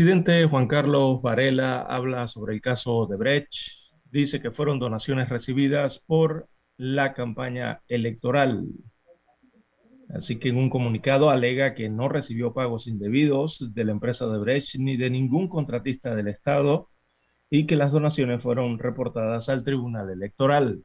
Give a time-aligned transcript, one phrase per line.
[0.00, 3.52] Presidente Juan Carlos Varela habla sobre el caso de Brecht.
[4.10, 6.48] Dice que fueron donaciones recibidas por
[6.78, 8.64] la campaña electoral.
[10.08, 14.38] Así que en un comunicado alega que no recibió pagos indebidos de la empresa de
[14.38, 16.88] Brecht ni de ningún contratista del Estado
[17.50, 20.82] y que las donaciones fueron reportadas al Tribunal Electoral.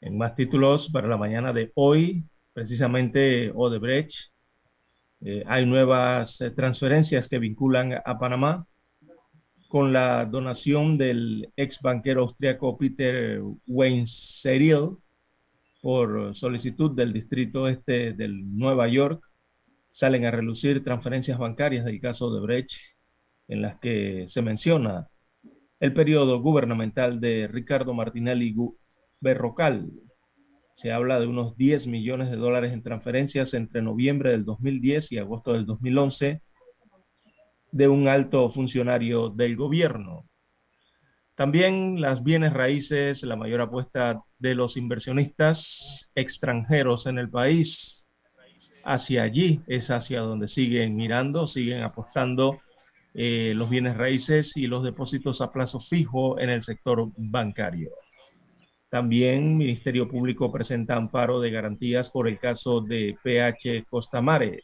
[0.00, 2.22] En más títulos para la mañana de hoy,
[2.52, 4.32] precisamente Odebrecht
[5.26, 8.66] eh, hay nuevas eh, transferencias que vinculan a Panamá
[9.68, 14.98] con la donación del ex banquero austriaco Peter Weinzierl
[15.80, 19.24] por solicitud del distrito este del Nueva York.
[19.92, 22.72] Salen a relucir transferencias bancarias del caso de Brecht
[23.48, 25.08] en las que se menciona
[25.80, 28.54] el periodo gubernamental de Ricardo Martinelli
[29.20, 29.90] Berrocal,
[30.74, 35.18] se habla de unos 10 millones de dólares en transferencias entre noviembre del 2010 y
[35.18, 36.42] agosto del 2011
[37.70, 40.28] de un alto funcionario del gobierno.
[41.36, 48.06] También las bienes raíces, la mayor apuesta de los inversionistas extranjeros en el país.
[48.84, 52.60] Hacia allí es hacia donde siguen mirando, siguen apostando
[53.14, 57.90] eh, los bienes raíces y los depósitos a plazo fijo en el sector bancario.
[58.94, 64.60] También Ministerio Público presenta amparo de garantías por el caso de PH Costamare.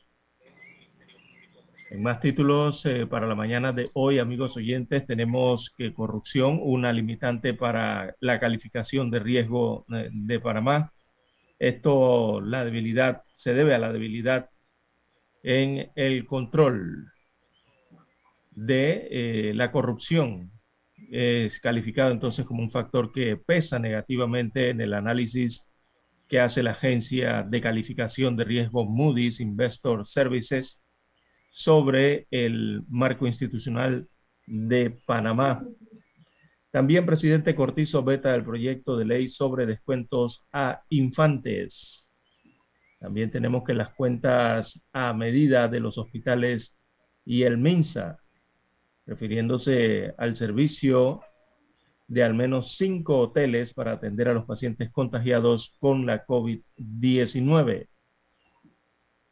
[1.90, 6.92] En más títulos eh, para la mañana de hoy, amigos oyentes, tenemos que corrupción, una
[6.92, 10.92] limitante para la calificación de riesgo eh, de Panamá.
[11.58, 14.48] Esto, la debilidad, se debe a la debilidad
[15.42, 17.10] en el control
[18.52, 20.52] de eh, la corrupción
[21.10, 25.64] es calificado entonces como un factor que pesa negativamente en el análisis
[26.28, 30.80] que hace la agencia de calificación de riesgo Moody's Investor Services
[31.50, 34.08] sobre el marco institucional
[34.46, 35.64] de Panamá.
[36.70, 42.08] También presidente Cortizo veta el proyecto de ley sobre descuentos a infantes.
[43.00, 46.76] También tenemos que las cuentas a medida de los hospitales
[47.24, 48.18] y el MINSA
[49.10, 51.20] refiriéndose al servicio
[52.06, 57.88] de al menos cinco hoteles para atender a los pacientes contagiados con la COVID-19.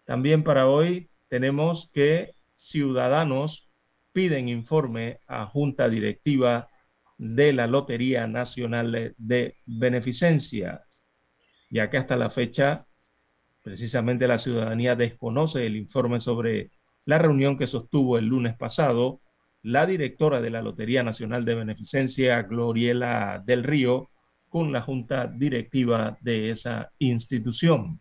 [0.05, 3.71] También para hoy tenemos que ciudadanos
[4.13, 6.69] piden informe a Junta Directiva
[7.17, 10.83] de la Lotería Nacional de Beneficencia,
[11.71, 12.85] ya que hasta la fecha
[13.63, 16.73] precisamente la ciudadanía desconoce el informe sobre
[17.05, 19.21] la reunión que sostuvo el lunes pasado
[19.69, 24.09] la directora de la Lotería Nacional de Beneficencia, Gloriela del Río,
[24.49, 28.01] con la junta directiva de esa institución.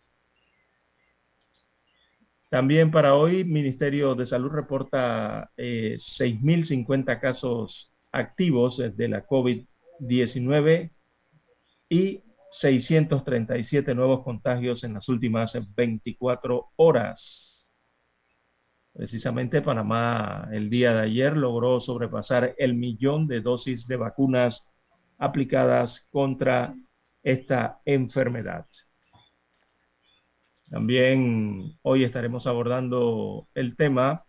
[2.48, 10.90] También para hoy, Ministerio de Salud reporta eh, 6.050 casos activos de la COVID-19
[11.90, 17.47] y 637 nuevos contagios en las últimas 24 horas.
[18.92, 24.64] Precisamente Panamá el día de ayer logró sobrepasar el millón de dosis de vacunas
[25.18, 26.74] aplicadas contra
[27.22, 28.66] esta enfermedad.
[30.70, 34.24] También hoy estaremos abordando el tema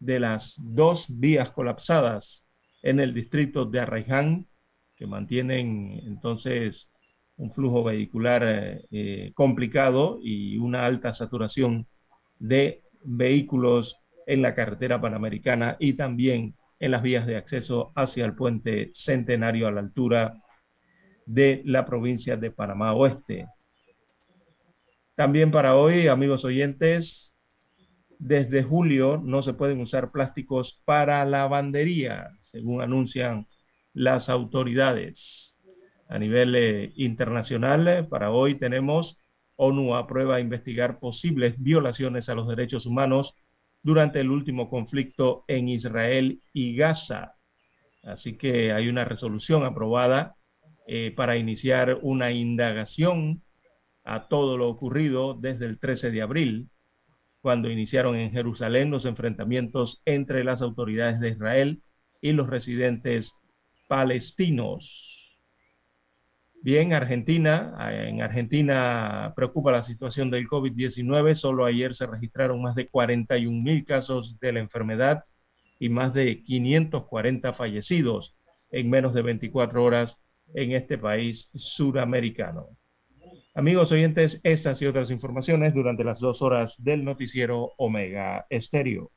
[0.00, 2.44] de las dos vías colapsadas
[2.82, 4.46] en el distrito de Arraiján,
[4.96, 6.90] que mantienen entonces
[7.36, 8.42] un flujo vehicular
[8.90, 11.86] eh, complicado y una alta saturación
[12.38, 18.34] de vehículos en la carretera panamericana y también en las vías de acceso hacia el
[18.34, 20.42] puente centenario a la altura
[21.26, 23.46] de la provincia de Panamá Oeste.
[25.14, 27.34] También para hoy, amigos oyentes,
[28.18, 33.46] desde julio no se pueden usar plásticos para lavandería, según anuncian
[33.92, 35.56] las autoridades.
[36.08, 39.19] A nivel eh, internacional, para hoy tenemos
[39.62, 43.34] ONU aprueba investigar posibles violaciones a los derechos humanos
[43.82, 47.34] durante el último conflicto en Israel y Gaza.
[48.02, 50.34] Así que hay una resolución aprobada
[50.86, 53.42] eh, para iniciar una indagación
[54.02, 56.70] a todo lo ocurrido desde el 13 de abril,
[57.42, 61.82] cuando iniciaron en Jerusalén los enfrentamientos entre las autoridades de Israel
[62.22, 63.34] y los residentes
[63.88, 65.19] palestinos.
[66.62, 67.74] Bien, Argentina.
[67.90, 71.34] En Argentina preocupa la situación del COVID-19.
[71.34, 75.24] Solo ayer se registraron más de 41 mil casos de la enfermedad
[75.78, 78.34] y más de 540 fallecidos
[78.70, 80.18] en menos de 24 horas
[80.54, 82.68] en este país suramericano.
[83.54, 89.10] Amigos oyentes, estas y otras informaciones durante las dos horas del noticiero Omega Estéreo.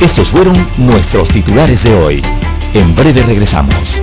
[0.00, 2.22] Estos fueron nuestros titulares de hoy.
[2.74, 4.02] En breve regresamos.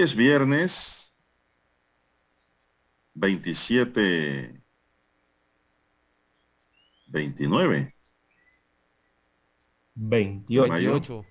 [0.00, 1.14] Hoy es viernes
[3.12, 4.62] 27,
[7.08, 7.94] 29.
[9.96, 11.26] 28.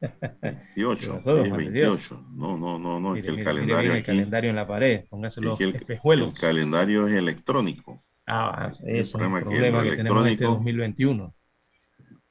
[0.00, 1.22] 28.
[1.24, 2.24] 28.
[2.34, 5.60] No, no, no, no, es que el calendario el calendario en la pared, póngase los
[5.60, 6.34] el, espejuelos.
[6.34, 8.04] El calendario es electrónico.
[8.28, 9.42] Ah, ese es el problema
[9.82, 11.34] que, que tenemos en este 2021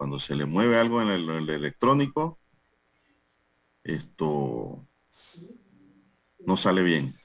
[0.01, 2.39] cuando se le mueve algo en el, electrónico,
[3.83, 4.87] esto
[6.45, 7.15] no sale bien.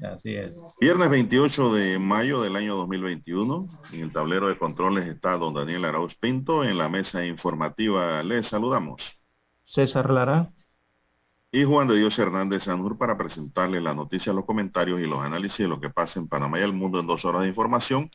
[0.00, 0.52] Así es.
[0.80, 5.84] Viernes 28 de mayo del año 2021, en el tablero de controles está don Daniel
[5.84, 9.02] Arauz Pinto, en la mesa informativa le saludamos.
[9.64, 10.48] César Lara.
[11.50, 15.58] Y Juan de Dios Hernández Sanur para presentarle las noticias, los comentarios y los análisis
[15.58, 18.10] de lo que pasa en Panamá y el mundo en dos horas de información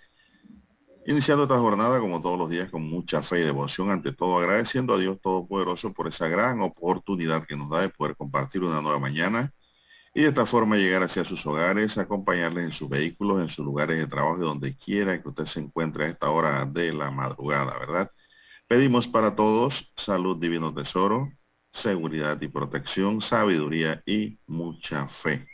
[1.06, 4.94] Iniciando esta jornada, como todos los días, con mucha fe y devoción, ante todo agradeciendo
[4.94, 9.00] a Dios Todopoderoso por esa gran oportunidad que nos da de poder compartir una nueva
[9.00, 9.54] mañana
[10.14, 13.98] y de esta forma llegar hacia sus hogares, acompañarles en sus vehículos, en sus lugares
[13.98, 18.12] de trabajo donde quiera que usted se encuentre a esta hora de la madrugada, ¿verdad?
[18.68, 21.32] Pedimos para todos salud, divino tesoro,
[21.72, 25.48] seguridad y protección, sabiduría y mucha fe.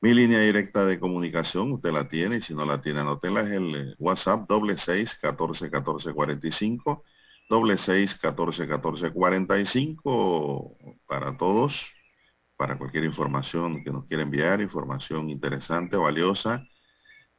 [0.00, 3.50] Mi línea directa de comunicación, usted la tiene, y si no la tiene, anótela, es
[3.50, 7.04] el eh, WhatsApp doble seis catorce catorce cuarenta y cinco,
[7.48, 10.76] doble seis catorce catorce cuarenta y cinco
[11.06, 11.86] para todos,
[12.56, 16.64] para cualquier información que nos quiera enviar, información interesante, valiosa,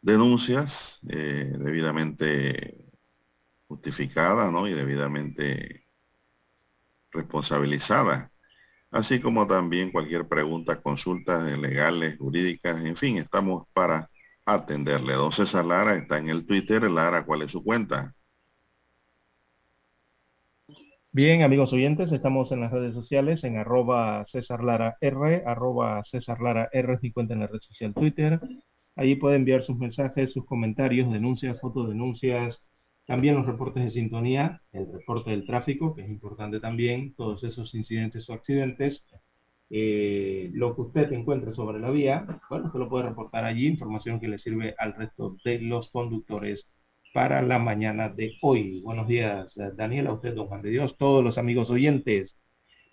[0.01, 2.85] denuncias eh, debidamente
[3.67, 4.67] justificada, ¿no?
[4.67, 5.85] Y debidamente
[7.11, 8.31] responsabilizada
[8.91, 14.09] así como también cualquier pregunta, consultas legales, jurídicas, en fin, estamos para
[14.45, 15.13] atenderle.
[15.13, 16.89] Don César Lara está en el Twitter.
[16.89, 18.13] Lara, ¿cuál es su cuenta?
[21.11, 26.39] Bien, amigos oyentes, estamos en las redes sociales en arroba César Lara R, arroba César
[26.41, 28.39] Lara R, mi cuenta en la red social Twitter.
[28.95, 32.61] Allí puede enviar sus mensajes, sus comentarios, denuncias, fotodenuncias,
[33.07, 37.73] también los reportes de sintonía, el reporte del tráfico, que es importante también, todos esos
[37.73, 39.05] incidentes o accidentes.
[39.69, 44.19] Eh, lo que usted encuentre sobre la vía, bueno, usted lo puede reportar allí, información
[44.19, 46.69] que le sirve al resto de los conductores
[47.13, 48.81] para la mañana de hoy.
[48.81, 52.37] Buenos días, Daniela, usted, don Juan de Dios, todos los amigos oyentes.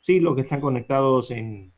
[0.01, 1.73] Sí, los que están conectados en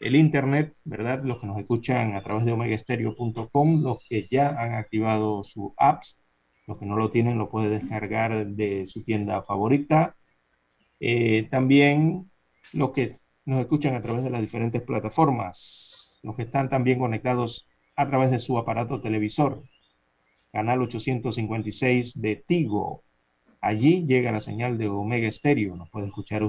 [0.00, 1.22] el internet, ¿verdad?
[1.24, 6.18] Los que nos escuchan a través de omegaestereo.com, los que ya han activado su apps,
[6.66, 10.14] los que no lo tienen lo puede descargar de su tienda favorita.
[11.00, 12.30] Eh, también
[12.72, 17.66] los que nos escuchan a través de las diferentes plataformas, los que están también conectados
[17.96, 19.62] a través de su aparato televisor,
[20.52, 23.04] canal 856 de Tigo.
[23.60, 26.42] Allí llega la señal de Omega Estéreo, nos puede escuchar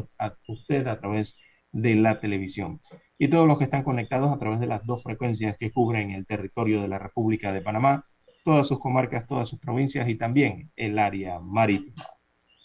[0.47, 1.38] usted a través
[1.71, 2.81] de la televisión.
[3.17, 6.25] Y todos los que están conectados a través de las dos frecuencias que cubren el
[6.25, 8.05] territorio de la República de Panamá,
[8.47, 12.01] todas sus comarcas, todas sus provincias y también el área marítima.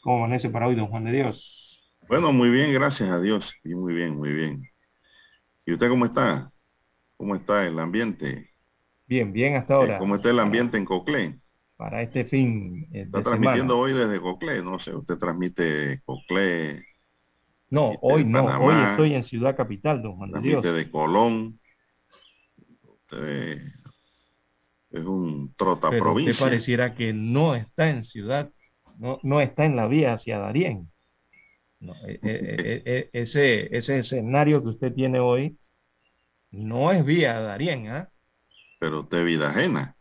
[0.01, 1.93] ¿Cómo amanece para hoy, don Juan de Dios?
[2.09, 3.53] Bueno, muy bien, gracias a Dios.
[3.65, 4.63] Y muy bien, muy bien.
[5.67, 6.49] ¿Y usted cómo está?
[7.17, 8.49] ¿Cómo está el ambiente?
[9.09, 9.99] Bien, bien hasta ahora.
[9.99, 11.41] ¿Cómo está el ambiente en Coclé?
[11.77, 12.87] Para este fin.
[12.93, 16.87] Eh, está transmitiendo hoy desde Coclé, no sé, usted transmite Coclé.
[17.71, 20.63] No, hoy no, hoy estoy en Ciudad Capital, don Juan de Dios.
[20.63, 21.59] de Colón.
[22.85, 23.82] Usted
[24.93, 28.51] es un trota Pero Usted pareciera que no está en Ciudad,
[28.99, 30.93] no, no está en la vía hacia Darién.
[31.83, 35.59] Eh, eh, eh, ese, ese escenario que usted tiene hoy
[36.53, 38.09] no es vía Darien, ¿ah?
[38.79, 39.97] Pero usted vida ajena.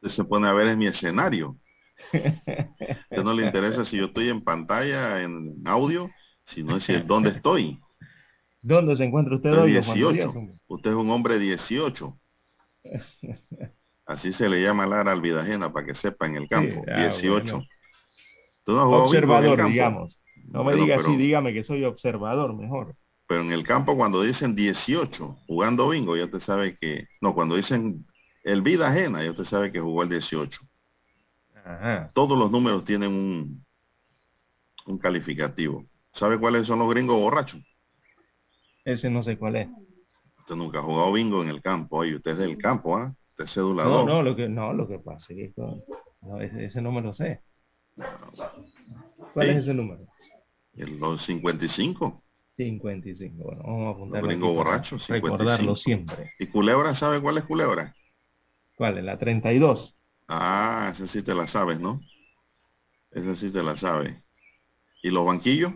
[0.00, 1.58] usted se pone a ver en mi escenario.
[2.12, 6.10] A no le interesa si yo estoy en pantalla, en audio,
[6.44, 7.80] sino si es dónde estoy.
[8.64, 9.72] ¿Dónde se encuentra usted hoy?
[9.72, 10.32] 18.
[10.68, 12.16] Usted es un hombre 18.
[14.06, 16.82] Así se le llama Lara al vida ajena para que sepa en el campo.
[16.86, 17.62] 18.
[18.68, 20.18] Ah, observador, digamos.
[20.46, 22.96] No me diga así, dígame que soy observador mejor.
[23.26, 27.06] Pero en el campo cuando dicen 18 jugando bingo, ya te sabe que...
[27.20, 28.06] No, cuando dicen
[28.44, 30.60] el vida ajena, ya te sabe que jugó el 18.
[32.14, 33.64] Todos los números tienen un,
[34.86, 35.84] un calificativo.
[36.14, 37.60] ¿Sabe cuáles son los gringos borrachos?
[38.84, 39.68] Ese no sé cuál es.
[40.40, 41.98] Usted nunca ha jugado bingo en el campo.
[41.98, 43.14] Oye, usted es del campo, ¿ah?
[43.30, 44.06] Usted es cedulador.
[44.06, 45.62] No, no, lo que, no, lo que pasa es que
[46.20, 47.40] no, ese, ese no me lo sé.
[49.32, 50.02] ¿Cuál es ese número?
[50.74, 52.22] Los 55.
[52.56, 53.42] 55.
[53.42, 54.28] Bueno, vamos a apuntarlo.
[54.28, 54.96] Gringo borracho.
[55.08, 56.32] Recordarlo siempre.
[56.38, 57.94] ¿Y culebra sabe cuál es culebra?
[58.76, 59.04] ¿Cuál es?
[59.04, 59.96] La 32.
[60.28, 62.00] Ah, esa sí te la sabes, ¿no?
[63.10, 64.14] Esa sí te la sabes.
[65.02, 65.72] ¿Y los banquillos?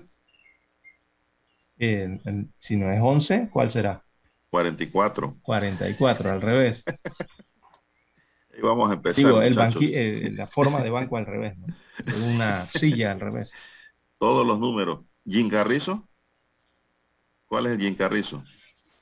[1.79, 2.19] Eh,
[2.59, 4.03] si no es 11, ¿cuál será?
[4.51, 5.37] 44.
[5.43, 6.85] 44, al revés.
[8.59, 9.25] y vamos a empezar.
[9.45, 11.67] Eh, la forma de banco al revés, ¿no?
[12.27, 13.53] Una silla al revés.
[14.19, 15.01] Todos los números.
[15.25, 16.09] ¿Jim Carrizo?
[17.47, 18.43] ¿Cuál es el Jim Carrizo?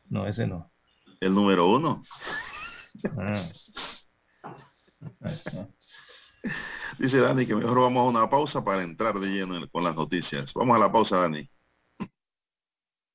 [0.08, 0.70] No, ese no.
[1.20, 2.02] El número uno.
[3.18, 3.48] Ah.
[6.98, 10.52] Dice Dani que mejor vamos a una pausa para entrar de lleno con las noticias.
[10.54, 11.48] Vamos a la pausa, Dani.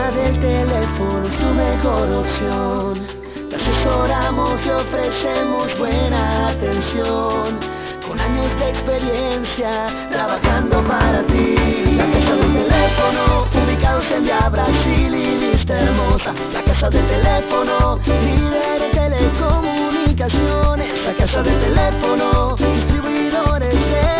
[0.00, 7.58] la casa del teléfono es tu mejor opción te asesoramos y ofrecemos buena atención.
[8.06, 11.56] Con años de experiencia trabajando para ti.
[11.96, 16.32] La casa del teléfono, ubicados en Via Brasil y lista hermosa.
[16.52, 21.04] La casa del teléfono, líder de telecomunicaciones.
[21.04, 24.19] La casa del teléfono, distribuidores de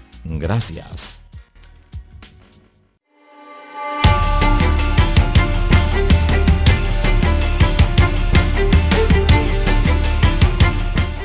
[0.23, 1.21] Gracias.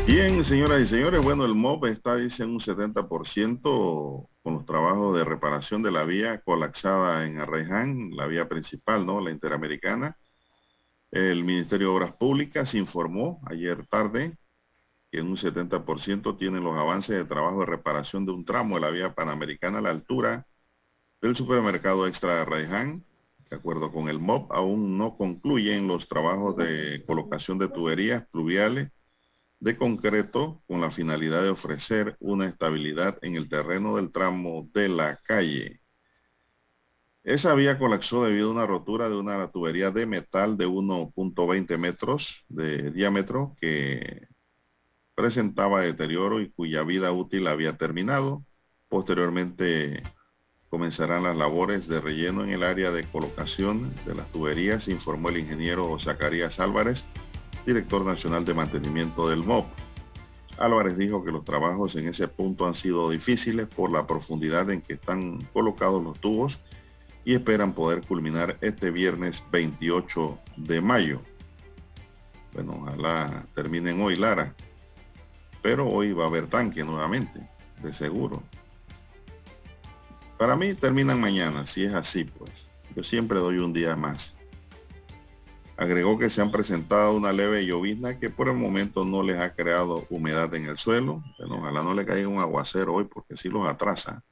[0.06, 5.16] Bien, señoras y señores, bueno, el MOB está, dice, en un 70% con los trabajos
[5.16, 9.20] de reparación de la vía colapsada en Arreján, la vía principal, ¿no?
[9.20, 10.16] La interamericana.
[11.10, 14.38] El Ministerio de Obras Públicas informó ayer tarde
[15.16, 18.82] que en un 70% tienen los avances de trabajo de reparación de un tramo de
[18.82, 20.46] la vía panamericana a la altura
[21.22, 23.02] del supermercado extra de Arreján.
[23.48, 28.90] De acuerdo con el MOB, aún no concluyen los trabajos de colocación de tuberías pluviales
[29.58, 34.90] de concreto con la finalidad de ofrecer una estabilidad en el terreno del tramo de
[34.90, 35.80] la calle.
[37.24, 42.44] Esa vía colapsó debido a una rotura de una tubería de metal de 1.20 metros
[42.50, 44.28] de diámetro que
[45.16, 48.44] presentaba deterioro y cuya vida útil había terminado.
[48.88, 50.02] Posteriormente
[50.68, 55.38] comenzarán las labores de relleno en el área de colocación de las tuberías, informó el
[55.38, 57.04] ingeniero Zacarías Álvarez,
[57.64, 59.66] director nacional de mantenimiento del MOP.
[60.58, 64.82] Álvarez dijo que los trabajos en ese punto han sido difíciles por la profundidad en
[64.82, 66.58] que están colocados los tubos
[67.24, 71.22] y esperan poder culminar este viernes 28 de mayo.
[72.52, 74.54] Bueno, ojalá terminen hoy, Lara.
[75.66, 77.40] Pero hoy va a haber tanque nuevamente,
[77.82, 78.40] de seguro.
[80.38, 82.68] Para mí terminan mañana, si es así, pues.
[82.94, 84.36] Yo siempre doy un día más.
[85.76, 89.56] Agregó que se han presentado una leve llovizna que por el momento no les ha
[89.56, 91.24] creado humedad en el suelo.
[91.36, 94.22] Bueno, ojalá no le caiga un aguacero hoy porque sí los atrasa.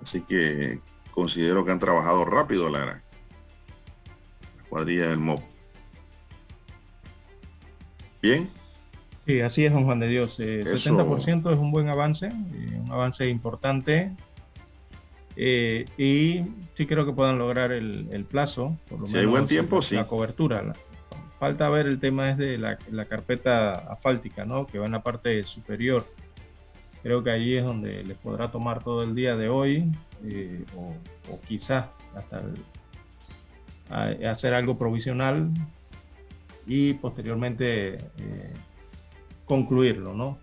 [0.00, 3.02] Así que considero que han trabajado rápido la, la
[4.70, 5.42] cuadrilla del MOP.
[8.22, 8.61] Bien.
[9.26, 10.38] Sí, así es, don Juan de Dios.
[10.40, 14.12] Eh, 70% es un buen avance, eh, un avance importante
[15.36, 16.42] eh, y
[16.74, 19.94] sí creo que puedan lograr el, plazo, por lo menos hay buen tiempo, la, sí.
[19.94, 20.72] la cobertura.
[21.38, 22.76] falta ver el tema es de la,
[23.06, 24.66] carpeta asfáltica, ¿no?
[24.66, 26.06] Que va en la parte superior.
[27.02, 29.90] Creo que allí es donde les podrá tomar todo el día de hoy,
[30.24, 30.94] eh, o,
[31.48, 32.42] quizás hasta
[34.26, 35.50] hacer algo provisional
[36.66, 38.54] y posteriormente eh,
[39.52, 40.38] concluirlo, ¿no?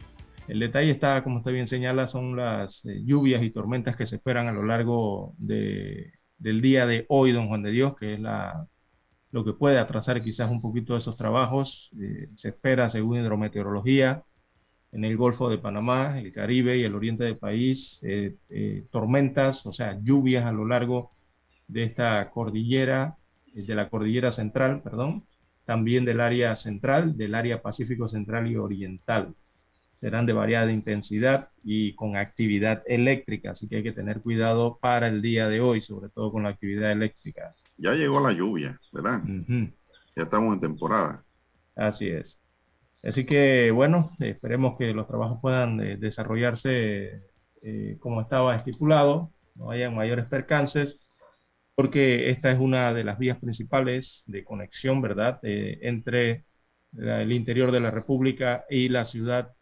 [0.48, 4.18] El detalle está, como usted bien señala, son las eh, lluvias y tormentas que se
[4.18, 8.68] esperan a lo largo del día de hoy, don Juan de Dios, que es la,
[9.32, 11.90] lo que puede atrasar quizás un poquito esos trabajos.
[12.00, 14.24] Eh, se espera, según hidrometeorología,
[14.92, 18.38] en el Golfo de Panamá, el Caribe y el oriente del país, eh,
[18.92, 21.14] tormentas, o sea, lluvias a lo largo
[21.68, 23.18] de esta cordillera,
[23.54, 25.26] de la cordillera central, perdón,
[25.70, 29.36] también del área central, del área Pacífico Central y Oriental
[30.00, 35.08] serán de variada intensidad y con actividad eléctrica, así que hay que tener cuidado para
[35.10, 37.54] el día de hoy, sobre todo con la actividad eléctrica.
[37.78, 39.22] Ya llegó la lluvia, ¿verdad?
[40.16, 41.24] Ya estamos en temporada.
[41.76, 42.40] Así es.
[43.04, 47.22] Así que bueno, esperemos que los trabajos puedan eh, desarrollarse
[47.62, 51.00] eh, como estaba estipulado, no haya mayores percances,
[51.80, 56.44] porque esta es una de las vías principales de conexión, ¿verdad?, eh, entre
[56.92, 59.54] el interior de la República y la ciudad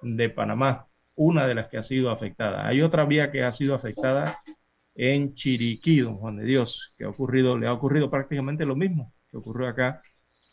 [0.00, 0.86] de Panamá,
[1.16, 2.66] una de las que ha sido afectada.
[2.66, 4.38] Hay otra vía que ha sido afectada
[4.94, 9.12] en Chiriquí, don Juan de Dios, que ha ocurrido, le ha ocurrido prácticamente lo mismo
[9.30, 10.00] que ocurrió acá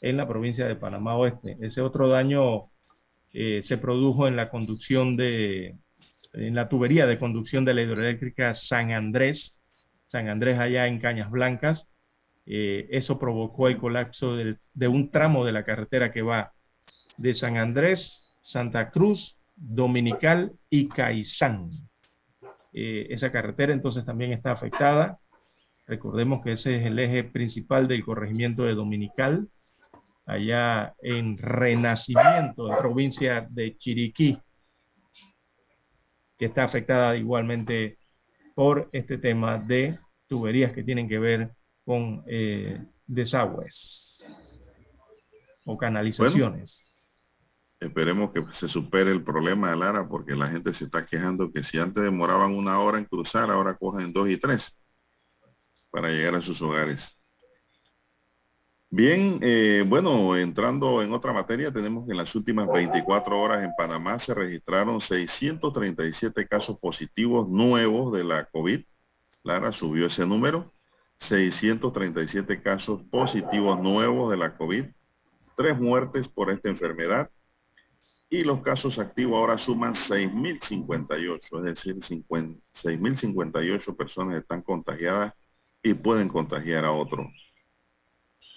[0.01, 1.55] en la provincia de Panamá Oeste.
[1.62, 2.69] Ese otro daño
[3.31, 5.77] eh, se produjo en la conducción de,
[6.33, 9.57] en la tubería de conducción de la hidroeléctrica San Andrés,
[10.13, 11.89] San Andrés allá en Cañas Blancas.
[12.45, 16.54] Eh, eso provocó el colapso de un tramo de la carretera que va
[17.17, 21.71] de San Andrés Santa Cruz, Dominical y Caizán.
[22.73, 25.19] Eh, esa carretera entonces también está afectada.
[25.88, 29.47] Recordemos que ese es el eje principal del corregimiento de Dominical,
[30.28, 34.38] allá en Renacimiento, en provincia de Chiriquí,
[36.38, 37.97] que está afectada igualmente
[38.54, 39.97] por este tema de
[40.34, 41.52] tuberías que tienen que ver
[41.86, 44.26] con eh, desagües
[45.63, 46.82] o canalizaciones.
[47.80, 51.62] Esperemos que se supere el problema de Lara porque la gente se está quejando que
[51.62, 54.76] si antes demoraban una hora en cruzar, ahora cogen dos y tres
[55.91, 57.22] para llegar a sus hogares.
[58.89, 63.72] Bien, eh, bueno, entrando en otra materia, tenemos que en las últimas 24 horas en
[63.78, 68.82] Panamá se registraron 637 casos positivos nuevos de la COVID.
[69.43, 70.71] Lara subió ese número.
[71.17, 74.86] 637 casos positivos nuevos de la COVID.
[75.56, 77.29] Tres muertes por esta enfermedad
[78.34, 85.36] y los casos activos ahora suman 6.058, es decir, 6.058 personas están contagiadas
[85.84, 87.27] y pueden contagiar a otros.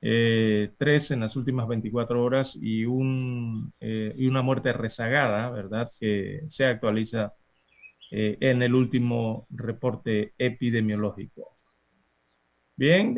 [0.00, 5.92] eh, tres en las últimas 24 horas y, un, eh, y una muerte rezagada, ¿verdad?
[6.00, 7.32] Que se actualiza
[8.10, 11.51] eh, en el último reporte epidemiológico.
[12.82, 13.14] Bien,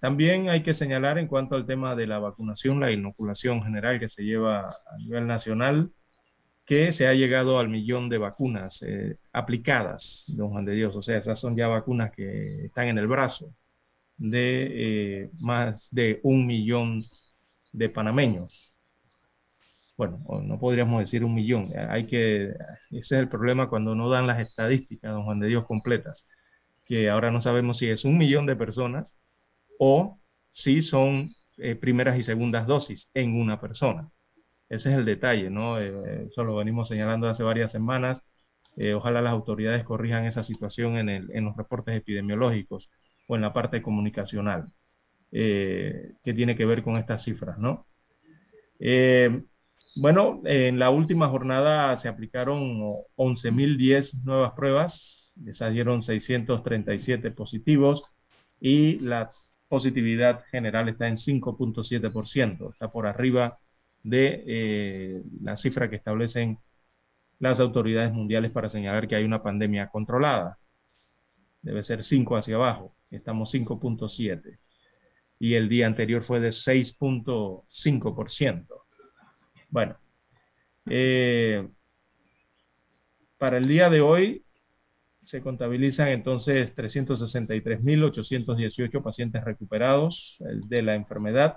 [0.00, 4.08] también hay que señalar en cuanto al tema de la vacunación, la inoculación general que
[4.08, 5.90] se lleva a nivel nacional,
[6.64, 8.84] que se ha llegado al millón de vacunas
[9.32, 10.94] aplicadas, don Juan de Dios.
[10.94, 13.52] O sea, esas son ya vacunas que están en el brazo
[14.18, 17.04] de eh, más de un millón
[17.72, 18.76] de panameños.
[19.96, 21.72] Bueno, no podríamos decir un millón.
[21.90, 22.50] Hay que,
[22.90, 26.24] ese es el problema cuando no dan las estadísticas, don Juan de Dios, completas,
[26.86, 29.16] que ahora no sabemos si es un millón de personas
[29.78, 30.20] o
[30.52, 34.10] si son eh, primeras y segundas dosis en una persona.
[34.68, 35.80] Ese es el detalle, ¿no?
[35.80, 38.22] Eh, eso lo venimos señalando hace varias semanas.
[38.94, 42.90] ojalá las autoridades corrijan esa situación en, el, en los reportes epidemiológicos
[43.28, 44.72] o en la parte comunicacional,
[45.32, 47.86] eh, que tiene que ver con estas cifras, ¿no?
[48.78, 49.42] Eh,
[49.96, 52.60] bueno, en la última jornada se aplicaron
[53.16, 58.04] 11.010 nuevas pruebas, salieron 637 positivos
[58.60, 59.32] y la
[59.68, 63.58] positividad general está en 5.7%, está por arriba
[64.02, 66.58] de eh, la cifra que establecen
[67.38, 70.58] las autoridades mundiales para señalar que hay una pandemia controlada.
[71.62, 74.58] Debe ser 5 hacia abajo estamos 5.7
[75.38, 78.66] y el día anterior fue de 6.5%.
[79.68, 79.98] Bueno,
[80.86, 81.68] eh,
[83.36, 84.45] para el día de hoy
[85.26, 91.56] se contabilizan entonces 363.818 pacientes recuperados de la enfermedad.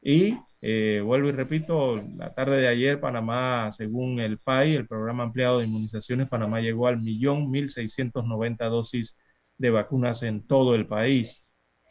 [0.00, 5.24] Y eh, vuelvo y repito, la tarde de ayer Panamá, según el PAI, el Programa
[5.24, 9.16] Ampliado de Inmunizaciones, Panamá llegó al millón 1.690 dosis
[9.56, 11.44] de vacunas en todo el país,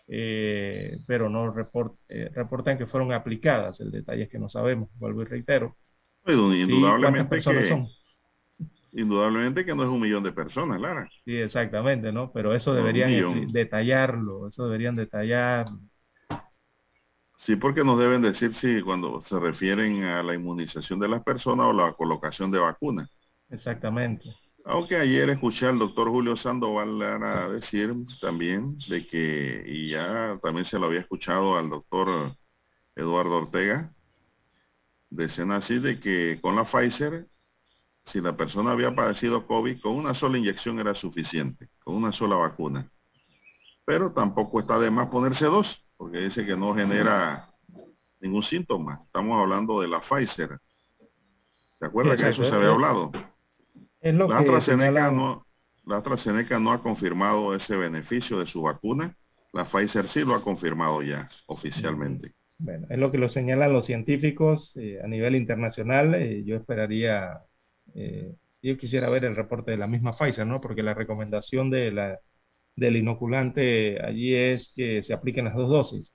[0.07, 1.53] eh, pero no
[2.09, 3.81] eh, reportan que fueron aplicadas.
[3.81, 5.75] El detalle es que no sabemos, vuelvo y reitero.
[6.25, 7.87] indudablemente que,
[8.97, 11.07] indudablemente que no es un millón de personas, Lara.
[11.23, 12.31] Sí, exactamente, ¿no?
[12.33, 15.67] Pero eso deberían detallarlo, eso deberían detallar.
[17.37, 21.67] Sí, porque nos deben decir si cuando se refieren a la inmunización de las personas
[21.67, 23.07] o la colocación de vacunas.
[23.49, 24.35] Exactamente.
[24.65, 26.99] Aunque ayer escuché al doctor Julio Sandoval
[27.53, 32.35] decir también de que, y ya también se lo había escuchado al doctor
[32.95, 33.93] Eduardo Ortega,
[35.09, 37.27] decían así de que con la Pfizer,
[38.07, 42.37] si la persona había padecido COVID, con una sola inyección era suficiente, con una sola
[42.37, 42.89] vacuna.
[43.85, 47.53] Pero tampoco está de más ponerse dos, porque dice que no genera
[48.21, 49.01] ningún síntoma.
[49.03, 50.57] Estamos hablando de la Pfizer.
[51.75, 53.11] ¿Se acuerda que eso se había hablado?
[54.01, 55.45] la, AstraZeneca no,
[55.85, 59.15] la AstraZeneca no ha confirmado ese beneficio de su vacuna.
[59.51, 62.31] La Pfizer sí lo ha confirmado ya oficialmente.
[62.59, 66.15] Bueno, es lo que lo señalan los científicos eh, a nivel internacional.
[66.15, 67.41] Eh, yo esperaría,
[67.95, 70.59] eh, yo quisiera ver el reporte de la misma Pfizer, ¿no?
[70.59, 72.19] Porque la recomendación de la,
[72.75, 76.13] del inoculante allí es que se apliquen las dos dosis.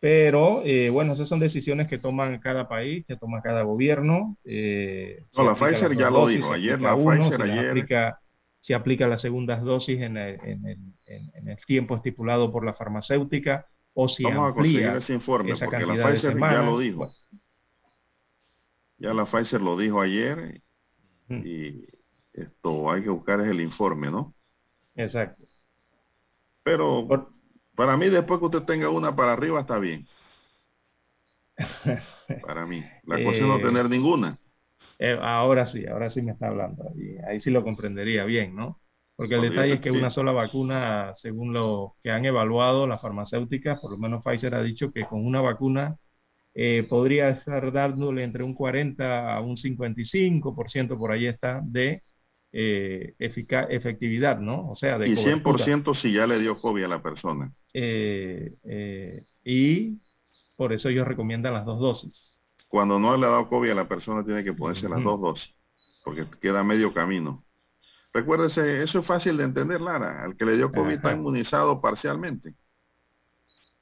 [0.00, 4.36] Pero eh, bueno, esas son decisiones que toman cada país, que toma cada gobierno.
[4.44, 7.70] Eh, no, la Pfizer ya lo dijo ayer, la Pfizer ayer.
[7.70, 8.20] Aplica,
[8.60, 12.74] se aplica las segundas dosis en el, en, el, en, el, tiempo estipulado por la
[12.74, 17.10] farmacéutica o si Vamos a conseguir ese informe porque la Pfizer ya lo dijo.
[18.98, 20.62] Ya la Pfizer lo dijo ayer
[21.28, 21.84] y
[22.32, 24.34] esto hay que buscar es el informe, ¿no?
[24.94, 25.42] Exacto.
[26.62, 27.06] Pero
[27.74, 30.06] para mí, después que usted tenga una para arriba, está bien.
[32.46, 32.84] para mí.
[33.04, 34.38] La cosa es no eh, tener ninguna.
[34.98, 36.90] Eh, ahora sí, ahora sí me está hablando.
[36.96, 38.80] Y ahí sí lo comprendería bien, ¿no?
[39.14, 43.80] Porque el detalle es que una sola vacuna, según lo que han evaluado las farmacéuticas,
[43.80, 45.98] por lo menos Pfizer ha dicho que con una vacuna
[46.60, 52.02] eh, podría estar dándole entre un 40 a un 55%, por ahí está, de
[52.50, 54.68] eh, efectividad, ¿no?
[54.68, 55.08] O sea, de...
[55.08, 57.52] Y 100% si ya le dio COVID a la persona.
[57.72, 60.02] Eh, y
[60.56, 62.32] por eso ellos recomiendan las dos dosis.
[62.66, 65.54] Cuando no le ha dado COVID a la persona tiene que ponerse las dos dosis,
[66.02, 67.44] porque queda medio camino.
[68.12, 70.24] Recuérdese, eso es fácil de entender, Lara.
[70.24, 72.56] Al que le dio COVID está inmunizado parcialmente.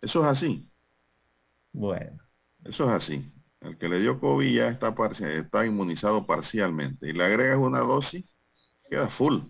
[0.02, 0.68] Eso es así.
[1.72, 2.25] Bueno.
[2.68, 3.33] Eso es así.
[3.61, 7.09] El que le dio COVID ya está, está inmunizado parcialmente.
[7.09, 8.24] Y le agregas una dosis,
[8.88, 9.40] queda full.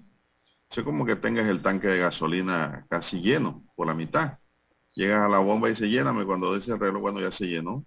[0.71, 4.39] Es como que tengas el tanque de gasolina casi lleno, por la mitad.
[4.95, 7.85] Llegas a la bomba y se lléname cuando dice el reloj cuando ya se llenó.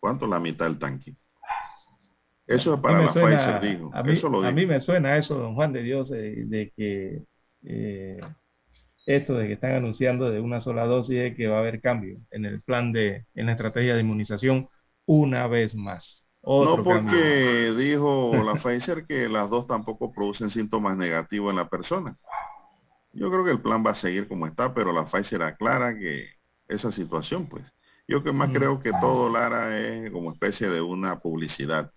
[0.00, 1.16] ¿Cuánto la mitad del tanque?
[2.46, 3.90] Eso es para la Pfizer, dijo.
[3.92, 7.22] A mí, eso lo a mí me suena eso, don Juan de Dios, de, que
[7.62, 8.20] eh,
[9.08, 12.18] esto de que están anunciando de una sola dosis de que va a haber cambio
[12.30, 14.68] en el plan de, en la estrategia de inmunización
[15.06, 16.28] una vez más.
[16.42, 22.14] no porque dijo la Pfizer que las dos tampoco producen síntomas negativos en la persona.
[23.14, 26.26] Yo creo que el plan va a seguir como está, pero la Pfizer aclara que
[26.68, 27.72] esa situación, pues.
[28.06, 28.52] Yo que más mm.
[28.52, 31.90] creo que todo, Lara, es como especie de una publicidad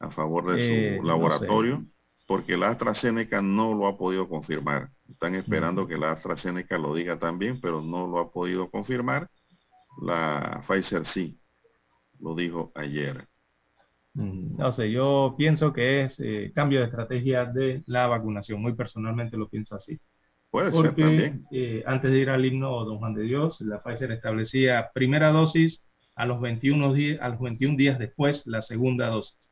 [0.00, 1.84] a favor de su eh, laboratorio,
[2.28, 4.90] porque la AstraZeneca no lo ha podido confirmar.
[5.08, 9.30] Están esperando que la AstraZeneca lo diga también, pero no lo ha podido confirmar.
[10.02, 11.40] La Pfizer sí,
[12.20, 13.26] lo dijo ayer.
[14.12, 18.60] No sé, yo pienso que es eh, cambio de estrategia de la vacunación.
[18.60, 19.98] Muy personalmente lo pienso así.
[20.50, 21.46] Puede ser también.
[21.50, 25.82] Eh, antes de ir al himno Don Juan de Dios, la Pfizer establecía primera dosis
[26.14, 29.47] a los 21 días, a los 21 días después la segunda dosis.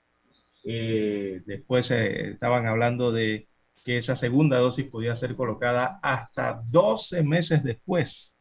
[0.69, 3.49] Eh, después eh, estaban hablando de
[3.85, 8.35] que esa segunda dosis podía ser colocada hasta 12 meses después.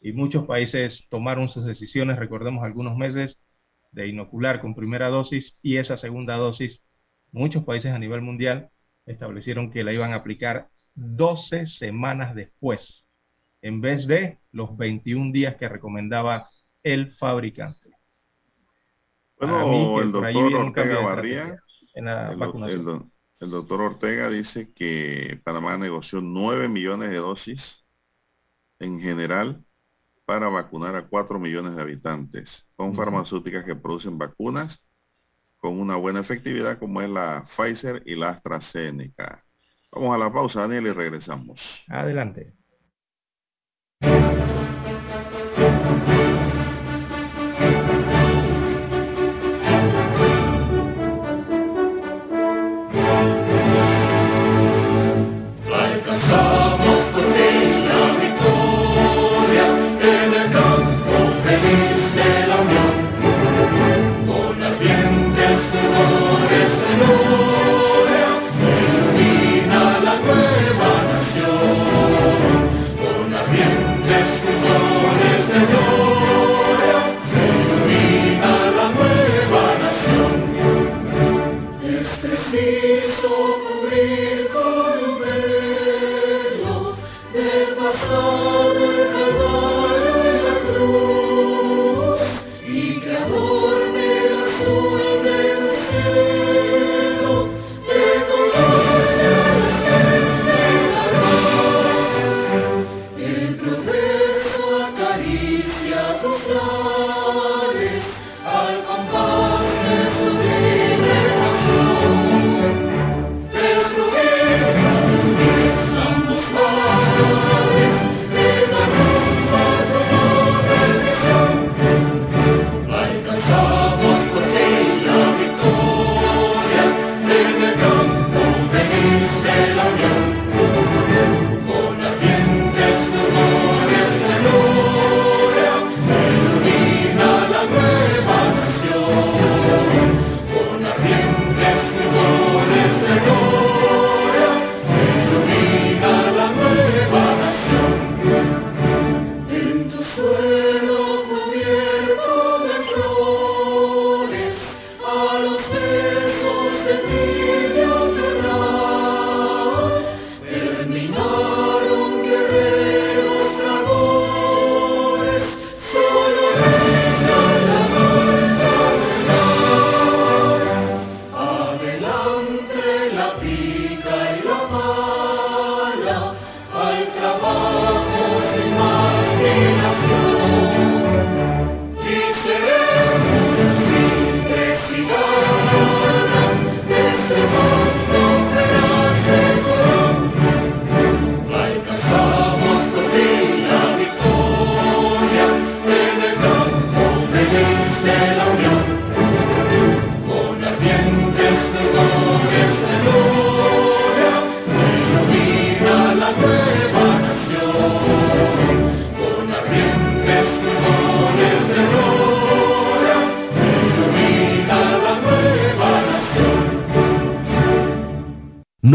[0.00, 3.38] Y muchos países tomaron sus decisiones, recordemos algunos meses,
[3.92, 6.82] de inocular con primera dosis y esa segunda dosis.
[7.30, 8.70] Muchos países a nivel mundial
[9.04, 13.06] establecieron que la iban a aplicar 12 semanas después,
[13.60, 16.48] en vez de los 21 días que recomendaba
[16.82, 17.83] el fabricante.
[19.38, 21.56] Bueno, el doctor Ortega Barría,
[21.94, 27.84] el, doctor Ortega dice que Panamá negoció 9 millones de dosis
[28.78, 29.64] en general
[30.24, 34.82] para vacunar a 4 millones de habitantes con farmacéuticas que producen vacunas
[35.58, 39.44] con una buena efectividad como es la Pfizer y la AstraZeneca.
[39.92, 41.60] Vamos a la pausa, Daniel, y regresamos.
[41.88, 42.54] Adelante.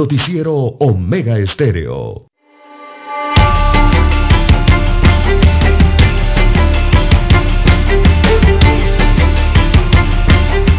[0.10, 2.26] Noticiero Omega Estéreo.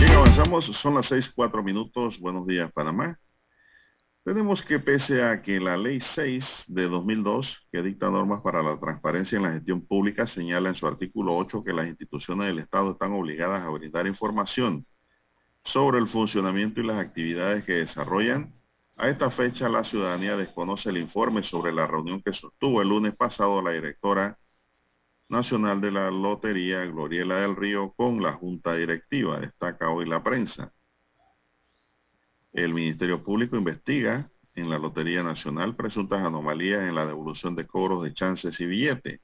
[0.01, 2.19] Bien, avanzamos, son las seis, cuatro minutos.
[2.19, 3.21] Buenos días, Panamá.
[4.25, 8.81] Tenemos que pese a que la Ley 6 de 2002, que dicta normas para la
[8.81, 12.91] transparencia en la gestión pública, señala en su artículo 8 que las instituciones del Estado
[12.91, 14.85] están obligadas a brindar información
[15.63, 18.60] sobre el funcionamiento y las actividades que desarrollan,
[19.01, 23.17] a esta fecha la ciudadanía desconoce el informe sobre la reunión que sostuvo el lunes
[23.17, 24.39] pasado la directora
[25.31, 30.75] nacional de la Lotería, Gloriela del Río, con la Junta Directiva, destaca hoy la prensa.
[32.53, 38.03] El Ministerio Público investiga en la Lotería Nacional presuntas anomalías en la devolución de cobros
[38.03, 39.21] de chances y billetes.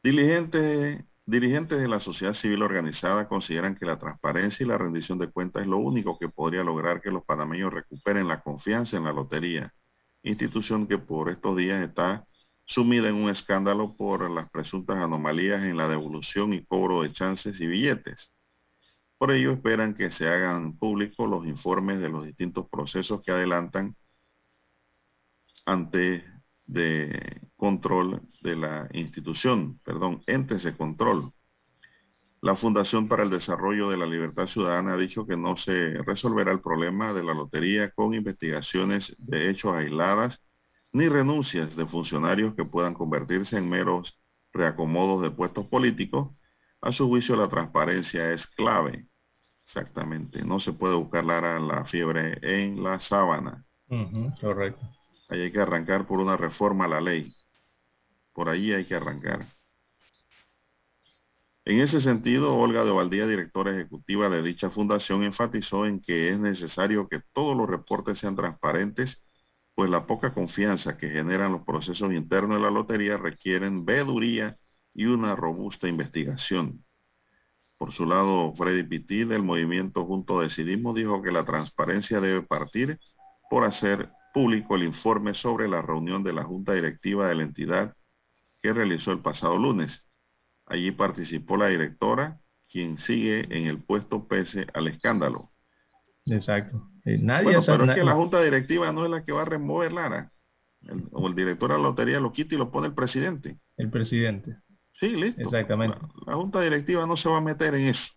[0.00, 5.30] Diligentes, dirigentes de la sociedad civil organizada consideran que la transparencia y la rendición de
[5.30, 9.12] cuentas es lo único que podría lograr que los panameños recuperen la confianza en la
[9.12, 9.74] lotería,
[10.22, 12.26] institución que por estos días está
[12.66, 17.60] sumida en un escándalo por las presuntas anomalías en la devolución y cobro de chances
[17.60, 18.32] y billetes.
[19.18, 23.96] Por ello esperan que se hagan públicos los informes de los distintos procesos que adelantan
[25.66, 26.24] ante
[26.66, 31.32] de control de la institución, perdón, entes de control.
[32.40, 36.52] La Fundación para el Desarrollo de la Libertad Ciudadana ha dicho que no se resolverá
[36.52, 40.42] el problema de la lotería con investigaciones de hechos aisladas
[40.92, 44.20] ni renuncias de funcionarios que puedan convertirse en meros
[44.52, 46.36] reacomodos de puestos políticos.
[46.80, 49.08] A su juicio la transparencia es clave.
[49.64, 50.44] Exactamente.
[50.44, 53.64] No se puede buscar la, la fiebre en la sábana.
[54.40, 54.86] correcto.
[55.42, 57.32] Hay que arrancar por una reforma a la ley.
[58.32, 59.46] Por ahí hay que arrancar.
[61.66, 66.38] En ese sentido, Olga de Valdía, directora ejecutiva de dicha fundación, enfatizó en que es
[66.38, 69.22] necesario que todos los reportes sean transparentes
[69.74, 74.56] pues la poca confianza que generan los procesos internos de la lotería requieren veeduría
[74.94, 76.84] y una robusta investigación.
[77.76, 83.00] Por su lado, Freddy Pitti del movimiento Junto Decidimos dijo que la transparencia debe partir
[83.50, 87.96] por hacer público el informe sobre la reunión de la Junta Directiva de la entidad
[88.60, 90.06] que realizó el pasado lunes.
[90.66, 95.52] Allí participó la directora, quien sigue en el puesto pese al escándalo.
[96.26, 96.90] Exacto.
[97.04, 99.92] nadie bueno, pero es que la junta directiva no es la que va a remover
[99.92, 100.30] Lara.
[101.12, 103.58] o el director de la lotería lo quita y lo pone el presidente.
[103.76, 104.56] El presidente.
[104.94, 105.42] Sí, listo.
[105.42, 105.98] Exactamente.
[106.26, 108.13] La, junta directiva no se va a meter en eso.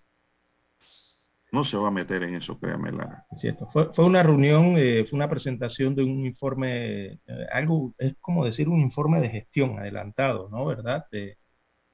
[1.52, 3.26] No se va a meter en eso, créame, Lara.
[3.32, 3.68] Es cierto.
[3.72, 7.20] Fue, fue una reunión, eh, fue una presentación de un informe, eh,
[7.52, 10.66] algo, es como decir un informe de gestión adelantado, ¿no?
[10.66, 11.06] ¿Verdad?
[11.12, 11.38] De,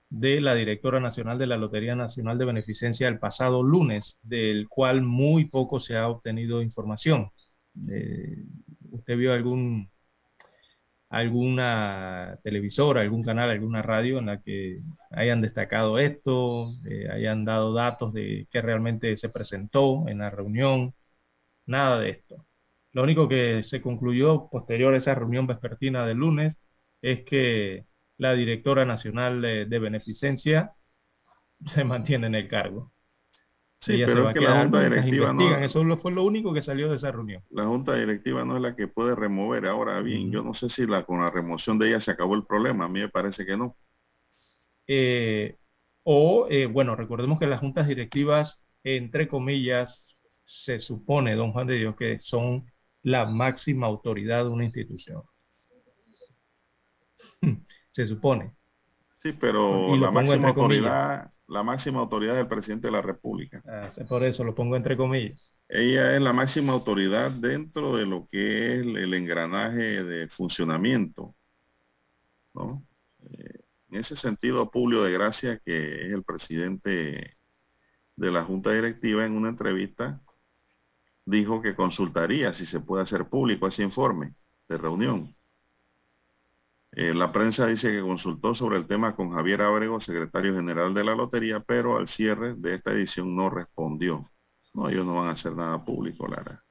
[0.09, 5.03] de la directora nacional de la Lotería Nacional de Beneficencia el pasado lunes, del cual
[5.03, 7.31] muy poco se ha obtenido información.
[7.91, 8.37] Eh,
[8.91, 9.91] ¿Usted vio algún
[11.13, 17.73] alguna televisora, algún canal, alguna radio en la que hayan destacado esto, eh, hayan dado
[17.73, 20.95] datos de qué realmente se presentó en la reunión?
[21.65, 22.47] Nada de esto.
[22.93, 26.57] Lo único que se concluyó posterior a esa reunión vespertina del lunes
[27.01, 27.85] es que
[28.17, 30.71] la directora nacional de, beneficencia
[31.67, 32.92] se mantiene en el cargo.
[33.83, 35.57] Sí, pero es que la Junta Directiva no...
[35.57, 37.43] Eso fue lo único que salió de esa reunión.
[37.49, 39.67] La Junta Directiva no es la que puede remover.
[39.67, 42.45] Ahora bien, yo no sé si la, con la remoción de ella se acabó el
[42.45, 42.85] problema.
[42.85, 43.75] A mí me parece que no.
[44.87, 45.57] Eh,
[46.03, 50.05] o, eh, bueno, recordemos que las juntas directivas, entre comillas,
[50.45, 52.65] se supone, don Juan de Dios, que son
[53.01, 55.23] la máxima autoridad de una institución
[57.91, 58.55] se supone.
[59.21, 63.61] Sí, pero la máxima autoridad, la máxima autoridad del presidente de la República.
[63.67, 65.61] Ah, por eso lo pongo entre comillas.
[65.69, 71.35] Ella es la máxima autoridad dentro de lo que es el, engranaje de funcionamiento.
[72.53, 72.85] ¿no?
[73.23, 77.37] Eh, en ese sentido, Publio de Gracia, que es el presidente
[78.15, 80.21] de la Junta Directiva, en una entrevista
[81.25, 84.33] dijo que consultaría si se puede hacer público ese informe
[84.67, 85.35] de reunión.
[86.95, 91.03] Eh, la prensa dice que consultó sobre el tema con Javier Ábrego, secretario general de
[91.03, 94.29] la lotería, pero al cierre de esta edición no respondió.
[94.75, 96.61] No, ellos no van a hacer nada público, Lara.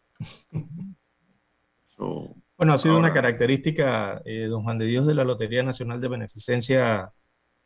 [2.57, 6.09] bueno, ha sido una característica, eh, don Juan de Dios, de la Lotería Nacional de
[6.09, 7.13] Beneficencia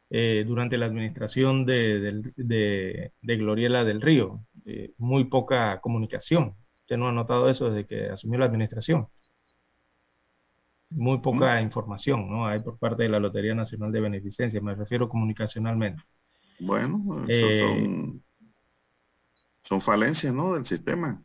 [0.09, 4.41] eh, durante la administración de, de, de Gloriela del Río.
[4.97, 6.55] muy poca comunicación.
[6.81, 9.09] Usted no ha notado eso desde que asumió la administración
[10.97, 12.47] muy poca información, ¿no?
[12.47, 16.03] Hay por parte de la Lotería Nacional de Beneficencia, me refiero comunicacionalmente.
[16.59, 18.19] Bueno, eh,
[19.63, 20.55] son, falencias, ¿no?
[20.55, 21.23] Del sistema.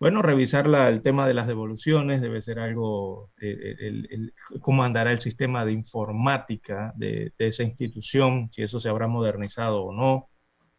[0.00, 5.20] bueno, revisar el tema de las devoluciones, debe ser algo, eh, el, cómo andará el
[5.20, 10.28] sistema de informática de, esa institución, si eso se habrá modernizado o no,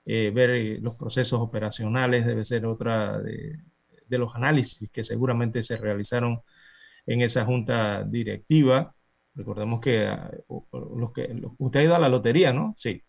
[0.06, 3.60] eh, ver eh, los procesos operacionales, debe ser otra de,
[4.10, 6.42] los análisis que seguramente se realizaron
[7.06, 8.94] en esa junta directiva.
[9.34, 10.32] Recordemos que, ah,
[10.72, 12.76] los que usted ha ido a la lotería, ¿no?
[12.78, 13.02] Sí.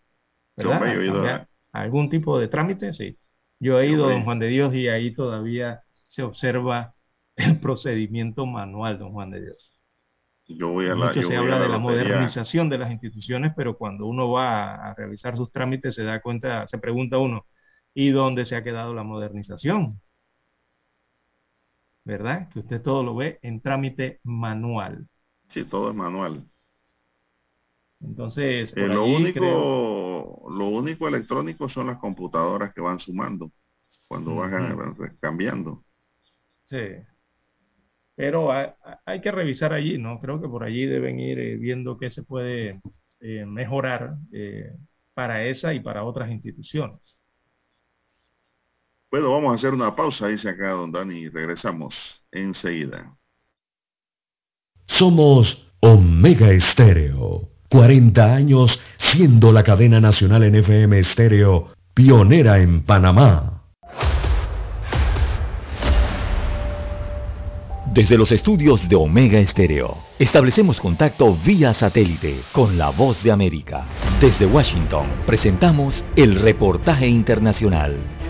[0.57, 1.49] ¿Verdad?
[1.72, 2.93] ¿Algún tipo de trámite?
[2.93, 3.18] Sí.
[3.59, 6.95] Yo he ido, don Juan de Dios, y ahí todavía se observa
[7.36, 9.74] el procedimiento manual, don Juan de Dios.
[10.47, 14.07] Yo voy a la, Mucho se habla de la modernización de las instituciones, pero cuando
[14.07, 17.47] uno va a realizar sus trámites se da cuenta, se pregunta uno,
[17.95, 20.01] ¿y dónde se ha quedado la modernización?
[22.05, 22.49] ¿Verdad?
[22.49, 25.07] Que usted todo lo ve en trámite manual.
[25.49, 26.45] Sí, todo es manual.
[28.01, 33.53] Entonces, eh, lo, único, lo único electrónico son las computadoras que van sumando
[34.09, 35.85] cuando van cambiando.
[36.65, 36.79] Sí.
[38.15, 40.21] Pero hay, que revisar allí, ¿no?
[40.21, 42.81] Creo que por allí deben ir eh, viendo qué se puede
[43.21, 44.77] eh, mejorar eh,
[45.15, 47.22] para esa y para otras instituciones.
[49.13, 53.13] Bueno, vamos a hacer una pausa, dice acá don Dani, y regresamos enseguida.
[54.87, 63.65] Somos Omega Estéreo, 40 años siendo la cadena nacional en FM Estéreo, pionera en Panamá.
[67.93, 73.85] Desde los estudios de Omega Estéreo, establecemos contacto vía satélite con la voz de América.
[74.23, 78.22] Desde Washington, presentamos el reportaje internacional.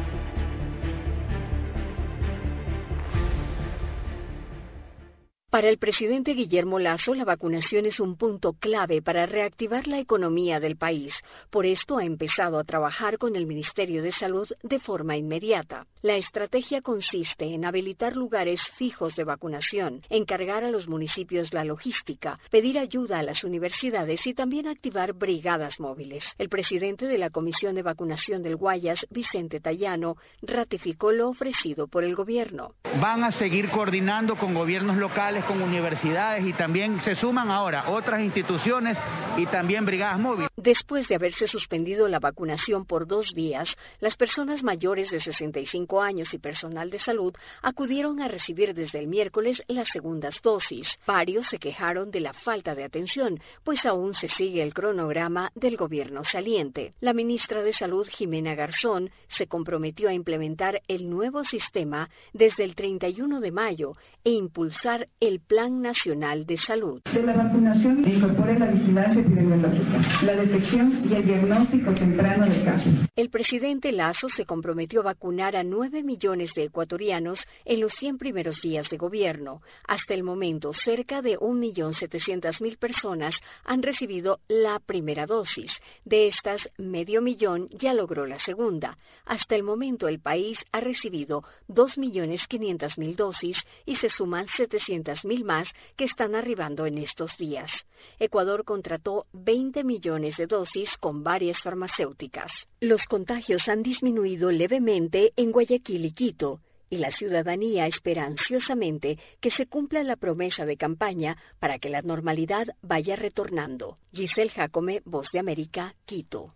[5.53, 10.61] Para el presidente Guillermo Lazo, la vacunación es un punto clave para reactivar la economía
[10.61, 11.13] del país.
[11.51, 15.85] Por esto ha empezado a trabajar con el Ministerio de Salud de forma inmediata.
[16.01, 22.41] La estrategia consiste en habilitar lugares fijos de vacunación, encargar a los municipios la logística,
[22.51, 26.25] pedir ayuda a las universidades y también activar brigadas móviles.
[26.39, 32.05] El presidente de la Comisión de Vacunación del Guayas, Vicente Tallano, ratificó lo ofrecido por
[32.05, 32.73] el gobierno.
[33.03, 38.21] Van a seguir coordinando con gobiernos locales con universidades y también se suman ahora otras
[38.21, 38.99] instituciones
[39.37, 40.49] y también brigadas móviles.
[40.57, 46.33] Después de haberse suspendido la vacunación por dos días, las personas mayores de 65 años
[46.35, 50.89] y personal de salud acudieron a recibir desde el miércoles las segundas dosis.
[51.07, 55.77] Varios se quejaron de la falta de atención, pues aún se sigue el cronograma del
[55.77, 56.95] gobierno saliente.
[57.01, 62.75] La ministra de Salud, Jimena Garzón, se comprometió a implementar el nuevo sistema desde el
[62.75, 63.93] 31 de mayo
[64.25, 67.01] e impulsar el el Plan Nacional de Salud.
[67.11, 72.93] De la vacunación incorpore la vigilancia epidemiológica, la detección y el diagnóstico temprano de casos.
[73.17, 78.19] El presidente Lazo se comprometió a vacunar a 9 millones de ecuatorianos en los 100
[78.19, 79.63] primeros días de gobierno.
[79.89, 85.73] Hasta el momento, cerca de 1.700.000 personas han recibido la primera dosis.
[86.05, 88.99] De estas, medio millón ya logró la segunda.
[89.25, 93.57] Hasta el momento, el país ha recibido 2.500.000 dosis
[93.87, 97.71] y se suman 700 mil más que están arribando en estos días.
[98.19, 102.51] Ecuador contrató 20 millones de dosis con varias farmacéuticas.
[102.81, 106.61] Los contagios han disminuido levemente en Guayaquil y Quito
[106.93, 112.03] y la ciudadanía espera ansiosamente que se cumpla la promesa de campaña para que la
[112.03, 113.97] normalidad vaya retornando.
[114.13, 116.53] Giselle Jacome, Voz de América, Quito.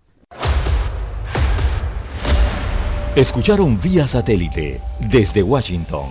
[3.17, 4.79] Escucharon vía satélite
[5.11, 6.11] desde Washington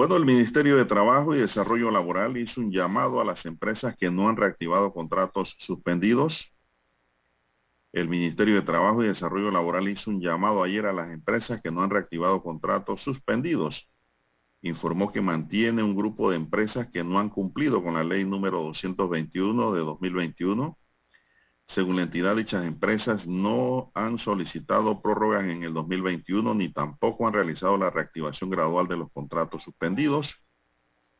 [0.00, 4.10] Bueno, el Ministerio de Trabajo y Desarrollo Laboral hizo un llamado a las empresas que
[4.10, 6.54] no han reactivado contratos suspendidos.
[7.92, 11.70] El Ministerio de Trabajo y Desarrollo Laboral hizo un llamado ayer a las empresas que
[11.70, 13.90] no han reactivado contratos suspendidos.
[14.62, 18.62] Informó que mantiene un grupo de empresas que no han cumplido con la ley número
[18.62, 20.78] 221 de 2021
[21.70, 27.32] según la entidad, dichas empresas no han solicitado prórrogas en el 2021 ni tampoco han
[27.32, 30.34] realizado la reactivación gradual de los contratos suspendidos.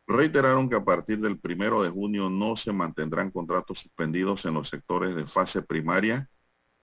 [0.08, 4.68] reiteraron que a partir del primero de junio no se mantendrán contratos suspendidos en los
[4.68, 6.28] sectores de fase primaria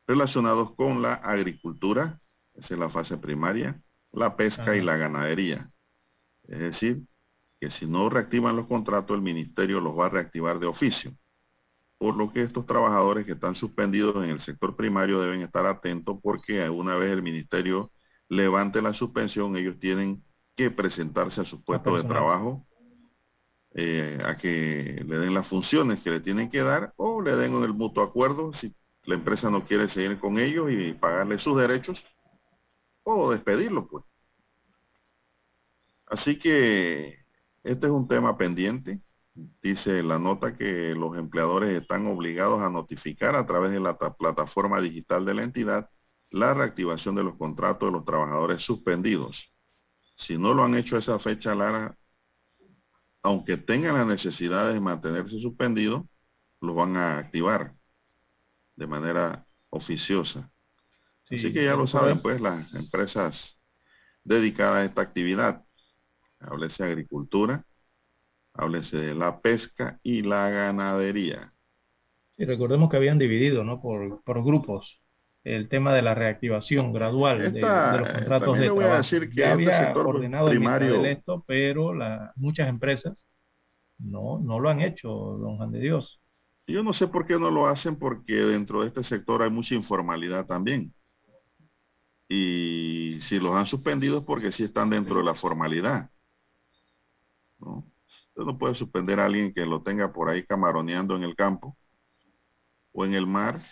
[0.08, 2.22] relacionados con la agricultura,
[2.54, 3.82] esa es la fase primaria,
[4.14, 5.70] la pesca y la ganadería.
[6.48, 7.02] Es decir,
[7.60, 11.12] que si no reactivan los contratos, el ministerio los va a reactivar de oficio.
[11.98, 16.20] Por lo que estos trabajadores que están suspendidos en el sector primario deben estar atentos
[16.22, 17.92] porque una vez el ministerio
[18.30, 20.24] levante la suspensión, ellos tienen
[20.56, 22.68] que presentarse a su puesto de trabajo,
[23.74, 27.54] eh, a que le den las funciones que le tienen que dar o le den
[27.64, 28.76] el mutuo acuerdo si
[29.06, 32.04] la empresa no quiere seguir con ellos y pagarle sus derechos
[33.04, 34.04] o despedirlo, pues.
[36.08, 37.20] Así que
[37.64, 39.02] este es un tema pendiente.
[39.62, 44.82] Dice la nota que los empleadores están obligados a notificar a través de la plataforma
[44.82, 45.90] digital de la entidad
[46.32, 49.52] la reactivación de los contratos de los trabajadores suspendidos.
[50.16, 51.96] Si no lo han hecho a esa fecha, Lara,
[53.22, 56.04] aunque tengan la necesidad de mantenerse suspendidos,
[56.60, 57.76] los van a activar
[58.76, 60.52] de manera oficiosa.
[61.30, 63.60] Así que ya lo saben, pues, las empresas
[64.24, 65.64] dedicadas a esta actividad.
[66.40, 67.66] Háblese agricultura,
[68.58, 71.54] háblese de la pesca y la ganadería.
[72.38, 73.82] Y recordemos que habían dividido, ¿no?
[73.82, 75.02] Por, por grupos
[75.44, 78.98] el tema de la reactivación gradual de, los contratos de trabajo.
[78.98, 83.24] decir que ya este había sector ordenado primario, esto, pero la, muchas empresas
[83.98, 86.20] no, no lo han hecho, don Juan de Dios.
[86.68, 89.74] Yo no sé por qué no lo hacen, porque dentro de este sector hay mucha
[89.74, 90.94] informalidad también.
[92.28, 96.12] Y si los han suspendido es porque sí están dentro de la formalidad.
[97.60, 97.86] ¿no?
[98.38, 101.76] Usted no puede suspender a alguien que lo tenga por ahí camaroneando en el campo
[102.92, 103.64] o en el mar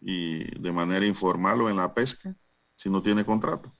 [0.00, 2.34] y de manera informal o en la pesca
[2.74, 3.70] si no tiene contrato.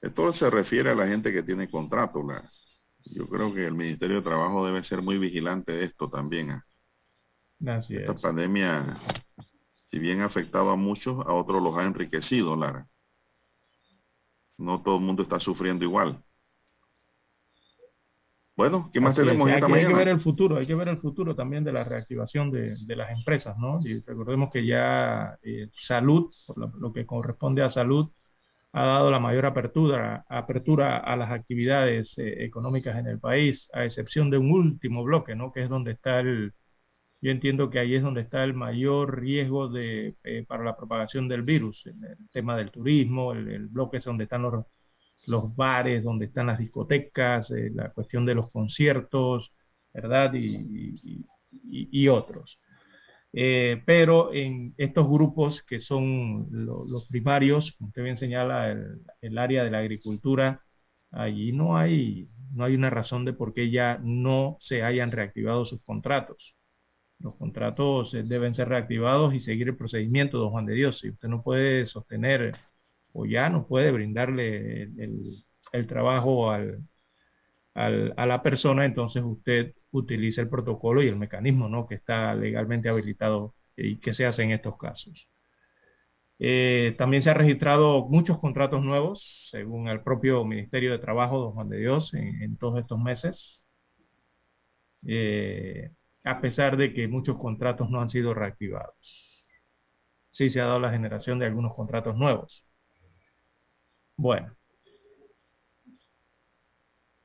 [0.00, 2.24] Esto se refiere a la gente que tiene contrato.
[3.04, 6.50] yo creo que el Ministerio de Trabajo debe ser muy vigilante de esto también.
[6.52, 6.66] ¿ah?
[7.90, 8.96] Esta pandemia,
[9.90, 12.88] si bien ha afectado a muchos, a otros los ha enriquecido, Lara.
[14.56, 16.23] No todo el mundo está sufriendo igual.
[18.56, 20.98] Bueno, ¿qué más tenemos esta hay, Hay que ver el futuro, hay que ver el
[20.98, 23.80] futuro también de la reactivación de, las empresas, ¿no?
[23.84, 28.10] Y recordemos que ya eh, salud, por lo, que corresponde a salud,
[28.72, 33.84] ha dado la mayor apertura, apertura a las actividades eh, económicas en el país, a
[33.84, 35.52] excepción de un último bloque, ¿no?
[35.52, 36.54] Que es donde está el,
[37.20, 41.28] yo entiendo que ahí es donde está el mayor riesgo de, eh, para la propagación
[41.28, 41.96] del virus, el,
[42.32, 44.64] tema del turismo, el, el bloque es donde están los
[45.26, 49.52] los bares, donde están las discotecas, eh, la cuestión de los conciertos,
[49.92, 50.32] ¿verdad?
[50.34, 52.60] Y, otros.
[53.32, 58.70] Eh, pero en estos grupos que son los primarios, como usted bien señala,
[59.20, 60.62] el, área de la agricultura,
[61.10, 65.64] allí no hay, no hay una razón de por qué ya no se hayan reactivado
[65.64, 66.56] sus contratos.
[67.18, 70.98] Los contratos eh, deben ser reactivados y seguir el procedimiento, don Juan de Dios.
[71.00, 72.52] Si usted no puede sostener
[73.14, 76.84] o ya no puede brindarle el, trabajo al,
[77.74, 81.86] a la persona, entonces usted utiliza el protocolo y el mecanismo ¿no?
[81.86, 85.28] que está legalmente habilitado y que se hace en estos casos.
[86.38, 91.52] Eh, también se han registrado muchos contratos nuevos, según el propio Ministerio de Trabajo, don
[91.52, 93.64] Juan de Dios, en, todos estos meses,
[95.06, 95.90] eh,
[96.24, 99.46] a pesar de que muchos contratos no han sido reactivados.
[100.30, 102.64] Sí se ha dado la generación de algunos contratos nuevos.
[104.16, 104.56] Bueno.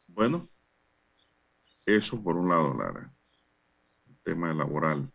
[0.08, 0.50] Bueno,
[1.86, 3.14] eso por un lado, Lara,
[4.08, 5.12] el tema laboral.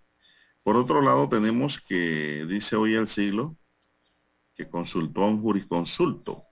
[0.62, 3.56] Por otro lado, tenemos que, dice hoy el siglo,
[4.54, 6.44] que consultó a un jurisconsulto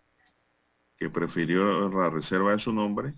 [0.97, 3.15] que prefirió la reserva de su nombre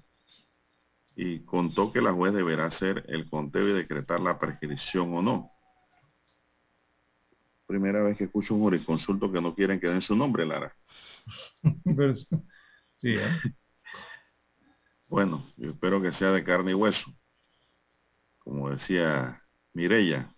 [1.17, 5.51] y contó que la juez deberá hacer el conteo y decretar la prescripción o no.
[7.67, 10.77] Primera vez que escucho un jurisconsulto que no quieren que den su nombre, Lara.
[13.03, 13.29] ¿Eh?
[15.07, 17.13] Bueno, yo espero que sea de carne y hueso,
[18.39, 20.29] como decía Mirella.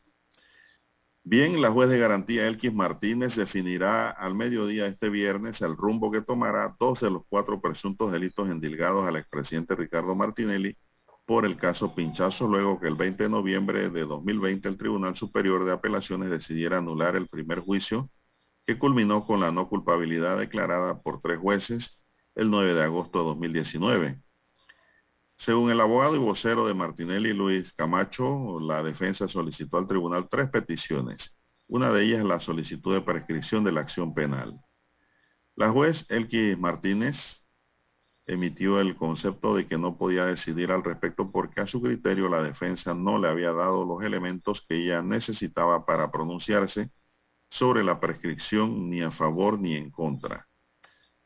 [1.29, 6.23] Bien, la juez de garantía Elkis Martínez definirá al mediodía este viernes el rumbo que
[6.23, 10.77] tomará dos de los cuatro presuntos delitos endilgados al expresidente Ricardo Martinelli
[11.25, 15.65] por el caso Pinchazo, luego que el 20 de noviembre de 2020 el Tribunal Superior
[15.65, 18.09] de Apelaciones decidiera anular el primer juicio
[18.67, 22.03] que culminó con la no culpabilidad declarada por tres jueces
[22.35, 24.23] el 9 de agosto de 2019.
[25.37, 30.51] Según el abogado y vocero de Martinelli, Luis Camacho, la defensa solicitó al tribunal tres
[30.51, 31.37] peticiones.
[31.69, 34.59] Una de ellas la solicitud de prescripción de la acción penal.
[35.55, 37.47] La juez Elki Martínez
[38.27, 42.43] emitió el concepto de que no podía decidir al respecto porque a su criterio la
[42.43, 46.91] defensa no le había dado los elementos que ella necesitaba para pronunciarse
[47.49, 50.49] sobre la prescripción ni a favor ni en contra.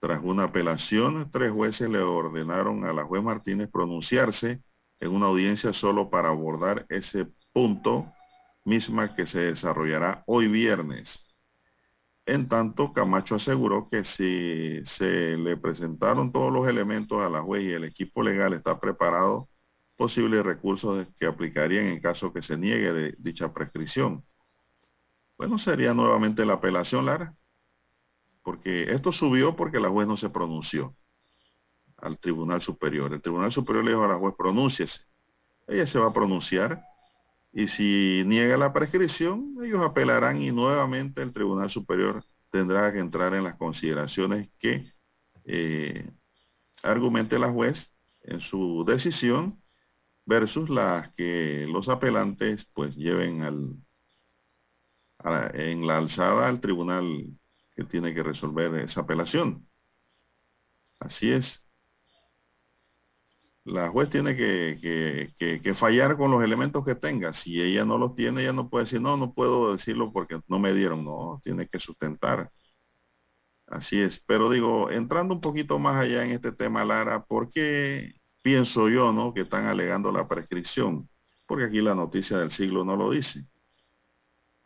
[0.00, 4.62] Tras una apelación, tres jueces le ordenaron a la juez Martínez pronunciarse
[4.98, 8.06] en una audiencia solo para abordar ese punto
[8.64, 11.26] misma que se desarrollará hoy viernes.
[12.26, 17.64] En tanto, Camacho aseguró que si se le presentaron todos los elementos a la juez
[17.64, 19.48] y el equipo legal está preparado,
[19.96, 24.24] posibles recursos que aplicarían en caso que se niegue de dicha prescripción.
[25.40, 27.34] Bueno, sería nuevamente la apelación, Lara,
[28.42, 30.94] porque esto subió porque la juez no se pronunció
[31.96, 33.14] al Tribunal Superior.
[33.14, 35.00] El Tribunal Superior le dijo a la juez, pronúnciese.
[35.66, 36.84] Ella se va a pronunciar
[37.54, 43.32] y si niega la prescripción, ellos apelarán y nuevamente el Tribunal Superior tendrá que entrar
[43.32, 44.92] en las consideraciones que
[45.46, 46.06] eh,
[46.82, 49.58] argumente la juez en su decisión
[50.26, 53.78] versus las que los apelantes pues lleven al,
[55.54, 57.26] en la alzada al tribunal
[57.76, 59.66] que tiene que resolver esa apelación.
[60.98, 61.64] Así es
[63.64, 67.32] la juez tiene que, fallar con los elementos que tenga.
[67.32, 70.58] Si ella no los tiene, ella no puede decir, no, no puedo decirlo porque no
[70.58, 71.04] me dieron.
[71.04, 72.50] No, tiene que sustentar.
[73.66, 74.22] Así es.
[74.26, 79.12] Pero digo, entrando un poquito más allá en este tema, Lara, ¿por qué pienso yo,
[79.12, 81.08] no, que están alegando la prescripción?
[81.46, 83.46] Porque aquí la noticia del siglo no lo dice.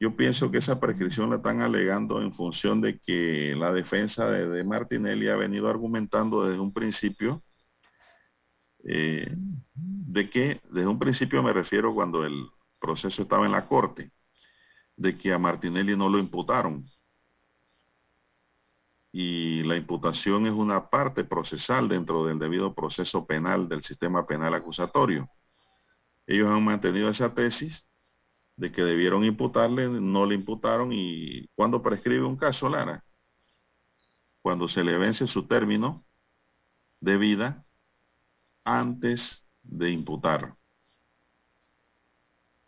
[0.05, 4.47] Yo pienso que esa prescripción la están alegando en función de que la defensa de,
[4.51, 7.43] de Martinelli ha venido argumentando desde un principio
[8.87, 9.35] eh,
[9.75, 14.13] de que desde un principio me refiero cuando el proceso estaba en la corte,
[14.95, 16.87] de que a Martinelli no lo imputaron.
[19.11, 24.53] Y la imputación es una parte procesal dentro del debido proceso penal del sistema penal
[24.53, 25.31] acusatorio.
[26.27, 27.87] Ellos han mantenido esa tesis
[28.57, 33.05] de que debieron imputarle, no le imputaron y cuando prescribe un caso, Lara,
[34.43, 36.05] cuando se le vence su término
[37.01, 37.63] de vida,
[38.65, 40.57] antes de imputar.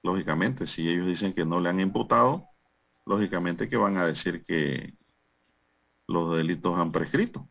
[0.03, 2.49] Lógicamente, si ellos dicen que no le han imputado,
[3.05, 4.95] lógicamente que van a decir que
[6.07, 7.49] los delitos han prescrito.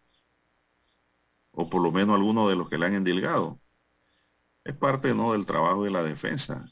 [1.52, 3.60] O por lo menos algunos de los que le han endilgado.
[4.64, 6.66] Es parte no del trabajo de la defensa.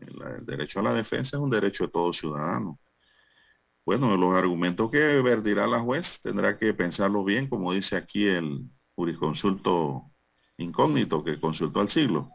[0.00, 2.78] El, derecho a la defensa es un derecho de todo ciudadano.
[3.84, 8.68] Bueno, los argumentos que vertirá la juez tendrá que pensarlo bien, como dice aquí el
[8.94, 10.10] jurisconsulto
[10.58, 12.30] incógnito que consultó al siglo.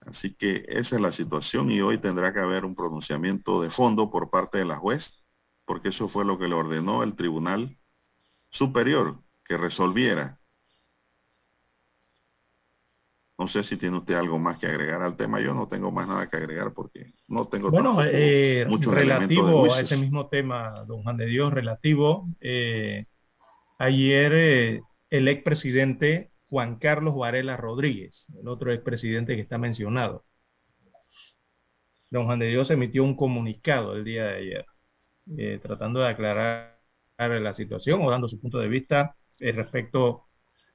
[0.00, 4.10] Así que esa es la situación y hoy tendrá que haber un pronunciamiento de fondo
[4.10, 5.24] por parte de la juez,
[5.64, 7.78] porque eso fue lo que le ordenó el Tribunal
[8.50, 10.38] Superior que resolviera.
[13.36, 15.40] No sé si tiene usted algo más que agregar al tema.
[15.40, 19.96] Yo no tengo más nada que agregar porque no tengo bueno, eh, relativo a ese
[19.96, 22.28] mismo tema, don Juan de Dios, relativo.
[22.40, 23.06] Eh,
[23.78, 30.24] ayer eh, el expresidente Juan Carlos Varela Rodríguez, el otro expresidente que está mencionado.
[32.10, 34.66] Don Juan de Dios emitió un comunicado el día de ayer,
[35.36, 36.78] eh, tratando de aclarar
[37.18, 40.26] la situación o dando su punto de vista eh, respecto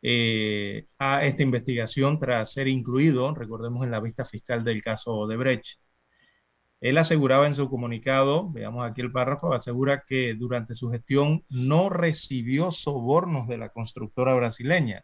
[0.02, 5.38] eh, a esta investigación tras ser incluido, recordemos, en la vista fiscal del caso de
[5.38, 5.80] Brecht.
[6.82, 11.90] Él aseguraba en su comunicado, veamos aquí el párrafo, asegura que durante su gestión no
[11.90, 15.04] recibió sobornos de la constructora brasileña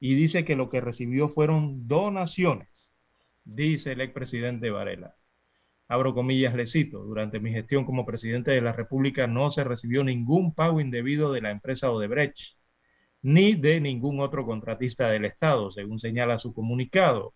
[0.00, 2.92] y dice que lo que recibió fueron donaciones,
[3.44, 5.14] dice el expresidente Varela.
[5.88, 10.04] Abro comillas, le cito, durante mi gestión como presidente de la República no se recibió
[10.04, 12.58] ningún pago indebido de la empresa Odebrecht,
[13.22, 17.34] ni de ningún otro contratista del Estado, según señala su comunicado.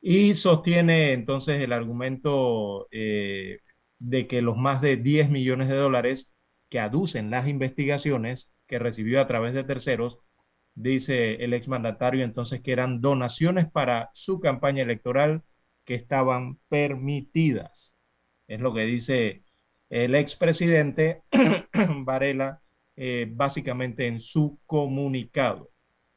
[0.00, 3.60] Y sostiene entonces el argumento eh,
[3.98, 6.30] de que los más de 10 millones de dólares
[6.68, 10.18] que aducen las investigaciones que recibió a través de terceros
[10.74, 15.42] dice el exmandatario entonces que eran donaciones para su campaña electoral
[15.84, 17.94] que estaban permitidas.
[18.48, 19.44] Es lo que dice
[19.90, 21.22] el expresidente
[22.04, 22.60] Varela
[22.96, 25.70] eh, básicamente en su comunicado.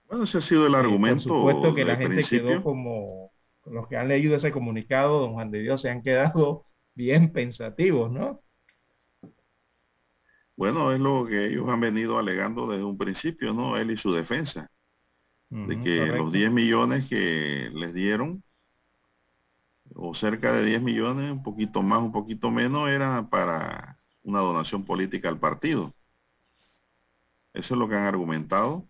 [0.08, 1.28] Bueno, ese ha sido el eh, argumento.
[1.28, 3.32] por supuesto que la gente quedó como,
[3.66, 6.66] los que han leído ese comunicado, don Juan de Dios, se han quedado
[6.96, 8.42] bien pensativos, ¿no?
[10.56, 13.78] Bueno, es lo que ellos han venido alegando desde un principio, ¿no?
[13.78, 14.72] Él y su defensa.
[15.50, 18.44] de que los 10 millones que les dieron,
[19.94, 24.84] o cerca de 10 millones, un poquito más, un poquito menos, era para una donación
[24.84, 25.94] política al partido.
[27.58, 28.88] Eso es lo que han argumentado.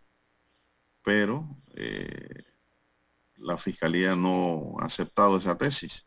[1.03, 2.43] pero eh,
[3.37, 6.05] la fiscalía no ha aceptado esa tesis.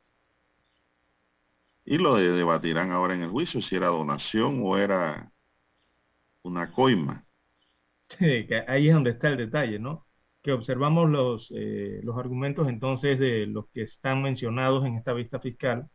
[1.84, 5.30] Y lo debatirán ahora en el juicio si era donación o era
[6.42, 7.26] una coima.
[8.68, 10.06] Ahí es donde está el detalle, ¿no?
[10.42, 15.40] Que observamos los, eh, los argumentos entonces de los que están mencionados en esta vista
[15.40, 15.88] fiscal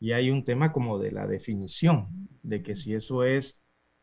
[0.00, 2.08] y hay un tema como de la definición,
[2.42, 3.59] de que si eso es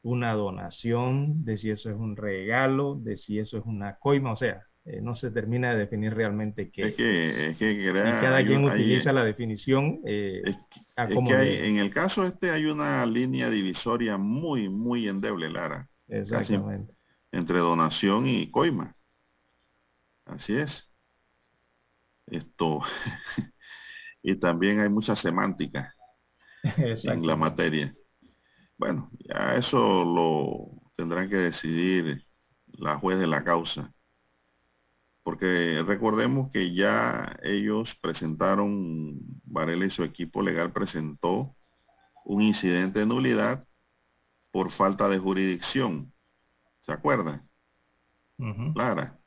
[0.08, 4.36] una donación, de si eso es un regalo, de si eso es una coima, o
[4.38, 6.96] sea, eh, no se termina de definir realmente qué es.
[6.96, 10.42] Que, es que y cada quien utiliza la definición eh,
[10.96, 15.90] en el caso este hay una línea divisoria muy, muy endeble, Lara.
[16.08, 16.94] Exactamente.
[17.34, 18.94] entre donación y coima.
[20.24, 20.90] Así es.
[22.28, 22.80] Esto.
[24.24, 25.94] y también hay mucha semántica
[26.64, 27.94] en la materia.
[28.78, 32.28] Bueno, ya eso lo tendrán que decidir
[32.68, 33.94] la juez de la causa.
[35.24, 41.56] Porque recordemos que ya ellos presentaron, Varela y su equipo legal presentó
[42.24, 43.68] un incidente de nulidad
[44.52, 46.14] por falta de jurisdicción.
[46.80, 47.50] ¿Se acuerdan?
[48.74, 49.20] Clara.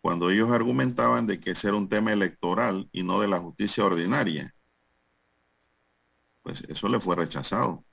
[0.00, 3.84] Cuando ellos argumentaban de que ese era un tema electoral y no de la justicia
[3.84, 4.54] ordinaria.
[6.42, 7.85] Pues eso le fue rechazado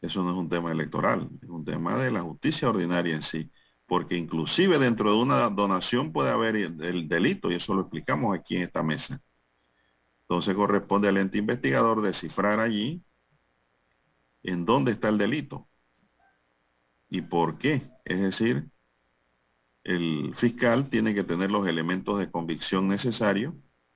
[0.00, 3.50] eso no es un tema electoral, es un tema de la justicia ordinaria en sí,
[3.86, 8.56] porque inclusive dentro de una donación puede haber el delito y eso lo explicamos aquí
[8.56, 9.20] en esta mesa.
[10.22, 13.02] Entonces corresponde al ente investigador descifrar allí
[14.42, 15.68] en dónde está el delito
[17.08, 17.90] y por qué.
[18.04, 18.70] Es decir,
[19.84, 23.54] el fiscal tiene que tener los elementos de convicción necesarios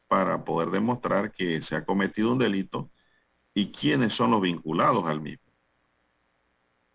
[0.09, 2.91] para poder demostrar que se ha cometido un delito
[3.55, 5.44] y quiénes son los vinculados al mismo.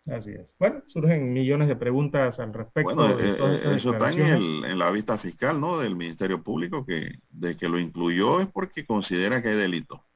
[0.06, 0.54] Así es.
[0.58, 2.94] Bueno, surgen millones de preguntas al respecto.
[2.94, 5.78] Bueno, eh, eh, eso está en, la vista fiscal, ¿no?
[5.78, 10.06] Del Ministerio Público, que de que lo incluyó es porque considera que hay delito.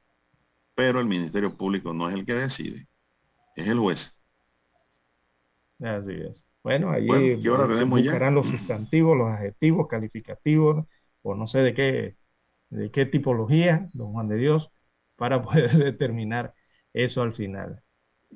[0.73, 2.87] Pero el Ministerio Público no es el que decide,
[3.55, 4.19] es el juez.
[5.79, 6.45] Así es.
[6.63, 7.35] Bueno, ahí
[7.85, 10.87] buscarán los sustantivos, los adjetivos, calificativos,
[11.21, 12.17] o no sé de qué,
[12.69, 14.71] de qué tipología, don Juan de Dios,
[15.15, 16.55] para poder determinar
[16.91, 17.83] eso al final.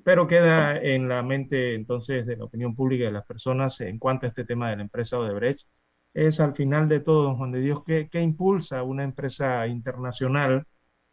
[0.04, 4.26] Pero queda en la mente entonces de la opinión pública de las personas en cuanto
[4.26, 5.68] a este tema de la empresa Odebrecht.
[6.14, 10.66] Es al final de todo, Juan de Dios, ¿qué, impulsa una empresa internacional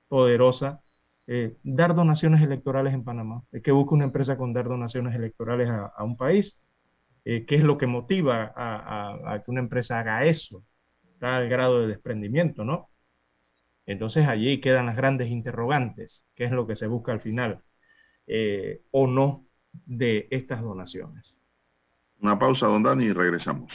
[0.09, 0.81] poderosa
[1.27, 3.43] eh, dar donaciones electorales en Panamá?
[3.63, 6.59] ¿Qué busca una empresa con dar donaciones electorales a, un país?
[7.25, 10.65] Eh, ¿Qué es lo que motiva a, que una empresa haga eso?
[11.19, 12.91] Tal grado de desprendimiento, ¿no?
[13.87, 16.25] Entonces allí quedan las grandes interrogantes.
[16.35, 17.63] ¿Qué es lo que se busca al final?
[18.27, 19.47] Eh, o no
[19.85, 21.35] de estas donaciones.
[22.21, 23.73] Una pausa, don Dani, y regresamos.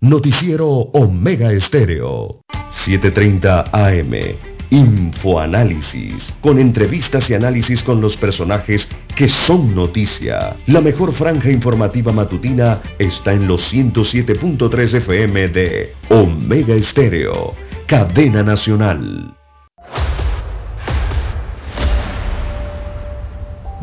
[0.00, 4.36] Noticiero Omega Estéreo, 7:30 AM.
[4.70, 10.56] Infoanálisis, con entrevistas y análisis con los personajes que son noticia.
[10.66, 17.54] La mejor franja informativa matutina está en los 107.3 FM de Omega Estéreo,
[17.86, 19.36] cadena nacional.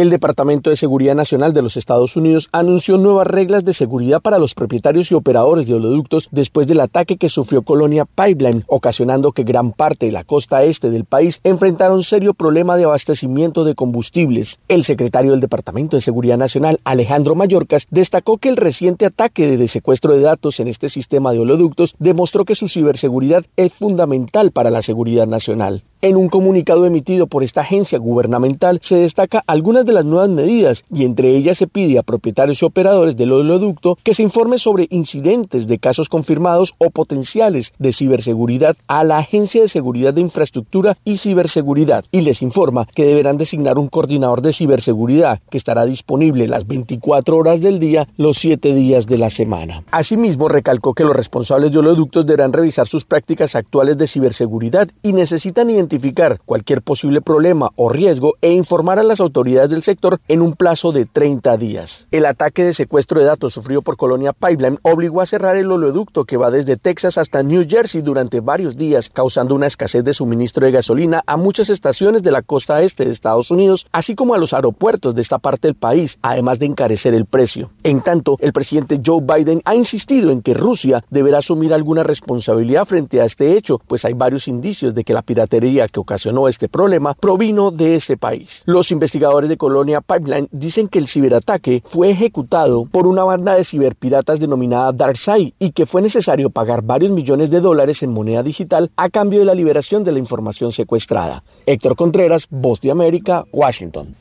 [0.00, 4.38] El Departamento de Seguridad Nacional de los Estados Unidos anunció nuevas reglas de seguridad para
[4.38, 9.42] los propietarios y operadores de oleoductos después del ataque que sufrió Colonia Pipeline, ocasionando que
[9.42, 13.74] gran parte de la costa este del país enfrentara un serio problema de abastecimiento de
[13.74, 14.58] combustibles.
[14.68, 19.68] El secretario del Departamento de Seguridad Nacional, Alejandro Mayorkas, destacó que el reciente ataque de
[19.68, 24.70] secuestro de datos en este sistema de oleoductos demostró que su ciberseguridad es fundamental para
[24.70, 25.82] la seguridad nacional.
[26.02, 30.82] En un comunicado emitido por esta agencia gubernamental se destaca algunas de las nuevas medidas
[30.90, 34.86] y entre ellas se pide a propietarios y operadores del oleoducto que se informe sobre
[34.88, 40.96] incidentes de casos confirmados o potenciales de ciberseguridad a la Agencia de Seguridad de Infraestructura
[41.04, 46.48] y Ciberseguridad y les informa que deberán designar un coordinador de ciberseguridad que estará disponible
[46.48, 49.82] las 24 horas del día los 7 días de la semana.
[49.90, 55.12] Asimismo recalcó que los responsables de oleoductos deberán revisar sus prácticas actuales de ciberseguridad y
[55.12, 60.20] necesitan identificar identificar cualquier posible problema o riesgo e informar a las autoridades del sector
[60.28, 62.06] en un plazo de 30 días.
[62.12, 66.24] El ataque de secuestro de datos sufrido por Colonia Pipeline obligó a cerrar el oleoducto
[66.24, 70.64] que va desde Texas hasta New Jersey durante varios días, causando una escasez de suministro
[70.64, 74.38] de gasolina a muchas estaciones de la costa este de Estados Unidos, así como a
[74.38, 77.70] los aeropuertos de esta parte del país, además de encarecer el precio.
[77.82, 82.84] En tanto, el presidente Joe Biden ha insistido en que Rusia deberá asumir alguna responsabilidad
[82.84, 86.68] frente a este hecho, pues hay varios indicios de que la piratería que ocasionó este
[86.68, 88.62] problema provino de ese país.
[88.66, 93.64] Los investigadores de Colonia Pipeline dicen que el ciberataque fue ejecutado por una banda de
[93.64, 98.90] ciberpiratas denominada DarkSide y que fue necesario pagar varios millones de dólares en moneda digital
[98.96, 101.42] a cambio de la liberación de la información secuestrada.
[101.66, 104.16] Héctor Contreras, Voz de América, Washington.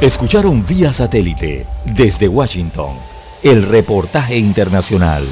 [0.00, 2.92] Escucharon vía satélite desde Washington
[3.42, 5.26] el reportaje internacional.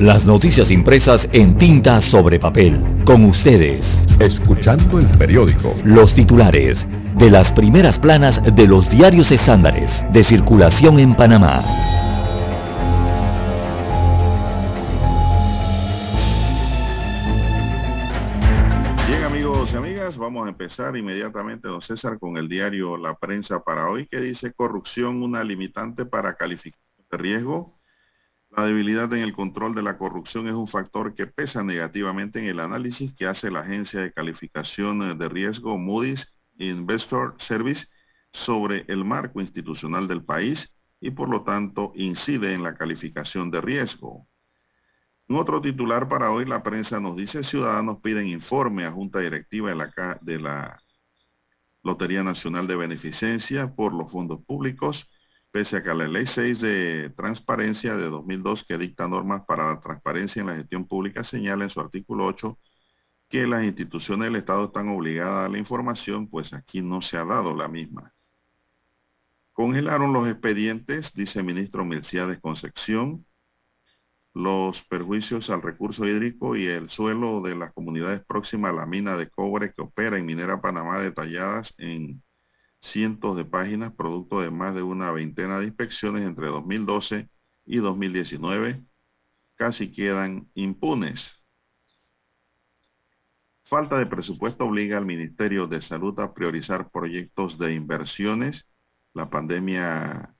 [0.00, 2.82] Las noticias impresas en tinta sobre papel.
[3.04, 3.86] Con ustedes.
[4.18, 5.74] Escuchando el periódico.
[5.84, 6.86] Los titulares
[7.18, 11.62] de las primeras planas de los diarios estándares de circulación en Panamá.
[19.06, 23.62] Bien amigos y amigas, vamos a empezar inmediatamente, don César, con el diario La Prensa
[23.62, 27.79] para hoy que dice corrupción una limitante para calificación de riesgo.
[28.50, 32.46] La debilidad en el control de la corrupción es un factor que pesa negativamente en
[32.46, 37.86] el análisis que hace la agencia de calificación de riesgo Moody's Investor Service
[38.32, 43.60] sobre el marco institucional del país y por lo tanto incide en la calificación de
[43.60, 44.26] riesgo.
[45.28, 49.70] En otro titular para hoy, la prensa nos dice, ciudadanos piden informe a Junta Directiva
[49.70, 50.82] de la, de la
[51.84, 55.08] Lotería Nacional de Beneficencia por los fondos públicos
[55.50, 59.80] pese a que la Ley 6 de Transparencia de 2002, que dicta normas para la
[59.80, 62.58] transparencia en la gestión pública, señala en su artículo 8
[63.28, 67.24] que las instituciones del Estado están obligadas a la información, pues aquí no se ha
[67.24, 68.12] dado la misma.
[69.52, 73.26] Congelaron los expedientes, dice el ministro Melciades Concepción,
[74.32, 79.16] los perjuicios al recurso hídrico y el suelo de las comunidades próximas a la mina
[79.16, 82.22] de cobre que opera en Minera Panamá detalladas en
[82.80, 87.28] cientos de páginas, producto de más de una veintena de inspecciones entre 2012
[87.66, 88.84] y 2019,
[89.56, 91.44] casi quedan impunes.
[93.64, 98.68] Falta de presupuesto obliga al Ministerio de Salud a priorizar proyectos de inversiones.
[99.14, 100.34] La pandemia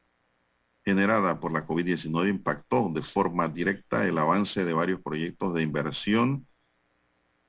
[0.84, 6.48] generada por la COVID-19 impactó de forma directa el avance de varios proyectos de inversión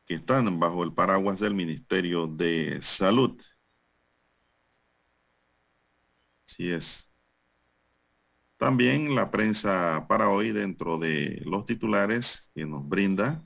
[0.06, 3.42] que están bajo el paraguas del Ministerio de Salud.
[6.52, 7.10] Así es.
[8.58, 13.41] También la prensa para hoy dentro de los titulares que nos brinda.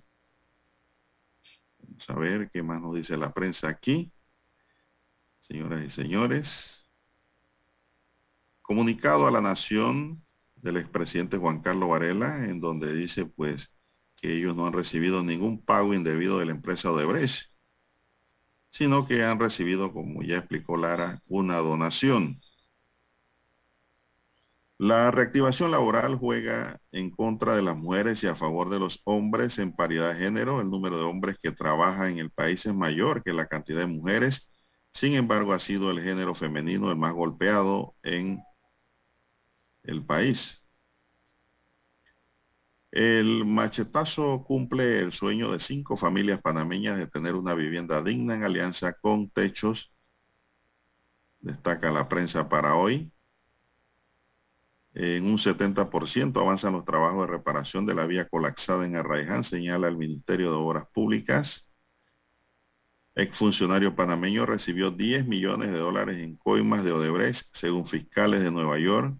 [1.77, 4.11] Vamos a ver qué más nos dice la prensa aquí.
[5.39, 6.89] Señoras y señores.
[8.63, 10.25] Comunicado a la nación
[10.55, 13.71] del expresidente Juan Carlos Varela, en donde dice pues
[14.15, 17.51] que ellos no han recibido ningún pago indebido de la empresa Odebrecht,
[18.71, 22.41] sino que han recibido, como ya explicó Lara, una donación.
[24.77, 29.57] La reactivación laboral juega en contra de las mujeres y a favor de los hombres
[29.59, 30.61] en paridad de género.
[30.61, 33.87] El número de hombres que trabaja en el país es mayor que la cantidad de
[33.87, 34.49] mujeres.
[34.91, 38.41] Sin embargo, ha sido el género femenino el más golpeado en
[39.83, 40.61] el país.
[42.91, 48.43] El machetazo cumple el sueño de cinco familias panameñas de tener una vivienda digna en
[48.43, 49.91] alianza con techos.
[51.39, 53.09] Destaca la prensa para hoy.
[54.97, 59.89] En un 70% avanzan los trabajos de reparación de la vía colapsada en Arraiján, señala
[59.89, 61.69] el Ministerio de Obras Públicas.
[63.13, 68.79] Exfuncionario panameño recibió 10 millones de dólares en coimas de Odebrecht, según fiscales de Nueva
[68.79, 69.17] York.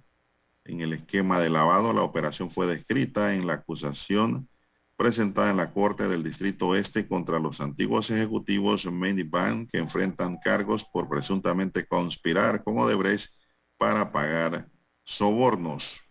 [0.64, 4.48] En el esquema de lavado, la operación fue descrita en la acusación
[4.96, 8.88] presentada en la Corte del Distrito Oeste contra los antiguos ejecutivos
[9.26, 13.30] Bank que enfrentan cargos por presuntamente conspirar con Odebrecht
[13.78, 14.70] para pagar
[15.06, 16.01] sobornos.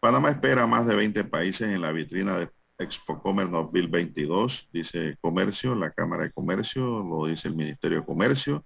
[0.00, 5.74] Panamá espera más de 20 países en la vitrina de Expo Comer 2022, dice Comercio,
[5.74, 8.64] la Cámara de Comercio, lo dice el Ministerio de Comercio.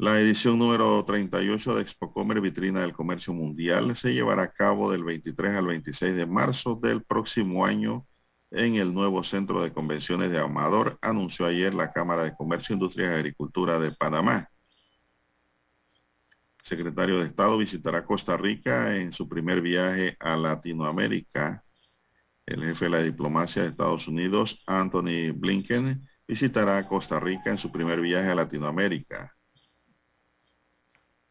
[0.00, 5.02] La edición número 38 de Expocomer Vitrina del Comercio Mundial se llevará a cabo del
[5.02, 8.06] 23 al 26 de marzo del próximo año
[8.52, 13.10] en el nuevo Centro de Convenciones de Amador, anunció ayer la Cámara de Comercio, Industria
[13.10, 14.48] y Agricultura de Panamá.
[16.68, 21.64] Secretario de Estado visitará Costa Rica en su primer viaje a Latinoamérica.
[22.44, 27.72] El jefe de la diplomacia de Estados Unidos, Anthony Blinken, visitará Costa Rica en su
[27.72, 29.34] primer viaje a Latinoamérica.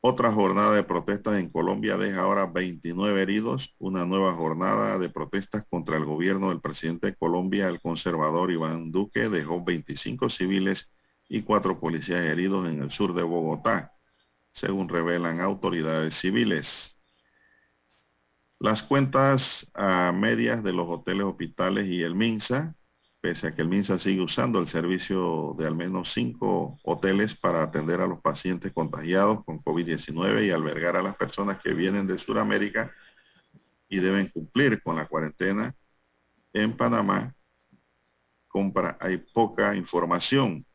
[0.02, 5.68] Otra jornada de protestas en Colombia deja ahora 29 heridos, una nueva jornada de protestas
[5.70, 10.92] contra el gobierno del presidente de Colombia, el conservador Iván Duque, dejó 25 civiles
[11.30, 13.97] y cuatro policías heridos en el sur de Bogotá,
[14.58, 16.98] según revelan autoridades civiles.
[18.60, 22.76] Las cuentas a medias de los hoteles, hospitales y el MINSA
[23.22, 27.64] pese a que el MINSA sigue usando el servicio de al menos cinco hoteles para
[27.64, 32.18] atender a los pacientes contagiados con COVID-19 y albergar a las personas que vienen de
[32.18, 32.92] Sudamérica
[33.90, 35.76] y deben cumplir con la cuarentena,
[36.54, 37.36] en Panamá
[38.48, 40.66] compra, hay poca información.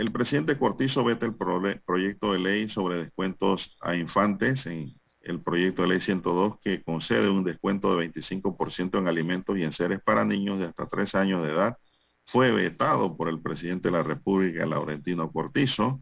[0.00, 5.82] El presidente Cortizo vete el proyecto de ley sobre descuentos a infantes en el proyecto
[5.82, 10.24] de ley 102 que concede un descuento de 25% en alimentos y en seres para
[10.24, 11.76] niños de hasta tres años de edad,
[12.24, 16.00] fue vetado por el presidente de la República, Laurentino Cortizo.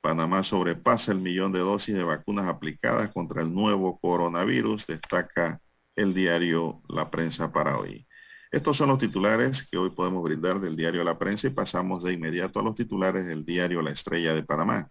[0.00, 5.60] Panamá sobrepasa el millón de dosis de vacunas aplicadas contra el nuevo coronavirus, destaca
[5.96, 8.06] el diario La Prensa para hoy.
[8.50, 12.12] Estos son los titulares que hoy podemos brindar del diario La Prensa y pasamos de
[12.12, 14.90] inmediato a los titulares del diario La Estrella de Panamá.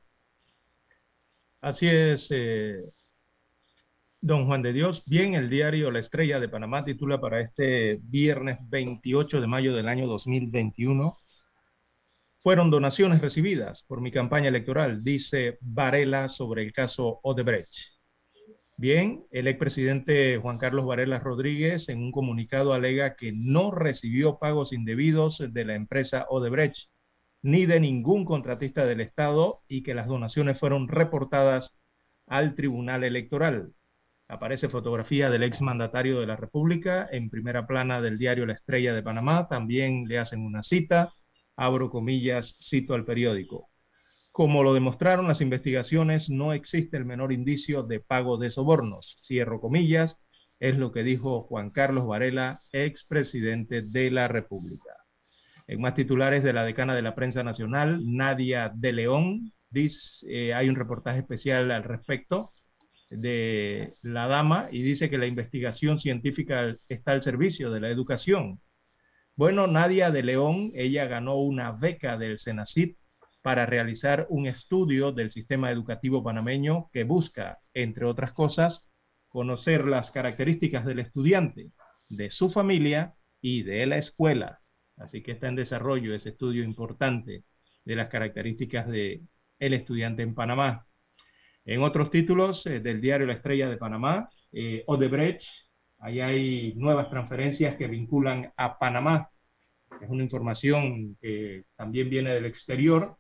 [1.61, 2.83] Así es, eh,
[4.21, 5.03] don Juan de Dios.
[5.05, 9.87] Bien, el diario La Estrella de Panamá titula para este viernes 28 de mayo del
[9.87, 11.17] año 2021.
[12.41, 17.94] Fueron donaciones recibidas por mi campaña electoral, dice Varela sobre el caso Odebrecht.
[18.77, 24.73] Bien, el expresidente Juan Carlos Varela Rodríguez en un comunicado alega que no recibió pagos
[24.73, 26.89] indebidos de la empresa Odebrecht
[27.41, 31.73] ni de ningún contratista del Estado y que las donaciones fueron reportadas
[32.27, 33.73] al Tribunal Electoral.
[34.27, 39.03] Aparece fotografía del exmandatario de la República en primera plana del diario La Estrella de
[39.03, 39.47] Panamá.
[39.47, 41.13] También le hacen una cita.
[41.55, 43.69] Abro comillas, cito al periódico.
[44.35, 49.15] Como lo demostraron las investigaciones, no existe el menor indicio de pago de sobornos.
[49.21, 50.17] Cierro comillas,
[50.59, 54.91] es lo que dijo Juan Carlos Varela, expresidente de la República.
[55.67, 60.53] En más titulares de la decana de la prensa nacional, Nadia de León, dice, eh,
[60.53, 62.51] hay un reportaje especial al respecto
[63.09, 68.59] de la dama y dice que la investigación científica está al servicio de la educación.
[69.37, 72.97] Bueno, Nadia de León, ella ganó una beca del CENACIP
[73.45, 78.83] para realizar un estudio del sistema educativo panameño que busca, entre otras cosas,
[79.27, 81.69] conocer las características del estudiante,
[82.09, 84.61] de su familia y de la escuela.
[84.97, 87.43] Así que está en desarrollo ese estudio importante
[87.83, 90.87] de las características el estudiante en Panamá.
[91.65, 95.47] En otros títulos eh, del diario La Estrella de Panamá, eh, Odebrecht,
[95.99, 99.29] ahí hay nuevas transferencias que vinculan a Panamá.
[100.01, 103.19] Es una información que también viene del exterior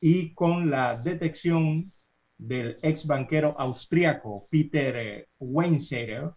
[0.00, 1.92] y con la detección
[2.36, 6.30] del ex banquero austriaco Peter eh, Weinseiter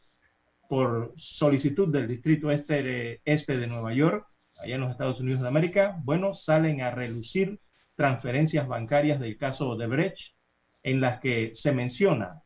[0.67, 4.25] por solicitud del distrito este este de Nueva York,
[4.61, 7.59] allá en los Estados Unidos de América, bueno, salen a relucir
[7.95, 10.35] transferencias bancarias del caso de Brecht,
[10.83, 12.41] en las que se menciona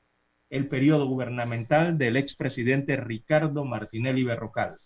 [0.50, 4.78] el periodo gubernamental del expresidente Ricardo Martinelli Berrocal.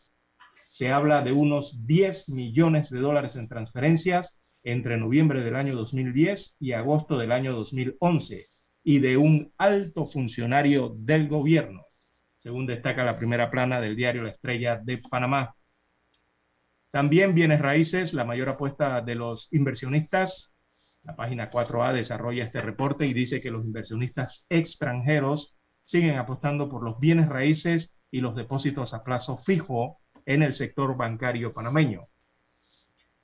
[0.68, 6.56] Se habla de unos 10 millones de dólares en transferencias entre noviembre del año 2010
[6.60, 8.48] y agosto del año 2011
[8.84, 11.86] y de un alto funcionario del gobierno,
[12.38, 15.56] según destaca la primera plana del diario La Estrella de Panamá.
[16.92, 20.52] También bienes raíces, la mayor apuesta de los inversionistas.
[21.04, 25.56] La página 4A desarrolla este reporte y dice que los inversionistas extranjeros
[25.86, 30.96] siguen apostando por los bienes raíces y los depósitos a plazo fijo en el sector
[30.98, 32.09] bancario panameño.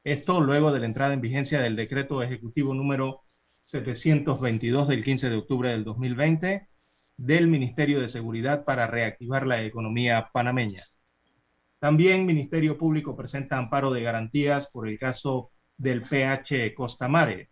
[0.06, 3.24] Esto luego de la entrada en vigencia del decreto ejecutivo número
[3.64, 6.70] 722 del 15 de octubre del 2020
[7.18, 10.84] del Ministerio de Seguridad para reactivar la economía panameña.
[11.80, 17.50] También Ministerio Público presenta amparo de garantías por el caso del PH Costamare.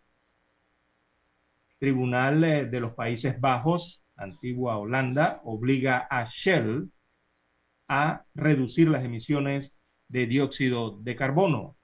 [1.79, 6.91] Tribunal eh, de los Países Bajos, antigua Holanda, obliga a Shell
[7.87, 9.73] a reducir las emisiones
[10.07, 11.77] de dióxido de carbono.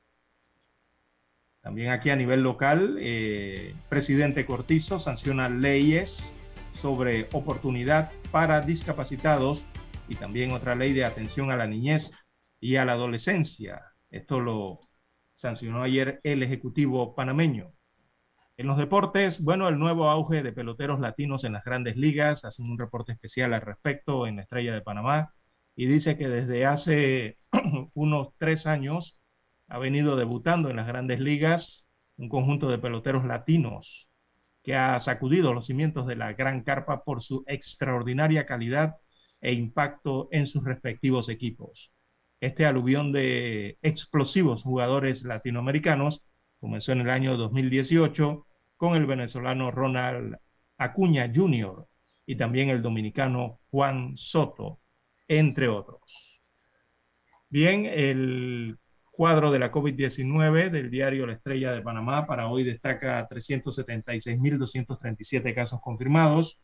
[1.62, 6.24] También aquí a nivel local, eh, presidente Cortizo sanciona leyes
[6.74, 9.64] sobre oportunidad para discapacitados
[10.08, 12.12] y también otra ley de atención a la niñez
[12.62, 13.82] y a la adolescencia.
[14.10, 14.80] Esto lo
[15.36, 17.74] sancionó ayer el Ejecutivo panameño.
[18.58, 22.66] En los deportes, bueno, el nuevo auge de peloteros latinos en las grandes ligas, hacen
[22.66, 25.34] un reporte especial al respecto en la Estrella de Panamá
[25.76, 27.38] y dice que desde hace
[27.94, 29.19] unos tres años
[29.70, 34.10] ha venido debutando en las grandes ligas un conjunto de peloteros latinos
[34.64, 38.98] que ha sacudido los cimientos de la gran carpa por su extraordinaria calidad
[39.42, 41.92] e impacto en sus respectivos equipos.
[42.42, 46.24] Este aluvión de explosivos jugadores latinoamericanos
[46.60, 48.46] comenzó en el año 2018
[48.76, 50.38] con el venezolano Ronald
[50.78, 51.86] Acuña Jr.
[52.26, 54.80] y también el dominicano Juan Soto,
[55.28, 56.02] entre otros.
[57.50, 58.78] Bien, el
[59.20, 65.82] cuadro de la COVID-19 del diario La Estrella de Panamá para hoy destaca 376.237 casos
[65.82, 66.62] confirmados,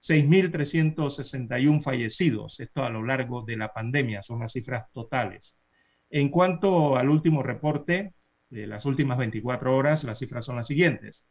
[0.00, 5.56] 6.361 fallecidos, esto a lo largo de la pandemia, son las cifras totales.
[6.08, 8.14] En cuanto al último reporte
[8.48, 11.24] de las últimas 24 horas, las cifras son las siguientes.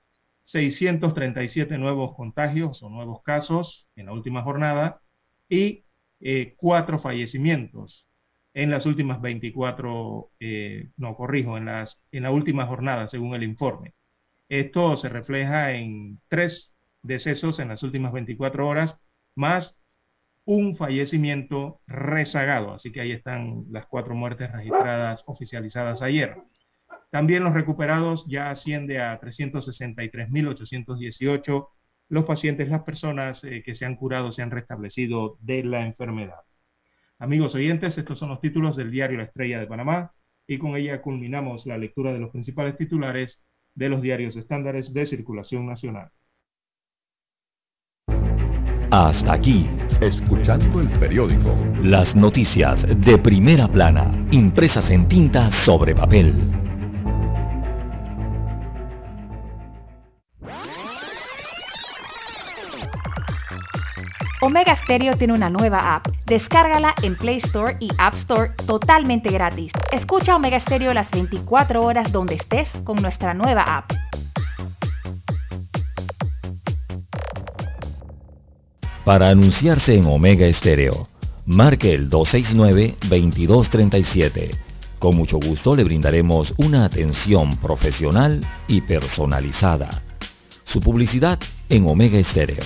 [0.43, 4.99] 637 nuevos contagios o nuevos casos en la última jornada
[5.47, 5.85] y
[6.19, 6.57] eh,
[7.01, 8.06] fallecimientos
[8.57, 13.43] en las últimas 24, eh, no, corrijo, en, las, en la última jornada, según el
[13.43, 13.93] informe.
[14.49, 18.97] Esto se refleja en tres decesos en las últimas 24 horas,
[19.35, 19.77] más
[20.45, 22.73] un fallecimiento rezagado.
[22.73, 26.37] Así que ahí están las cuatro muertes registradas oficializadas ayer.
[27.11, 31.67] También los recuperados ya asciende a 363.818
[32.09, 36.46] los pacientes, las personas eh, que se han curado, se han restablecido de la enfermedad.
[37.19, 40.13] Amigos oyentes, estos son los títulos del diario La Estrella de Panamá
[40.45, 43.43] y con ella culminamos la lectura de los principales titulares
[43.73, 46.11] de los diarios estándares de circulación nacional.
[48.91, 49.65] Hasta aquí,
[49.99, 51.55] escuchando el periódico.
[51.81, 56.33] Las noticias de primera plana, impresas en tinta sobre papel.
[64.39, 66.16] Omega Stereo tiene una nueva app.
[66.27, 69.71] Descárgala en Play Store y App Store totalmente gratis.
[69.93, 73.93] Escucha Omega Stereo las 24 horas donde estés con nuestra nueva app.
[79.05, 81.07] Para anunciarse en Omega Stereo,
[81.45, 84.49] marque el 269-2237.
[84.99, 90.03] Con mucho gusto le brindaremos una atención profesional y personalizada.
[90.65, 92.65] Su publicidad en Omega Stereo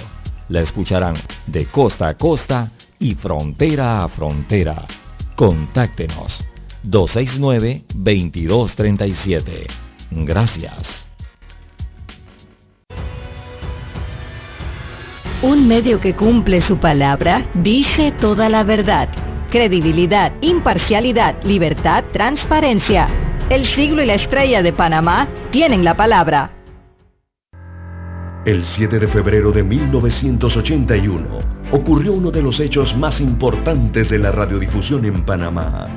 [0.50, 1.14] la escucharán
[1.46, 2.72] de costa a costa
[3.02, 4.86] y frontera a frontera.
[5.36, 6.38] Contáctenos
[6.86, 9.66] 269-2237.
[10.12, 11.08] Gracias.
[15.42, 19.10] Un medio que cumple su palabra dice toda la verdad.
[19.50, 23.10] Credibilidad, imparcialidad, libertad, transparencia.
[23.50, 26.61] El siglo y la estrella de Panamá tienen la palabra.
[28.44, 31.28] El 7 de febrero de 1981
[31.72, 35.88] ocurrió uno de los hechos más importantes de la radiodifusión en Panamá.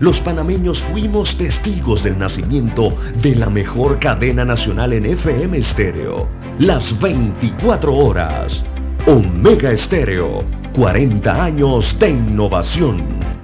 [0.00, 6.26] Los panameños fuimos testigos del nacimiento de la mejor cadena nacional en FM estéreo,
[6.58, 8.64] las 24 horas.
[9.06, 10.42] Omega Estéreo,
[10.74, 13.43] 40 años de innovación.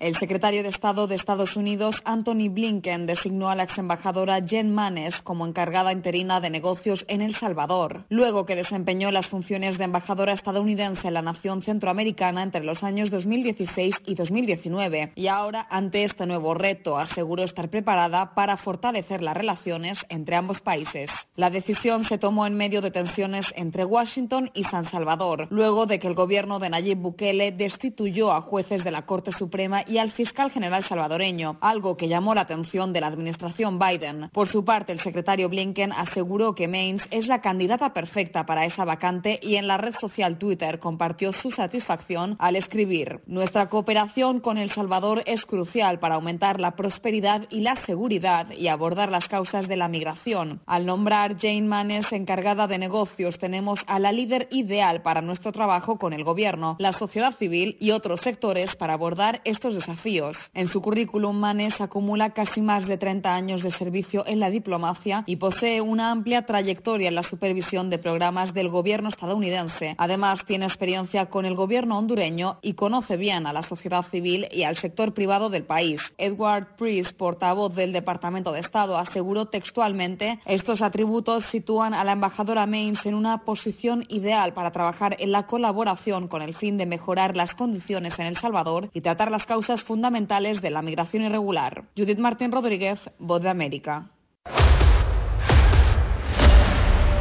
[0.00, 4.72] El secretario de Estado de Estados Unidos, Anthony Blinken, designó a la ex embajadora Jen
[4.72, 9.82] Manes como encargada interina de negocios en El Salvador, luego que desempeñó las funciones de
[9.82, 15.14] embajadora estadounidense en la nación centroamericana entre los años 2016 y 2019.
[15.16, 20.60] Y ahora, ante este nuevo reto, aseguró estar preparada para fortalecer las relaciones entre ambos
[20.60, 21.10] países.
[21.34, 25.98] La decisión se tomó en medio de tensiones entre Washington y San Salvador, luego de
[25.98, 30.12] que el gobierno de Nayib Bukele destituyó a jueces de la Corte Suprema y al
[30.12, 34.30] fiscal general salvadoreño, algo que llamó la atención de la administración Biden.
[34.32, 38.84] Por su parte, el secretario Blinken aseguró que Maines es la candidata perfecta para esa
[38.84, 44.58] vacante y en la red social Twitter compartió su satisfacción al escribir, Nuestra cooperación con
[44.58, 49.68] El Salvador es crucial para aumentar la prosperidad y la seguridad y abordar las causas
[49.68, 50.60] de la migración.
[50.66, 55.98] Al nombrar Jane Manes encargada de negocios, tenemos a la líder ideal para nuestro trabajo
[55.98, 60.36] con el gobierno, la sociedad civil y otros sectores para abordar estos desafíos.
[60.54, 65.24] En su currículum, Manes acumula casi más de 30 años de servicio en la diplomacia
[65.26, 69.94] y posee una amplia trayectoria en la supervisión de programas del gobierno estadounidense.
[69.98, 74.64] Además, tiene experiencia con el gobierno hondureño y conoce bien a la sociedad civil y
[74.64, 76.00] al sector privado del país.
[76.18, 82.66] Edward Priest, portavoz del Departamento de Estado, aseguró textualmente estos atributos sitúan a la embajadora
[82.66, 87.36] Maines en una posición ideal para trabajar en la colaboración con el fin de mejorar
[87.36, 91.84] las condiciones en El Salvador y tratar las causas fundamentales de la migración irregular.
[91.96, 94.10] Judith Martín Rodríguez, Voz de América.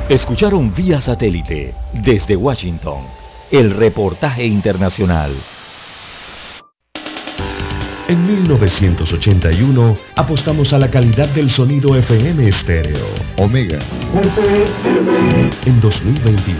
[0.09, 3.01] Escucharon vía satélite desde Washington
[3.51, 5.33] el reportaje internacional.
[8.07, 13.05] En 1981 apostamos a la calidad del sonido FM estéreo.
[13.37, 13.79] Omega.
[15.65, 16.57] En 2021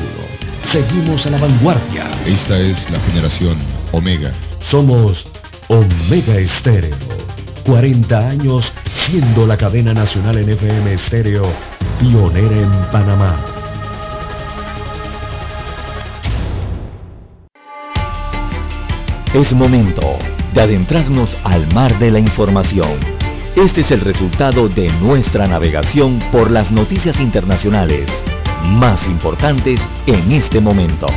[0.65, 2.03] seguimos a la vanguardia.
[2.25, 3.57] Esta es la generación
[3.93, 4.33] Omega.
[4.69, 5.26] Somos
[5.69, 6.95] Omega Estéreo.
[7.65, 11.43] 40 años siendo la cadena nacional en FM estéreo
[11.99, 13.35] pionera en Panamá.
[19.33, 20.17] Es momento
[20.53, 22.97] de adentrarnos al mar de la información.
[23.57, 28.09] Este es el resultado de nuestra navegación por las noticias internacionales
[28.69, 31.07] más importantes en este momento.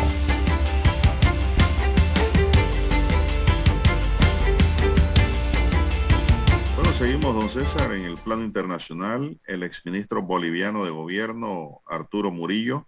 [7.50, 9.40] César, en el plano internacional.
[9.44, 12.86] El exministro boliviano de gobierno, Arturo Murillo,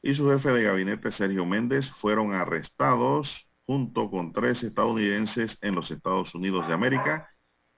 [0.00, 5.90] y su jefe de gabinete, Sergio Méndez, fueron arrestados junto con tres estadounidenses en los
[5.90, 7.28] Estados Unidos de América,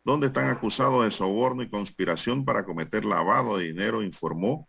[0.04, 4.68] donde están acusados de soborno y conspiración para cometer lavado de dinero, informó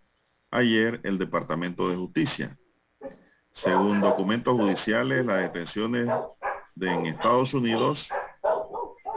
[0.49, 2.57] ayer el Departamento de Justicia.
[3.51, 6.09] Según documentos judiciales, las detenciones
[6.73, 8.09] de, en Estados Unidos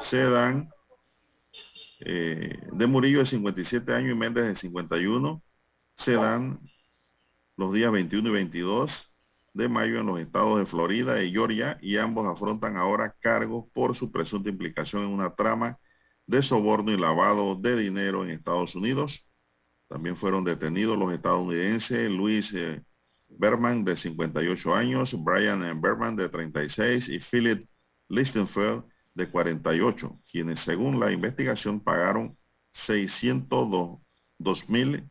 [0.01, 0.69] se dan
[2.01, 5.43] eh, de Murillo de 57 años y Méndez de 51,
[5.95, 6.61] se dan
[7.57, 9.13] los días 21 y 22
[9.55, 13.97] de mayo en los estados de Florida y Georgia y ambos afrontan ahora cargos por
[13.97, 15.79] su presunta implicación en una trama
[16.27, 19.27] de soborno y lavado de dinero en Estados Unidos.
[19.89, 22.85] También fueron detenidos los estadounidenses Luis eh,
[23.29, 27.69] Berman de 58 años, Brian Berman de 36 y Philip
[28.09, 28.85] Lichtenfeld
[29.19, 32.39] de 48, quienes según la investigación pagaron
[32.71, 35.11] 602 mil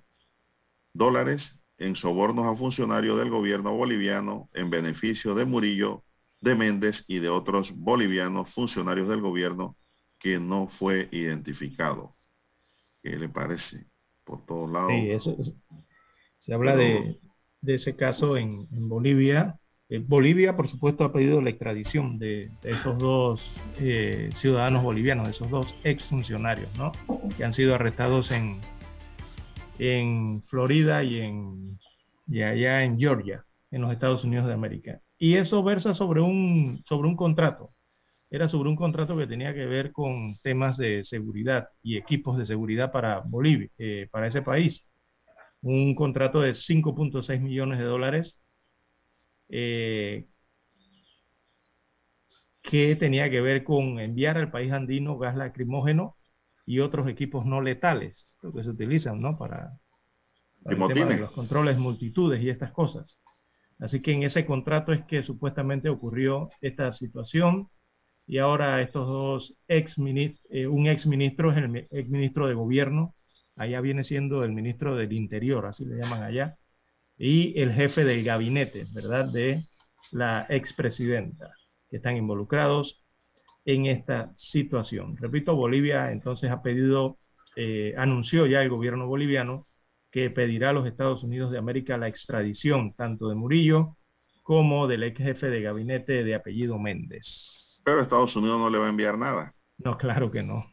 [0.93, 6.05] dólares en sobornos a funcionarios del gobierno boliviano en beneficio de Murillo,
[6.39, 9.75] de Méndez y de otros bolivianos funcionarios del gobierno
[10.17, 12.15] que no fue identificado.
[13.03, 13.87] ¿Qué le parece?
[14.23, 14.91] Por todos lados.
[14.91, 15.37] Sí, eso,
[16.39, 17.19] se habla de,
[17.61, 19.59] ese caso en, Bolivia.
[19.89, 25.31] Eh, Bolivia, por supuesto, ha pedido la extradición de, esos dos eh, ciudadanos bolivianos, de
[25.31, 26.91] esos dos exfuncionarios, ¿no?
[27.37, 28.59] Que han sido arrestados en,
[29.79, 31.77] en Florida y, en,
[32.43, 35.01] allá en Georgia, en los Estados Unidos de América.
[35.17, 37.71] Y eso versa sobre un, sobre un contrato.
[38.29, 42.45] Era sobre un contrato que tenía que ver con temas de seguridad y equipos de
[42.45, 44.85] seguridad para Bolivia, eh, para ese país.
[45.61, 48.37] Un contrato de 5.6 millones de dólares
[49.49, 50.27] eh,
[52.61, 56.17] que tenía que ver con enviar al país andino gas lacrimógeno
[56.65, 59.37] y otros equipos no letales, que se utilizan, ¿no?
[59.37, 59.79] Para,
[60.65, 63.21] los controles multitudes y estas cosas.
[63.79, 67.69] Así que en ese contrato es que supuestamente ocurrió esta situación
[68.25, 69.95] y ahora estos dos ex
[70.49, 73.15] eh, un ex ministro es el ex ministro de gobierno,
[73.55, 76.57] allá viene siendo el ministro del interior, así le llaman allá,
[77.17, 79.25] y el jefe del gabinete, ¿verdad?
[79.25, 79.67] De
[80.11, 81.51] la expresidenta,
[81.89, 83.03] que están involucrados
[83.65, 85.17] en esta situación.
[85.17, 87.17] Repito, Bolivia entonces ha pedido,
[87.55, 89.67] eh, anunció ya el gobierno boliviano
[90.11, 93.97] que pedirá a los Estados Unidos de América la extradición tanto de Murillo
[94.43, 97.81] como del ex jefe de gabinete de apellido Méndez.
[97.83, 99.53] Pero Estados Unidos no le va a enviar nada.
[99.77, 100.65] No, claro que no.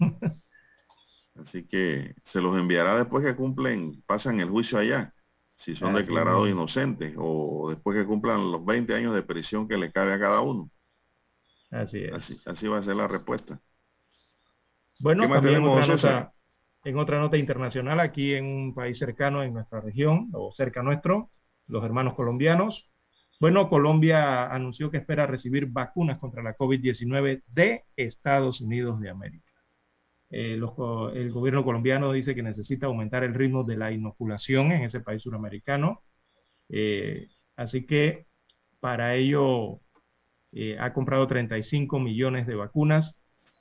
[1.34, 5.13] Así que se los enviará después que cumplen, pasan el juicio allá,
[5.56, 9.92] si son declarados inocentes o después que cumplan los 20 años de prisión que le
[9.92, 10.70] cabe a cada uno.
[11.70, 12.46] Así es.
[12.46, 13.60] Así, va a ser la respuesta.
[15.00, 16.34] Bueno, también otra nota,
[16.84, 21.30] en otra nota internacional, aquí en un país cercano en nuestra región o cerca nuestro,
[21.66, 22.90] los hermanos colombianos.
[23.40, 29.53] Bueno, Colombia anunció que espera recibir vacunas contra la COVID-19 de Estados Unidos de América.
[30.36, 35.00] Eh, el gobierno colombiano dice que necesita aumentar el ritmo de la inoculación en ese
[35.00, 36.02] país suramericano.
[36.68, 38.26] Eh, así que
[38.80, 39.80] para ello
[40.52, 43.16] eh, ha comprado 35 millones de vacunas,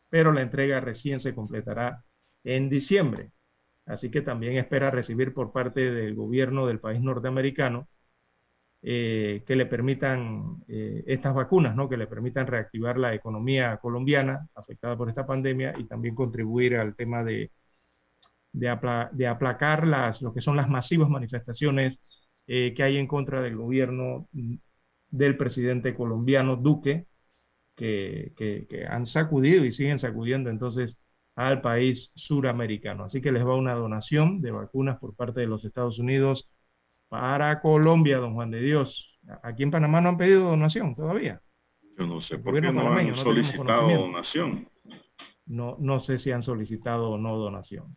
[0.09, 2.05] pero la entrega recién se completará
[2.43, 3.31] en diciembre.
[3.85, 7.87] Así que también espera recibir por parte del gobierno del país norteamericano
[8.85, 11.87] eh, que le permitan eh, estas vacunas, ¿no?
[11.87, 16.93] que le permitan reactivar la economía colombiana afectada por esta pandemia y también contribuir al
[16.95, 17.51] tema de,
[18.51, 18.67] de,
[19.27, 21.97] aplacar las, lo que son las masivas manifestaciones
[22.45, 24.27] que hay en contra del gobierno
[25.09, 27.07] del presidente colombiano Duque,
[27.75, 30.97] que, que, han sacudido y siguen sacudiendo entonces
[31.35, 33.05] al país suramericano.
[33.05, 36.49] Así que les va una donación de vacunas por parte de los Estados Unidos
[37.13, 39.19] para Colombia, don Juan de Dios.
[39.43, 41.39] Aquí en Panamá no han pedido donación todavía.
[41.95, 44.67] Yo no sé por qué no han solicitado donación.
[45.45, 47.95] No, no sé si han solicitado o no donación.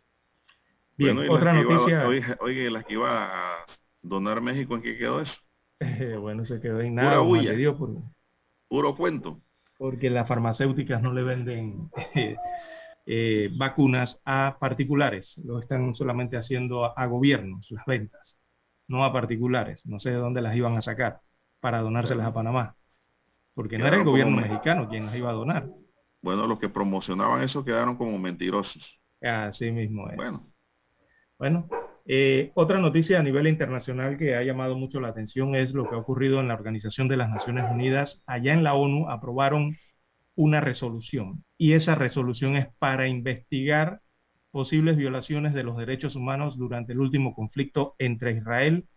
[0.95, 2.07] Bien, otra noticia.
[2.41, 3.65] oye, las que iba a
[4.03, 5.33] donar México, ¿en qué quedó eso?
[6.21, 7.23] bueno, se quedó en nada.
[7.23, 8.13] Puro
[8.67, 9.41] Puro cuento.
[9.79, 12.35] Porque las farmacéuticas no le venden eh,
[13.07, 18.36] eh, vacunas a particulares, lo están solamente haciendo a, gobiernos, las ventas,
[18.87, 19.85] no a particulares.
[19.85, 21.21] No sé de dónde las iban a sacar
[21.59, 22.75] para donárselas a Panamá.
[23.53, 25.67] Porque no era el gobierno mexicano quien las iba a donar.
[26.21, 28.99] Bueno, los que promocionaban eso quedaron como mentirosos.
[29.21, 30.15] Así mismo es.
[30.15, 30.47] Bueno.
[31.39, 31.69] Bueno,
[32.05, 35.95] eh, otra noticia a nivel internacional que ha llamado mucho la atención es lo que
[35.95, 38.23] ha ocurrido en la Organización de las Naciones Unidas.
[38.25, 39.75] Allá en la ONU aprobaron
[40.35, 44.01] una resolución y esa resolución es para investigar
[44.57, 48.87] posibles violaciones de los derechos humanos durante el último conflicto entre Israel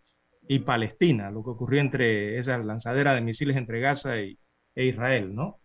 [0.47, 4.37] y Palestina, lo que ocurrió entre esa lanzadera de misiles entre Gaza e
[4.73, 5.59] Israel, ¿no?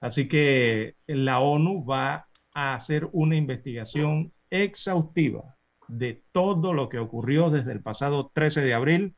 [0.00, 7.50] Así que la ONU va a hacer una investigación exhaustiva de todo lo que ocurrió
[7.50, 9.14] desde el pasado 13 de abril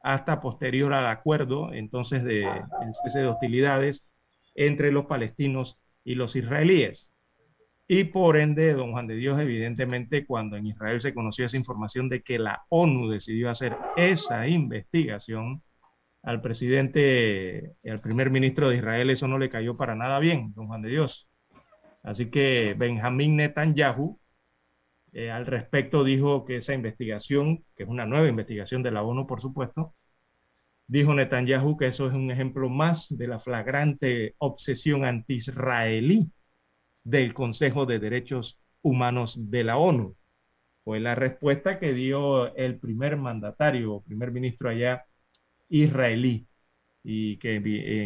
[0.00, 2.46] hasta posterior al acuerdo entonces de
[3.02, 4.06] cese de hostilidades
[4.54, 7.09] entre los palestinos y los israelíes.
[7.92, 12.08] Y por ende, don Juan de Dios, evidentemente, cuando en Israel se conoció esa información
[12.08, 15.64] de que la ONU decidió hacer esa investigación,
[16.22, 20.68] al presidente, al primer ministro de Israel, eso no le cayó para nada bien, don
[20.68, 21.28] Juan de Dios.
[22.04, 24.20] Así que Benjamín Netanyahu
[25.12, 29.26] eh, al respecto dijo que esa investigación, que es una nueva investigación de la ONU,
[29.26, 29.96] por supuesto,
[30.86, 36.32] dijo Netanyahu que eso es un ejemplo más de la flagrante obsesión anti-israelí
[37.10, 40.16] del Consejo de Derechos Humanos de la ONU.
[40.84, 45.04] Fue la respuesta que dio el primer mandatario o primer ministro allá
[45.68, 46.46] israelí
[47.02, 47.56] y que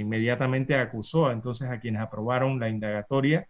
[0.01, 3.49] inmediatamente acusó entonces a quienes aprobaron la indagatoria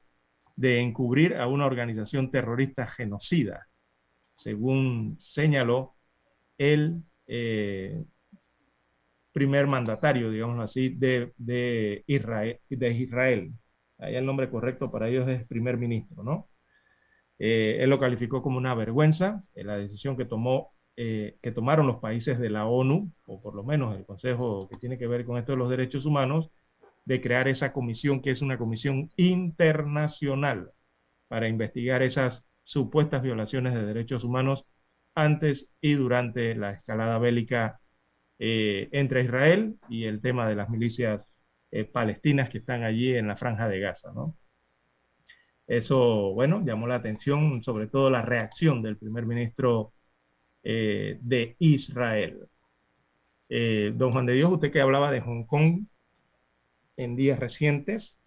[0.56, 3.66] de encubrir a una organización terrorista genocida,
[4.36, 5.96] según señaló
[6.58, 8.04] el eh,
[9.32, 11.32] primer mandatario, digamos así, de,
[12.06, 13.52] Israel, de Israel.
[13.98, 16.48] Ahí el nombre correcto para ellos es primer ministro, ¿no?
[17.38, 21.96] Eh, él lo calificó como una vergüenza, eh, la decisión que tomó, que tomaron los
[21.98, 25.38] países de la ONU, o por lo menos el Consejo que tiene que ver con
[25.38, 26.50] esto de los derechos humanos,
[27.04, 30.70] de crear esa comisión que es una comisión internacional
[31.28, 34.66] para investigar esas supuestas violaciones de derechos humanos
[35.14, 37.80] antes y durante la escalada bélica
[38.38, 41.26] eh, entre Israel y el tema de las milicias
[41.74, 44.36] eh, palestinas que están allí en la franja de Gaza, ¿no?
[45.66, 49.94] Eso, bueno, llamó la atención, sobre todo la reacción del primer ministro
[50.62, 52.48] eh, de Israel.
[53.48, 55.86] don Juan de Dios, usted que hablaba de Hong Kong,
[56.96, 58.18] en días recientes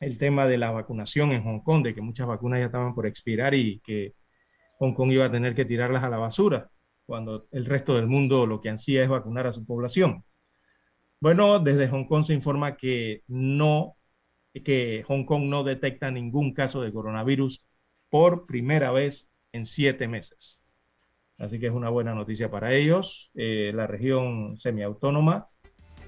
[0.00, 3.06] el tema de la vacunación en Hong Kong, de que muchas vacunas ya estaban por
[3.06, 4.14] expirar y que
[4.78, 6.70] Hong Kong iba a tener que tirarlas a la basura,
[7.06, 10.24] cuando el resto del mundo lo que ansía es vacunar a su población.
[11.20, 13.96] Bueno, desde Hong Kong se informa que no,
[14.52, 17.62] que Hong Kong no detecta ningún caso de coronavirus
[18.10, 20.62] por primera vez en siete meses.
[21.38, 23.30] Así que es una buena noticia para ellos.
[23.34, 25.48] Eh, la región semiautónoma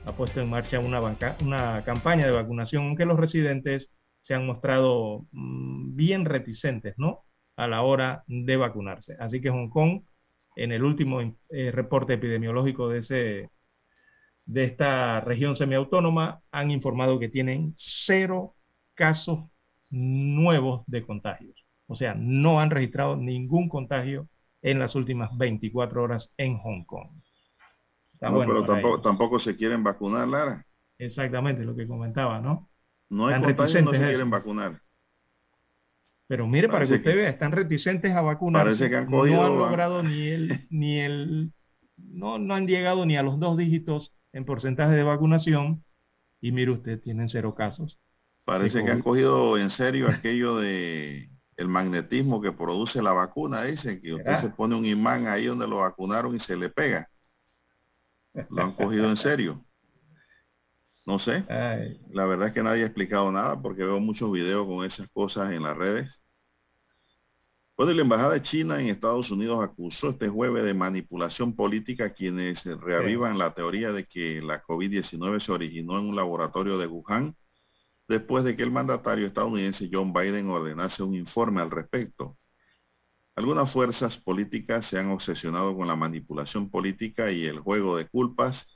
[0.05, 1.01] ha puesto en marcha una,
[1.41, 3.91] una campaña de vacunación, aunque los residentes
[4.23, 7.25] se han mostrado mm, bien reticentes, ¿no?
[7.57, 9.17] A la hora de vacunarse.
[9.19, 10.03] Así que Hong Kong,
[10.57, 11.21] en el último
[11.51, 13.51] eh, reporte epidemiológico de, ese,
[14.49, 18.55] de esta región semiautónoma, han informado que tienen cero
[18.95, 19.41] casos
[19.91, 21.67] nuevos de contagios.
[21.87, 24.27] O sea, no han registrado ningún contagio
[24.63, 27.09] en las últimas 24 horas en Hong Kong.
[28.23, 30.67] no, pero tampoco, tampoco, se quieren vacunar, Lara.
[30.97, 32.71] Exactamente lo que comentaba, ¿no?
[33.11, 34.81] No hay contagio, no se quieren vacunar.
[36.27, 38.65] Pero mire, para que usted vea, están reticentes a vacunar.
[38.65, 41.53] Parece que han cogido, no han logrado ni el, ni el,
[41.97, 45.85] no, no han llegado ni a los dos dígitos en porcentaje de vacunación.
[46.41, 47.99] Y mire usted, tienen cero casos.
[48.45, 54.01] Parece que han cogido en serio aquello de el magnetismo que produce la vacuna, dicen
[54.01, 57.11] que usted se pone un imán ahí donde lo vacunaron y se le pega.
[58.51, 59.65] Lo han cogido en serio.
[61.05, 61.45] No sé.
[62.11, 65.53] La verdad es que nadie ha explicado nada porque veo muchos videos con esas cosas
[65.53, 66.21] en las redes.
[67.79, 72.65] Bueno, la Embajada de China en Estados Unidos acusó este jueves de manipulación política quienes
[72.65, 77.37] reavivan la teoría de que la COVID-19 se originó en un laboratorio de Wuhan
[78.09, 82.37] después de que el mandatario estadounidense John Biden ordenase un informe al respecto.
[83.37, 88.67] Algunas fuerzas políticas se han obsesionado con la manipulación política y el juego de culpas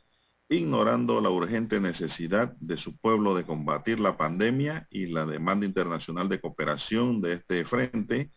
[0.49, 6.29] ignorando la urgente necesidad de su pueblo de combatir la pandemia y la demanda internacional
[6.29, 8.31] de cooperación de este frente,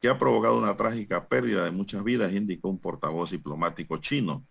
[0.00, 4.46] que ha provocado una trágica pérdida de muchas vidas, indicó un portavoz diplomático chino.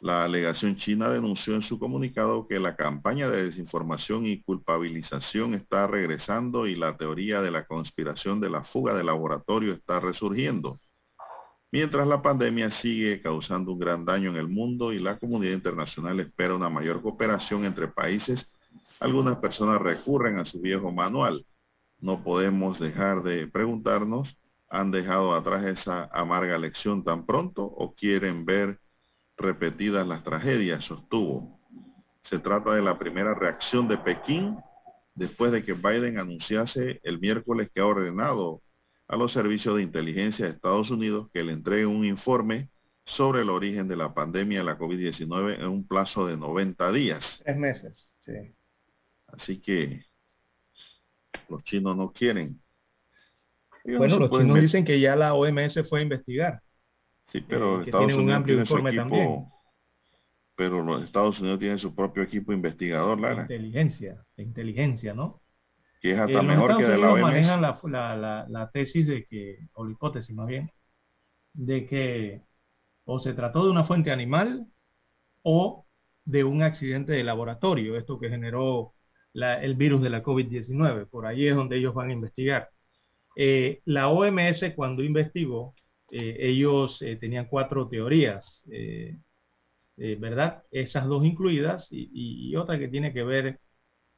[0.00, 5.86] La alegación china denunció en su comunicado que la campaña de desinformación y culpabilización está
[5.86, 10.78] regresando y la teoría de la conspiración de la fuga de laboratorio está resurgiendo.
[11.70, 16.20] Mientras la pandemia sigue causando un gran daño en el mundo y la comunidad internacional
[16.20, 18.52] espera una mayor cooperación entre países,
[19.00, 21.44] algunas personas recurren a su viejo manual.
[22.04, 24.36] No podemos dejar de preguntarnos,
[24.68, 28.78] ¿han dejado atrás esa amarga lección tan pronto o quieren ver
[29.38, 30.84] repetidas las tragedias?
[30.84, 31.58] Sostuvo.
[32.20, 34.58] Se trata de la primera reacción de Pekín
[35.14, 38.60] después de que Biden anunciase el miércoles que ha ordenado
[39.08, 42.68] a los servicios de inteligencia de Estados Unidos que le entreguen un informe
[43.06, 47.40] sobre el origen de la pandemia de la COVID-19 en un plazo de 90 días.
[47.42, 48.54] Tres meses, sí.
[49.26, 50.04] Así que
[51.48, 52.60] los chinos no quieren.
[53.84, 56.62] bueno, los chinos dicen que ya la OMS fue a investigar.
[57.28, 59.52] Sí, pero eh, Estados Unidos tiene su equipo,
[60.54, 63.42] pero los Estados Unidos tienen su propio equipo investigador, Lara.
[63.42, 65.42] Inteligencia, inteligencia, ¿no?
[66.04, 67.22] que es hasta mejor que de la OMS.
[67.22, 70.70] manejan la, tesis de que, o la hipótesis más bien,
[71.54, 72.42] de que
[73.06, 74.66] o se trató de una fuente animal
[75.42, 75.86] o
[76.26, 78.93] de un accidente de laboratorio, esto que generó
[79.34, 81.08] el virus de la COVID-19.
[81.08, 82.70] Por ahí es donde ellos van a investigar.
[83.36, 85.74] Eh, la OMS cuando investigó,
[86.10, 88.62] eh, ellos eh, tenían cuatro teorías,
[89.96, 90.62] ¿verdad?
[90.70, 93.60] Esas dos incluidas y, otra que tiene que ver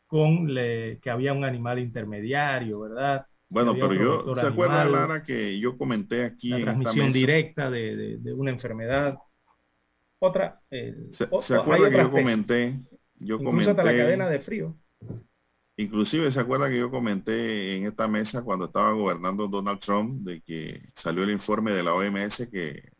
[0.07, 3.27] con que había un animal intermediario, ¿verdad?
[3.49, 6.51] Bueno, pero yo, ¿se acuerda, Lara, que yo comenté aquí?
[6.51, 9.19] La transmisión directa de, una enfermedad.
[10.19, 10.61] Otra.
[11.11, 11.25] ¿Se,
[11.55, 12.81] acuerda que yo comenté?
[13.19, 14.77] Yo comenté, hasta la cadena de frío.
[15.77, 20.41] Inclusive se acuerda que yo comenté en esta mesa cuando estaba gobernando Donald Trump de
[20.41, 22.93] que salió el informe de la OMS que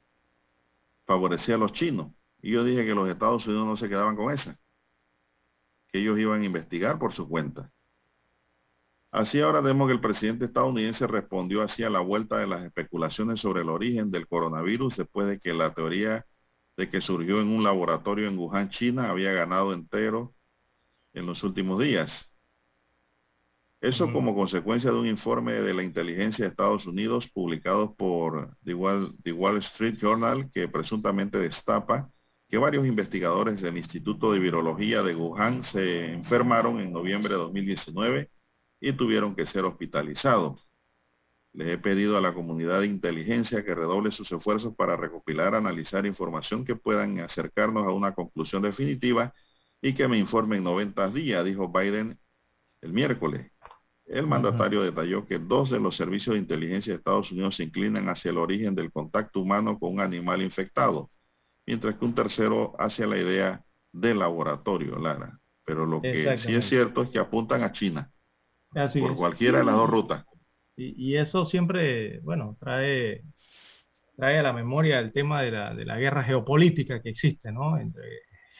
[1.07, 2.13] favorecía a los chinos.
[2.43, 4.59] Y yo dije que los Estados Unidos no se quedaban con esa
[5.97, 7.73] ellos iban a investigar por su cuenta.
[9.11, 13.63] Así ahora vemos que el presidente estadounidense respondió hacia la vuelta de las especulaciones sobre
[13.63, 16.27] el origen del coronavirus después de que la teoría
[16.77, 20.35] de que surgió en un laboratorio en Wuhan, China, había ganado entero
[21.17, 22.33] en los últimos días.
[23.81, 28.75] Eso como consecuencia de un informe de la inteligencia de Estados Unidos publicado por The
[28.75, 32.11] Wall Street Journal que presuntamente destapa
[32.49, 38.31] que varios investigadores del Instituto de Virología de Wuhan se enfermaron en noviembre de 2019
[38.81, 40.69] y tuvieron que ser hospitalizados.
[41.53, 46.07] Les he pedido a la comunidad de inteligencia que redoble sus esfuerzos para recopilar, analizar
[46.07, 49.35] información que puedan acercarnos a una conclusión definitiva
[49.87, 52.19] y que me informen 90 días, dijo Biden
[52.81, 53.53] el miércoles.
[54.05, 58.09] El mandatario detalló que dos de los servicios de inteligencia de Estados Unidos se inclinan
[58.09, 61.11] hacia el origen del contacto humano con un animal infectado
[61.67, 65.39] mientras que un tercero hacia la idea de laboratorio, Lara.
[65.65, 68.11] Pero lo que sí es cierto es que apuntan a China,
[68.73, 70.25] por cualquiera de las dos rutas.
[70.77, 73.23] Y, eso siempre, bueno, trae,
[74.17, 77.79] trae a la memoria el tema de la, de la guerra geopolítica que existe, ¿no?
[77.79, 78.05] Entre,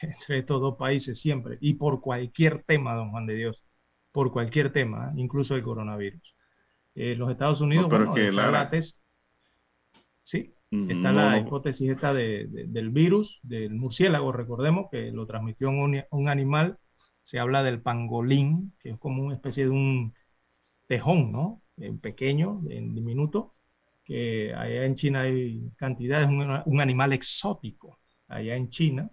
[0.01, 3.63] entre estos dos países siempre, y por cualquier tema, don Juan de Dios,
[4.11, 6.35] por cualquier tema, incluso el coronavirus.
[6.95, 8.69] Eh, los Estados Unidos, pero que Lara,
[10.23, 16.27] sí, Está la hipótesis esta del virus, del murciélago, recordemos que lo transmitió un, un,
[16.27, 16.77] animal,
[17.23, 20.11] se habla del pangolín, que es como una especie de un,
[20.87, 21.61] tejón, ¿no?
[21.77, 23.53] En pequeño, en diminuto,
[24.03, 29.09] que allá en China hay cantidades, un, un animal exótico allá en China,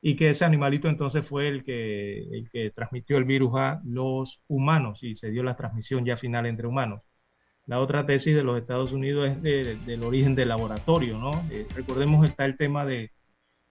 [0.00, 4.42] y que ese animalito entonces fue el que, el que transmitió el virus a los
[4.48, 7.02] humanos y se dio la transmisión ya final entre humanos.
[7.66, 11.32] La otra tesis de los Estados Unidos es del origen del laboratorio, ¿no?
[11.50, 13.10] Eh, recordemos está el tema del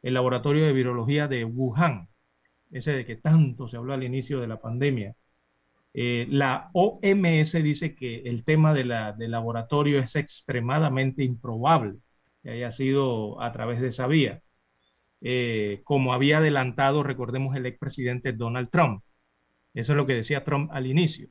[0.03, 2.09] el laboratorio de virología de Wuhan,
[2.71, 5.15] ese de que tanto se habló al inicio de la pandemia.
[5.93, 11.95] Eh, la OMS dice que el tema de la, del laboratorio es extremadamente improbable
[12.43, 14.41] que haya sido a través de esa vía.
[15.21, 19.03] Eh, como había adelantado, recordemos, el expresidente Donald Trump.
[19.73, 21.29] Eso es lo que decía Trump al inicio.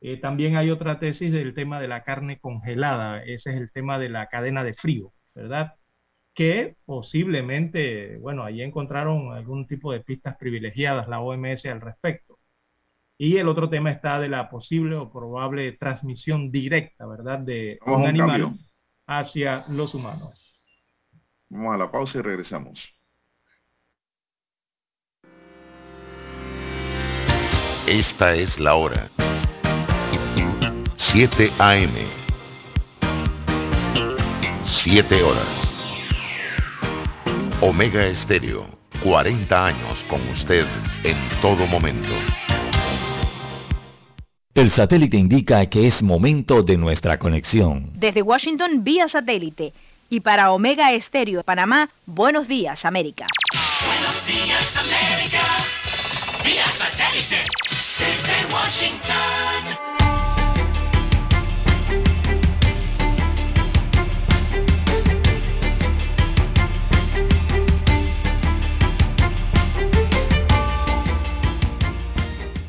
[0.00, 4.00] Eh, también hay otra tesis del tema de la carne congelada, ese es el tema
[4.00, 5.74] de la cadena de frío, ¿verdad?
[6.34, 12.38] Que posiblemente, bueno, ahí encontraron algún tipo de pistas privilegiadas la OMS al respecto.
[13.16, 17.38] Y el otro tema está de la posible o probable transmisión directa, ¿verdad?
[17.38, 18.58] De un animal
[19.06, 20.41] hacia los humanos.
[21.54, 22.94] Vamos a la pausa y regresamos.
[27.86, 29.10] Esta es la hora.
[30.96, 31.92] 7 AM.
[34.62, 35.46] 7 horas.
[37.60, 38.66] Omega Estéreo,
[39.02, 40.64] 40 años con usted
[41.04, 42.12] en todo momento.
[44.54, 47.90] El satélite indica que es momento de nuestra conexión.
[47.94, 49.74] Desde Washington, vía satélite
[50.12, 53.24] y para Omega Estéreo de Panamá, buenos días, América.
[53.86, 55.40] Buenos días, América.
[56.44, 57.42] Vía satélite.
[57.98, 59.78] Desde Washington.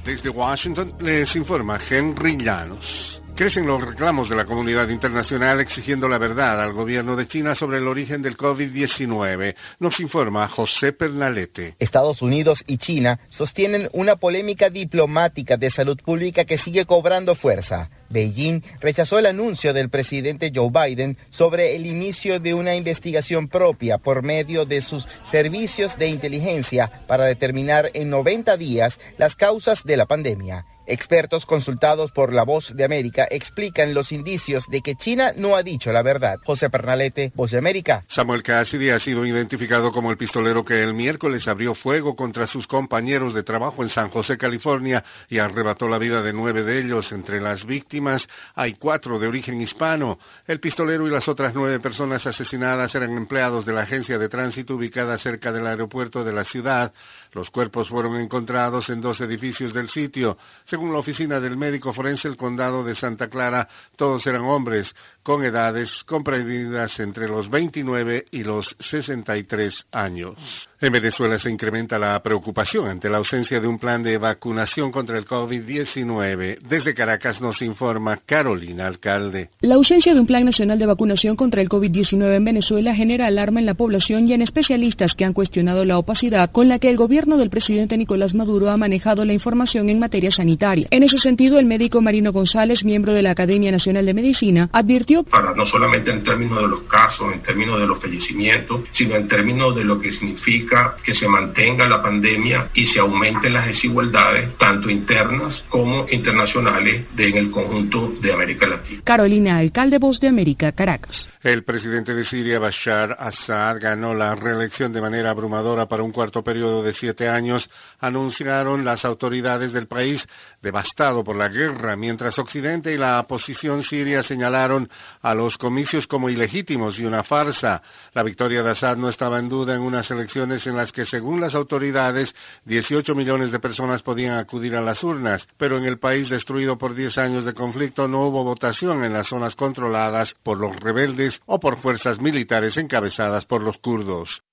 [0.06, 3.12] Desde Washington les informa Henry Llanos.
[3.36, 7.80] Crecen los reclamos de la comunidad internacional exigiendo la verdad al gobierno de China sobre
[7.80, 9.56] el origen del COVID-19.
[9.80, 11.76] Nos informa José Pernalete.
[11.80, 17.90] Estados Unidos y China sostienen una polémica diplomática de salud pública que sigue cobrando fuerza.
[18.12, 23.98] Beijing rechazó el anuncio del presidente Joe Biden sobre el inicio de una investigación propia
[23.98, 29.98] por medio de sus servicios de inteligencia para determinar en 90 días las causas de
[29.98, 30.68] la pandemia.
[30.86, 35.64] Expertos consultados por La Voz de América explican los indicios de que China no ha
[35.64, 36.40] dicho la verdad.
[36.46, 38.04] José Pernalete, Voz de América.
[38.10, 42.68] Samuel Cassidy ha sido identificado como el pistolero que el miércoles abrió fuego contra sus
[42.68, 47.12] compañeros de trabajo en San José, California, y arrebató la vida de nueve de ellos.
[47.14, 50.20] Entre las víctimas hay cuatro de origen hispano.
[50.46, 54.76] El pistolero y las otras nueve personas asesinadas eran empleados de la agencia de tránsito
[54.76, 56.94] ubicada cerca del aeropuerto de la ciudad.
[57.34, 60.38] Los cuerpos fueron encontrados en dos edificios del sitio.
[60.66, 65.44] Según la oficina del médico forense del condado de Santa Clara, todos eran hombres con
[65.44, 70.36] edades comprendidas entre los 29 y los 63 años.
[70.80, 75.18] En Venezuela se incrementa la preocupación ante la ausencia de un plan de vacunación contra
[75.18, 76.60] el COVID-19.
[76.60, 79.50] Desde Caracas nos informa Carolina Alcalde.
[79.62, 83.62] La ausencia de un plan nacional de vacunación contra el COVID-19 en Venezuela genera alarma
[83.62, 86.98] en la población y en especialistas que han cuestionado la opacidad con la que el
[86.98, 90.88] gobierno del presidente Nicolás Maduro ha manejado la información en materia sanitaria.
[90.91, 95.24] En ese sentido, el médico Marino González, miembro de la Academia Nacional de Medicina, advirtió
[95.24, 99.28] para no solamente en términos de los casos, en términos de los fallecimientos, sino en
[99.28, 104.58] términos de lo que significa que se mantenga la pandemia y se aumenten las desigualdades,
[104.58, 109.02] tanto internas como internacionales, en el conjunto de América Latina.
[109.06, 111.30] Carolina, alcalde Voz de América, Caracas.
[111.41, 116.44] El presidente de Siria, Bashar Assad, ganó la reelección de manera abrumadora para un cuarto
[116.44, 117.69] periodo de siete años,
[117.99, 120.27] anunciaron las autoridades del país
[120.61, 124.90] devastado por la guerra, mientras Occidente y la oposición siria señalaron
[125.22, 127.81] a los comicios como ilegítimos y una farsa.
[128.14, 131.40] La victoria de Assad no estaba en duda en unas elecciones en las que, según
[131.40, 132.35] las autoridades,
[132.65, 136.95] 18 millones de personas podían acudir a las urnas, pero en el país destruido por
[136.95, 141.60] 10 años de conflicto no hubo votación en las zonas controladas por los rebeldes o
[141.60, 144.44] por fuerzas militares encabezadas por los kurdos.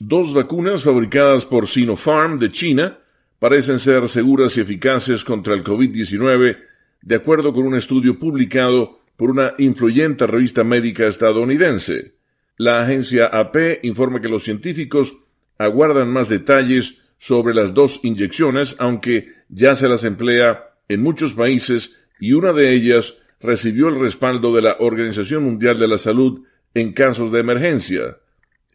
[0.00, 2.98] Dos vacunas fabricadas por Sinopharm de China
[3.40, 6.56] parecen ser seguras y eficaces contra el COVID-19,
[7.02, 12.12] de acuerdo con un estudio publicado por una influyente revista médica estadounidense.
[12.58, 15.12] La agencia AP informa que los científicos
[15.58, 21.96] aguardan más detalles sobre las dos inyecciones, aunque ya se las emplea en muchos países
[22.20, 26.44] y una de ellas recibió el respaldo de la Organización Mundial de la Salud
[26.74, 28.18] en casos de emergencia.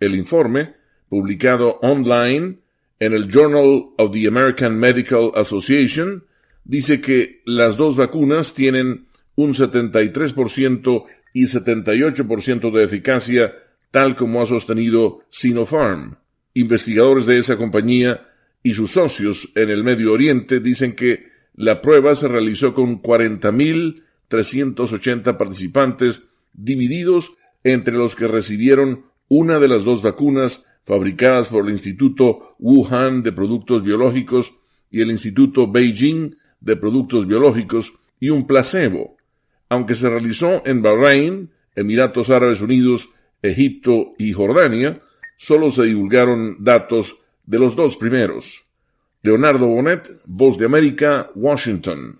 [0.01, 0.82] El informe,
[1.13, 2.57] publicado online
[2.97, 6.23] en el Journal of the American Medical Association
[6.63, 13.53] dice que las dos vacunas tienen un 73% y 78% de eficacia,
[13.91, 16.15] tal como ha sostenido Sinopharm.
[16.55, 18.27] Investigadores de esa compañía
[18.63, 25.37] y sus socios en el Medio Oriente dicen que la prueba se realizó con 40.380
[25.37, 26.23] participantes
[26.53, 27.31] divididos
[27.63, 33.31] entre los que recibieron una de las dos vacunas fabricadas por el Instituto Wuhan de
[33.31, 34.53] Productos Biológicos
[34.91, 39.17] y el Instituto Beijing de Productos Biológicos y un placebo,
[39.69, 43.09] aunque se realizó en Bahrein, Emiratos Árabes Unidos,
[43.41, 45.01] Egipto y Jordania,
[45.37, 47.15] solo se divulgaron datos
[47.45, 48.63] de los dos primeros.
[49.21, 52.19] Leonardo Bonet, Voz de América, Washington.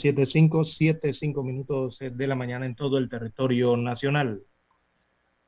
[0.00, 4.42] Las 7.5, 7.5 minutos de la mañana en todo el territorio nacional.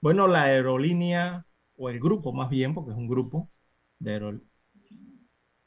[0.00, 1.46] Bueno, la aerolínea,
[1.76, 3.50] o el grupo más bien, porque es un grupo
[3.98, 4.42] de aerol-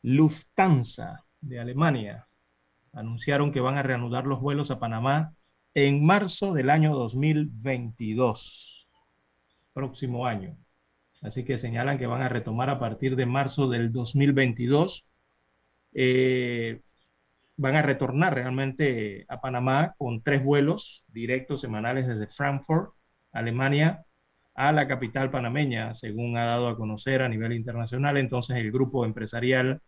[0.03, 2.27] Lufthansa de Alemania,
[2.93, 5.33] anunciaron que van a reanudar los vuelos a Panamá
[5.73, 8.89] en marzo del año 2022,
[9.73, 10.57] próximo año.
[11.21, 15.05] Así que señalan que van a retomar a partir de marzo del 2022.
[15.93, 16.81] Eh,
[17.57, 22.93] van a retornar realmente a Panamá con tres vuelos directos semanales desde Frankfurt,
[23.31, 24.05] Alemania,
[24.55, 28.17] a la capital panameña, según ha dado a conocer a nivel internacional.
[28.17, 29.81] Entonces el grupo empresarial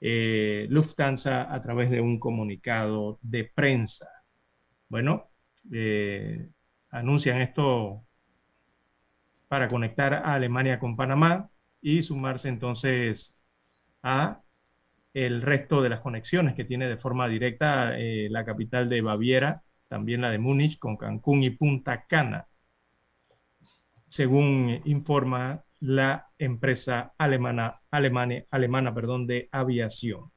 [0.00, 4.08] eh, Lufthansa a través de un comunicado de prensa.
[4.88, 5.30] Bueno,
[5.72, 6.50] eh,
[6.90, 8.04] anuncian esto
[9.48, 11.50] para conectar a Alemania con Panamá
[11.80, 13.34] y sumarse entonces
[14.02, 14.41] a
[15.14, 19.62] el resto de las conexiones que tiene de forma directa eh, la capital de Baviera,
[19.88, 22.46] también la de Múnich con Cancún y Punta Cana,
[24.08, 30.30] según informa la empresa alemana, alemana, alemana perdón, de aviación.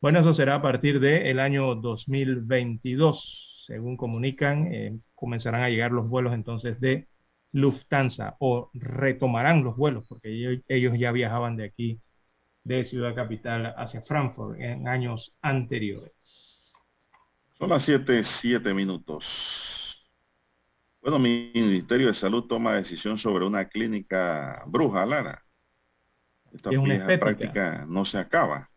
[0.00, 6.08] Bueno, eso será a partir del año 2022, según comunican, eh, comenzarán a llegar los
[6.08, 7.08] vuelos entonces de
[7.52, 12.00] Lufthansa o retomarán los vuelos porque ellos, ellos ya viajaban de aquí
[12.68, 16.74] de Ciudad Capital hacia Frankfurt en años anteriores.
[17.58, 19.24] Son las 7, 7 minutos.
[21.00, 25.42] Bueno, mi Ministerio de Salud toma decisión sobre una clínica bruja, Lara.
[26.52, 28.70] Esta Es una práctica no se acaba.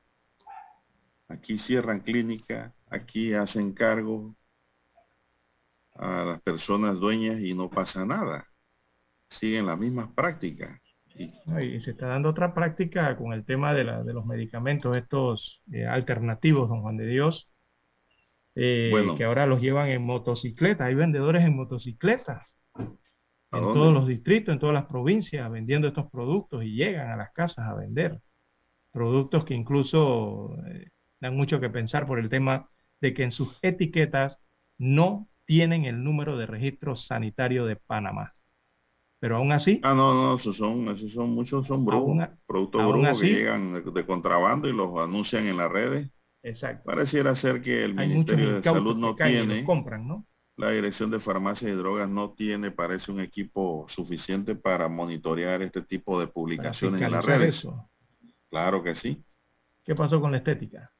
[1.27, 4.35] Aquí cierran clínica, aquí hacen cargo
[5.95, 8.47] a las personas dueñas y no pasa nada.
[9.29, 10.79] Siguen las mismas prácticas.
[11.15, 11.61] Y ¿no?
[11.61, 15.61] Y se está dando otra práctica con el tema de, la- de los medicamentos estos
[15.71, 17.49] eh, alternativos, don Juan de Dios,
[18.55, 19.15] eh, Bueno.
[19.17, 20.87] que ahora los llevan en motocicletas.
[20.87, 22.55] Hay vendedores en motocicletas
[23.51, 23.79] ¿A en dónde?
[23.79, 27.67] todos los distritos, en todas las provincias, vendiendo estos productos y llegan a las casas
[27.67, 28.21] a vender.
[28.91, 30.89] Productos que incluso eh,
[31.21, 32.69] dan mucho que pensar por el tema
[33.01, 34.39] de que en sus etiquetas
[34.77, 38.33] no tienen el número de registro sanitario de Panamá.
[39.21, 42.81] Pero aún así, Ah, no, no, esos son, esos son muchos, son brujos, Aún productos
[42.81, 46.09] aún brujos que llegan de, de contrabando y los anuncian en las redes.
[46.43, 46.83] exacto.
[46.85, 50.25] Pareciera ser que el Hay Ministerio de Salud no tiene, compran, ¿no?
[50.57, 55.81] la Dirección de Farmacias y Drogas no tiene, parece un equipo suficiente para monitorear este
[55.81, 57.57] tipo de publicaciones en las redes.
[57.57, 57.89] eso.
[58.49, 59.23] Claro que sí.
[59.83, 60.91] ¿Qué pasó con la estética?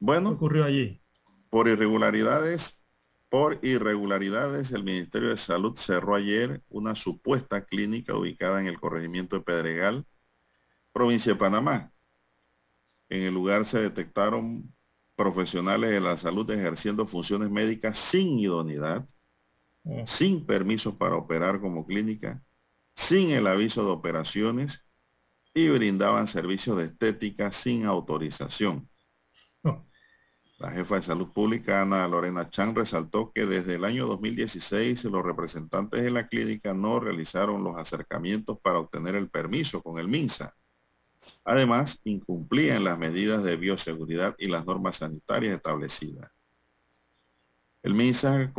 [0.00, 1.00] Bueno, ¿Qué ocurrió allí?
[1.50, 2.79] por irregularidades,
[3.30, 9.36] por irregularidades, el Ministerio de Salud cerró ayer una supuesta clínica ubicada en el corregimiento
[9.36, 10.06] de Pedregal,
[10.92, 11.92] provincia de Panamá.
[13.10, 14.74] En el lugar se detectaron
[15.16, 19.08] profesionales de la salud ejerciendo funciones médicas sin idoneidad,
[19.84, 22.44] Eh, sin permisos para operar como clínica,
[22.94, 24.86] sin el aviso de operaciones
[25.54, 28.89] y brindaban servicios de estética sin autorización.
[30.60, 35.24] La jefa de salud pública, Ana Lorena Chan, resaltó que desde el año 2016 los
[35.24, 40.54] representantes de la clínica no realizaron los acercamientos para obtener el permiso con el MINSA.
[41.46, 46.30] Además, incumplían las medidas de bioseguridad y las normas sanitarias establecidas.
[47.82, 48.52] El MINSA,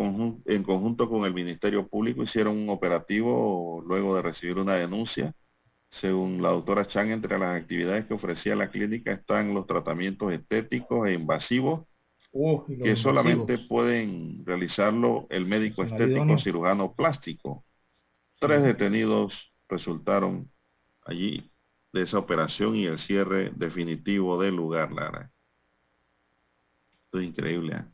[0.45, 5.35] en conjunto con el Ministerio Público, hicieron un operativo luego de recibir una denuncia.
[5.87, 11.07] Según la doctora Chan, entre las actividades que ofrecía la clínica están los tratamientos estéticos
[11.07, 11.90] e invasivos
[12.81, 17.65] Que solamente pueden realizarlo el médico estético cirujano plástico.
[18.39, 20.51] Tres detenidos resultaron
[21.03, 21.51] allí
[21.93, 25.31] de esa operación y el cierre definitivo del lugar, Lara.
[27.05, 27.75] Esto es increíble.
[27.75, 27.85] ¿eh?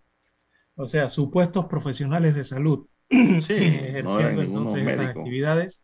[0.75, 2.87] O sea, supuestos profesionales de salud
[3.37, 5.23] Sí, ejerciendo no eran ningunos entonces médicos.
[5.25, 5.81] actividades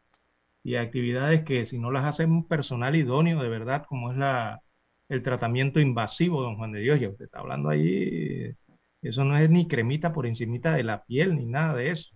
[0.63, 4.61] y actividades que si no las hace un personal idóneo de verdad, como es la
[5.09, 8.53] el tratamiento invasivo, don Juan de Dios, ya usted está hablando ahí,
[9.01, 12.15] eso no es ni cremita por encimita de la piel ni nada de eso.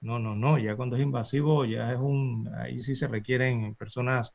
[0.00, 4.32] No, no, no, ya cuando es invasivo ya es un, ahí sí se requieren personas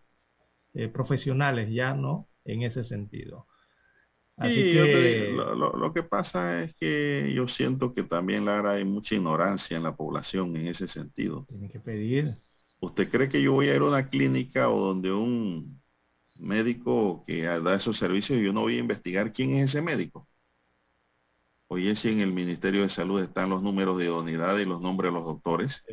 [0.75, 3.47] eh, profesionales, ya no en ese sentido.
[4.37, 7.93] Así Sí, yo te que digo, lo, lo- lo que pasa es que yo siento
[7.93, 11.47] que también, Lara, hay mucha ignorancia en la población en ese sentido.
[11.47, 12.37] tiene que pedir.
[12.79, 15.81] ¿Usted cree que yo voy a ir a una clínica o donde un
[16.39, 20.27] médico que da esos servicios y yo no voy a investigar quién es ese médico?
[21.69, 25.11] Oye, si en el Ministerio de Salud están los números de idoneidad y los nombres
[25.11, 25.85] de los doctores.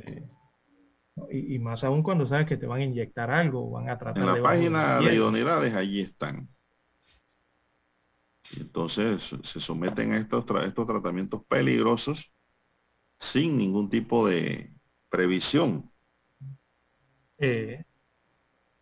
[1.31, 4.23] Y, y más aún cuando sabes que te van a inyectar algo, van a tratar
[4.23, 6.49] En la de página de idoneidades allí están.
[8.51, 12.33] Y entonces se someten a estos, tra- estos tratamientos peligrosos
[13.19, 14.75] sin ningún tipo de
[15.11, 15.91] previsión.
[17.39, 17.85] Eh,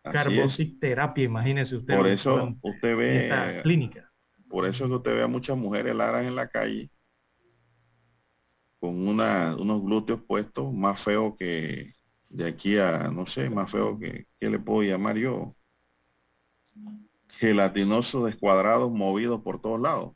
[0.03, 1.97] Carboxiterapia, imagínese usted.
[1.97, 4.11] Por eso usted en ve, esta clínica.
[4.49, 6.89] por eso es que usted ve a muchas mujeres laras en la calle
[8.83, 11.93] con una, unos glúteos puestos más feos que
[12.27, 15.55] de aquí a, no sé, más feo que, ¿qué le puedo llamar yo?
[17.29, 20.13] Gelatinosos, descuadrados, movidos por todos lados,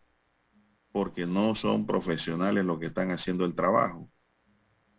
[0.91, 4.11] porque no son profesionales los que están haciendo el trabajo.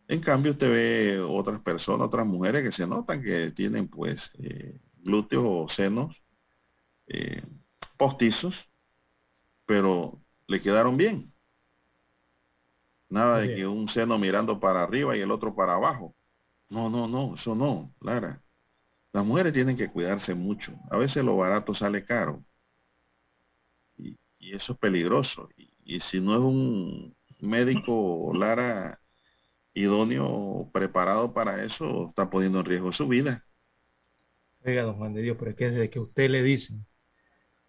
[0.08, 4.80] En cambio, usted ve otras personas, otras mujeres que se notan que tienen pues eh,
[4.96, 6.16] glúteos o senos
[7.08, 7.42] eh,
[7.96, 8.54] postizos,
[9.66, 11.32] pero le quedaron bien.
[13.10, 16.14] Nada de que un seno mirando para arriba y el otro para abajo.
[16.70, 18.42] No, no, no, eso no, Lara.
[19.12, 20.74] Las mujeres tienen que cuidarse mucho.
[20.90, 22.44] A veces lo barato sale caro.
[23.96, 25.48] Y, y eso es peligroso.
[25.56, 29.00] Y, y si no es un médico, Lara,
[29.74, 33.44] idóneo, preparado para eso, está poniendo en riesgo su vida.
[34.64, 36.86] Oiga, don Juan de Dios, pero es que desde que usted le dicen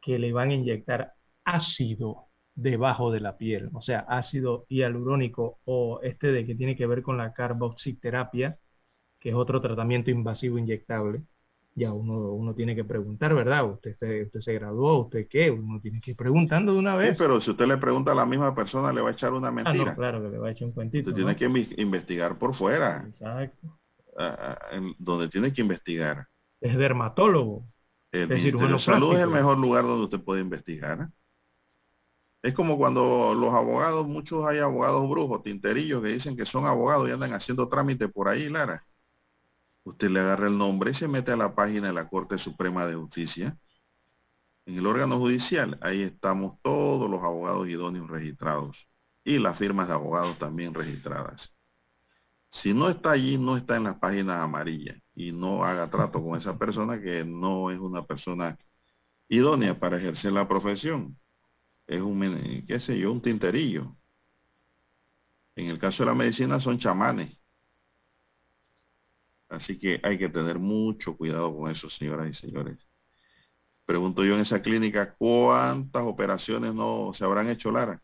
[0.01, 1.13] que le van a inyectar
[1.43, 6.87] ácido debajo de la piel, o sea, ácido hialurónico o este de que tiene que
[6.87, 8.59] ver con la carboxiterapia,
[9.19, 11.23] que es otro tratamiento invasivo inyectable,
[11.79, 13.69] ya uno, uno tiene que preguntar, ¿verdad?
[13.71, 15.01] ¿Usted, usted, usted se graduó?
[15.05, 15.51] ¿Usted qué?
[15.51, 17.17] Uno tiene que ir preguntando de una Sí, vez.
[17.17, 19.73] pero si usted le pregunta a la misma persona, le va a echar una ah,
[19.73, 19.91] mentira.
[19.91, 21.09] no, claro, que le va a echar un cuentito.
[21.09, 21.17] Usted ¿no?
[21.17, 21.45] tiene que
[21.81, 23.79] investigar por fuera, Exacto.
[24.17, 26.27] ah, ah, en donde tiene que investigar.
[26.61, 27.67] Es dermatólogo.
[28.11, 31.09] El Es Ministerio de Salud es el mejor lugar donde usted puede investigar.
[32.41, 37.09] Es como cuando los abogados, muchos hay abogados brujos, tinterillos, que dicen que son abogados
[37.09, 38.85] y andan haciendo trámite por ahí, Lara.
[39.89, 42.85] Usted le agarra el nombre y se mete a la página de la Corte Suprema
[42.85, 43.57] de Justicia.
[44.67, 48.87] En el órgano judicial, ahí estamos todos los abogados idóneos registrados
[49.23, 51.55] y las firmas de abogados también registradas.
[52.49, 56.37] Si no está allí, no está en las páginas amarillas y no haga trato con
[56.37, 58.59] esa persona que no es una persona
[59.27, 61.17] idónea para ejercer la profesión.
[61.87, 63.97] Es un, qué sé yo, un tinterillo.
[65.55, 67.38] En el caso de la medicina son chamanes.
[69.49, 72.87] Así que hay que tener mucho cuidado con eso, señoras y señores.
[73.85, 78.01] Pregunto yo en esa clínica, ¿cuántas operaciones no se habrán hecho, Lara?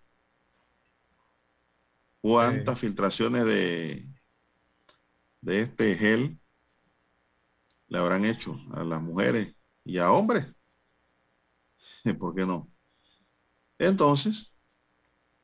[2.21, 4.05] ¿Cuántas filtraciones de,
[5.41, 6.37] de este gel
[7.87, 10.45] le habrán hecho a las mujeres y a hombres?
[12.19, 12.71] ¿Por qué no?
[13.79, 14.53] Entonces,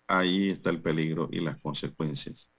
[0.07, 2.51] ahí está el peligro y las consecuencias.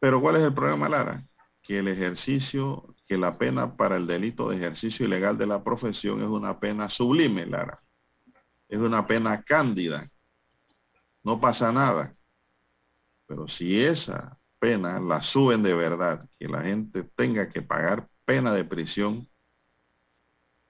[0.00, 1.24] Pero ¿cuál es el problema, Lara?
[1.62, 6.20] Que el ejercicio, que la pena para el delito de ejercicio ilegal de la profesión
[6.22, 7.82] es una pena sublime, Lara.
[8.68, 10.10] Es una pena cándida.
[11.22, 12.16] No pasa nada.
[13.26, 18.52] Pero si esa pena la suben de verdad, que la gente tenga que pagar pena
[18.52, 19.28] de prisión,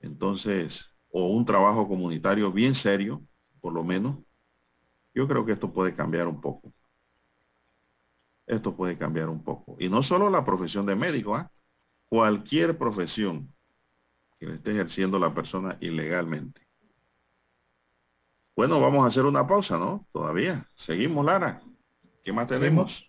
[0.00, 3.22] entonces, o un trabajo comunitario bien serio,
[3.60, 4.18] por lo menos,
[5.14, 6.72] yo creo que esto puede cambiar un poco.
[8.50, 9.76] Esto puede cambiar un poco.
[9.78, 11.52] Y no solo la profesión de médico, ¿ah?
[12.08, 13.54] cualquier profesión
[14.40, 16.60] que le esté ejerciendo la persona ilegalmente.
[18.56, 20.04] Bueno, vamos a hacer una pausa, ¿no?
[20.12, 20.66] Todavía.
[20.74, 21.62] Seguimos, Lara.
[22.24, 23.08] ¿Qué más tenemos?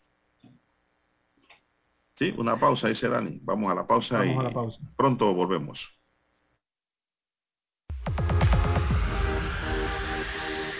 [2.16, 3.40] Sí, una pausa, dice Dani.
[3.42, 4.80] Vamos a la pausa Vamos y a la pausa.
[4.96, 5.90] pronto volvemos.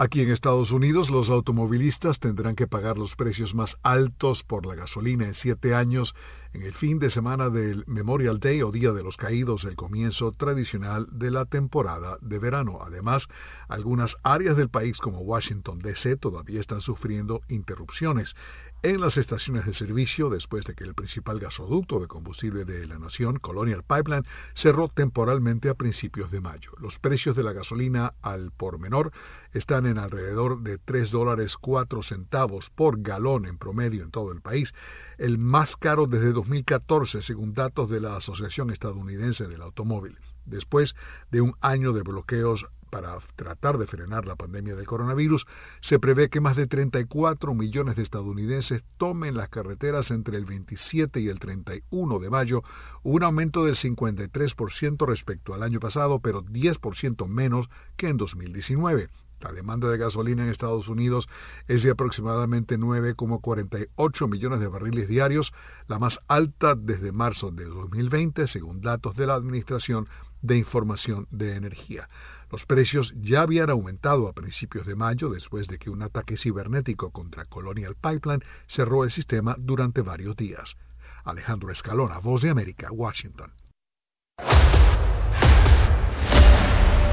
[0.00, 4.76] Aquí en Estados Unidos, los automovilistas tendrán que pagar los precios más altos por la
[4.76, 6.14] gasolina en siete años
[6.52, 10.30] en el fin de semana del Memorial Day o Día de los Caídos, el comienzo
[10.30, 12.78] tradicional de la temporada de verano.
[12.80, 13.26] Además,
[13.66, 16.16] algunas áreas del país como Washington, D.C.
[16.16, 18.36] todavía están sufriendo interrupciones
[18.82, 22.98] en las estaciones de servicio después de que el principal gasoducto de combustible de la
[22.98, 24.24] nación, Colonial Pipeline,
[24.54, 26.70] cerró temporalmente a principios de mayo.
[26.78, 29.10] Los precios de la gasolina al por menor
[29.52, 34.40] están en alrededor de 3 dólares 4 centavos por galón en promedio en todo el
[34.40, 34.72] país,
[35.18, 40.18] el más caro desde 2014 según datos de la Asociación Estadounidense del Automóvil.
[40.44, 40.94] Después
[41.32, 45.46] de un año de bloqueos para tratar de frenar la pandemia del coronavirus,
[45.80, 51.20] se prevé que más de 34 millones de estadounidenses tomen las carreteras entre el 27
[51.20, 52.62] y el 31 de mayo,
[53.02, 59.08] un aumento del 53% respecto al año pasado, pero 10% menos que en 2019.
[59.40, 61.28] La demanda de gasolina en Estados Unidos
[61.68, 65.52] es de aproximadamente 9,48 millones de barriles diarios,
[65.86, 70.08] la más alta desde marzo de 2020, según datos de la Administración
[70.42, 72.08] de Información de Energía.
[72.50, 77.10] Los precios ya habían aumentado a principios de mayo después de que un ataque cibernético
[77.10, 80.76] contra Colonial Pipeline cerró el sistema durante varios días.
[81.24, 83.52] Alejandro Escalona, Voz de América, Washington.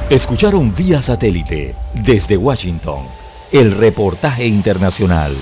[0.09, 1.75] Escucharon vía satélite
[2.05, 3.07] desde Washington
[3.51, 5.35] el reportaje internacional.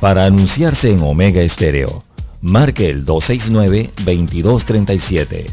[0.00, 2.04] Para anunciarse en Omega Estéreo,
[2.40, 5.52] marque el 269-2237.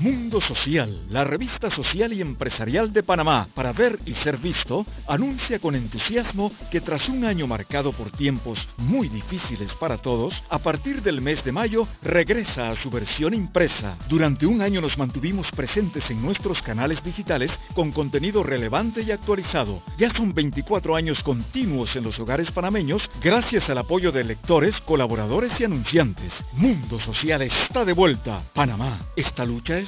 [0.00, 5.58] Mundo Social, la revista social y empresarial de Panamá, para ver y ser visto, anuncia
[5.58, 11.02] con entusiasmo que tras un año marcado por tiempos muy difíciles para todos, a partir
[11.02, 13.96] del mes de mayo regresa a su versión impresa.
[14.08, 19.82] Durante un año nos mantuvimos presentes en nuestros canales digitales con contenido relevante y actualizado.
[19.96, 25.60] Ya son 24 años continuos en los hogares panameños gracias al apoyo de lectores, colaboradores
[25.60, 26.44] y anunciantes.
[26.52, 28.44] Mundo Social está de vuelta.
[28.54, 29.87] Panamá, esta lucha es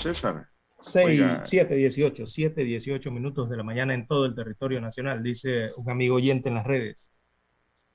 [0.00, 0.46] César?
[0.80, 1.44] 6, Oiga.
[1.46, 5.90] 7, 18, 7, 18 minutos de la mañana en todo el territorio nacional, dice un
[5.90, 7.10] amigo oyente en las redes.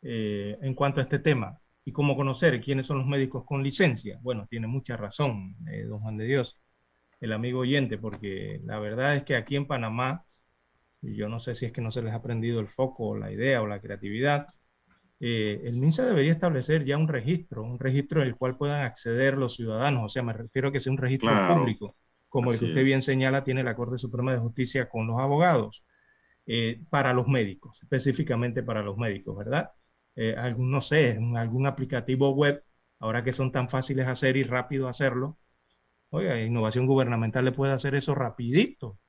[0.01, 4.19] Eh, en cuanto a este tema y cómo conocer quiénes son los médicos con licencia.
[4.21, 6.59] Bueno, tiene mucha razón, eh, don Juan de Dios.
[7.21, 10.25] el amigo oyente, porque la verdad es que aquí en Panamá,
[11.01, 13.31] yo no sé si es que no se les ha prendido el foco, o la
[13.31, 14.47] idea o la creatividad,
[15.19, 19.37] eh, el MINSA debería establecer ya un registro, un registro en el cual puedan acceder
[19.37, 21.45] los ciudadanos, o sea, me refiero a que sea un registro Claro.
[21.45, 21.97] público,
[22.29, 22.85] como el que usted es.
[22.85, 25.83] bien señala tiene la Corte Suprema de Justicia con los abogados,
[26.47, 29.71] eh, para los médicos, específicamente para los médicos, ¿verdad?
[30.15, 32.61] Eh, algún, no sé, algún aplicativo web,
[32.99, 35.37] ahora que son tan fáciles de hacer y rápido hacerlo,
[36.09, 38.99] oiga, innovación gubernamental le puede hacer eso rapidito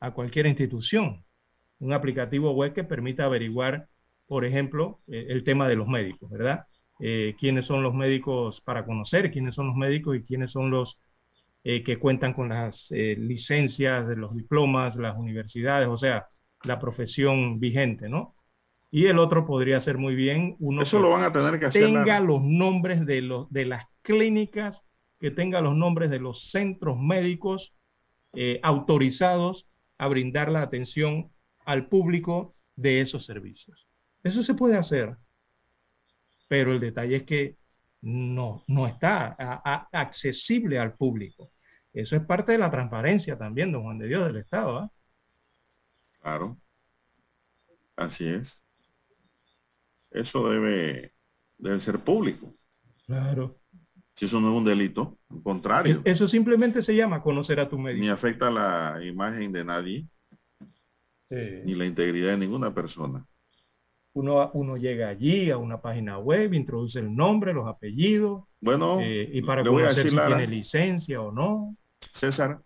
[0.00, 1.24] a cualquier institución.
[1.80, 3.88] Un aplicativo web que permita averiguar,
[4.26, 6.66] por ejemplo, eh, el tema de los médicos, ¿verdad?
[7.00, 10.98] Eh, quiénes son los médicos para conocer, quiénes son los médicos y quiénes son los
[11.68, 16.28] eh, que cuentan con las eh, licencias, de los diplomas, las universidades, o sea,
[16.62, 18.36] la profesión vigente, ¿no?
[18.92, 21.70] Y el otro podría ser muy bien uno Eso que lo van a tener que
[21.70, 24.84] tenga los nombres de, los, de las clínicas,
[25.18, 27.74] que tenga los nombres de los centros médicos
[28.34, 29.66] eh, autorizados
[29.98, 31.32] a brindar la atención
[31.64, 33.85] al público de esos servicios.
[34.26, 35.16] Eso se puede hacer,
[36.48, 37.56] pero el detalle es que
[38.02, 41.52] no, no está a- a- accesible al público.
[41.92, 44.78] Eso es parte de la transparencia también, don Juan de Dios, del Estado.
[44.78, 44.90] ¿ah?
[46.20, 46.56] Claro.
[47.96, 48.60] Así es.
[50.10, 51.12] Eso debe,
[51.58, 52.52] debe ser público.
[53.06, 53.58] Claro.
[54.14, 57.68] Si eso no es un delito, al contrario, E- Eso simplemente se llama conocer a
[57.68, 58.02] tu médico.
[58.02, 60.06] ni afecta la imagen de nadie,
[61.28, 61.60] Sí.
[61.64, 63.26] ni la integridad de ninguna persona.
[64.16, 69.28] Uno, uno llega allí a una página web, introduce el nombre, los apellidos, Bueno, eh,
[69.32, 71.76] y para conocer decir, si Lara, tiene licencia o no.
[72.12, 72.62] César,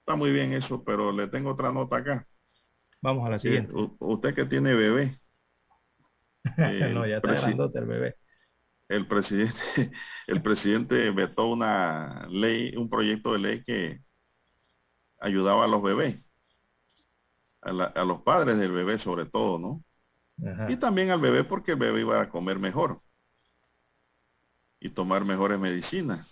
[0.00, 2.28] está muy bien eso, pero le tengo otra nota acá.
[3.02, 3.76] Vamos a la Eh, siguiente.
[4.00, 5.20] usted que tiene bebé,
[6.56, 8.16] el no, ya está grandote el bebé.
[8.88, 9.56] el presidente,
[10.26, 14.00] el presidente vetó una ley, un proyecto de ley que
[15.20, 16.20] ayudaba a los bebés,
[17.62, 19.82] a, la- a los padres del bebé sobre todo, ¿no?
[20.46, 20.68] Ajá.
[20.70, 23.02] Y también al bebé porque el bebé iba a comer mejor
[24.80, 26.26] y tomar mejores medicinas.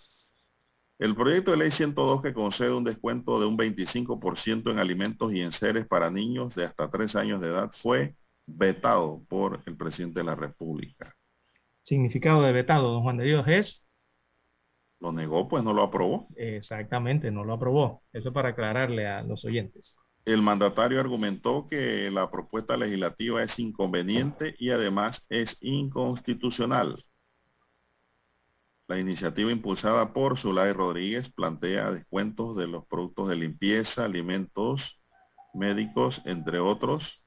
[0.99, 5.41] El proyecto de ley 102 que concede un descuento de un 25% en alimentos y
[5.41, 8.15] enseres para niños de hasta 3 años de edad fue
[8.45, 11.15] vetado por el presidente de la República.
[11.83, 13.83] Significado de vetado, don Juan de Dios, es
[15.01, 16.29] Lo negó, pues no lo aprobó.
[16.35, 18.03] exactamente, no lo aprobó.
[18.13, 19.98] Eso para aclararle a los oyentes.
[20.25, 27.03] El mandatario argumentó que la propuesta legislativa es inconveniente y además es inconstitucional.
[28.87, 34.99] La iniciativa impulsada por Zulay Rodríguez plantea descuentos de los productos de limpieza, alimentos,
[35.53, 37.19] médicos, entre otros.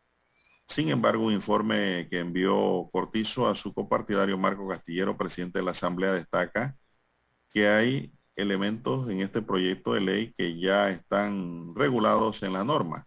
[0.66, 5.70] Sin embargo, un informe que envió Cortizo a su copartidario Marco Castillero, presidente de la
[5.73, 6.77] Asamblea, destaca
[7.52, 13.06] que hay elementos en este proyecto de ley que ya están regulados en la norma.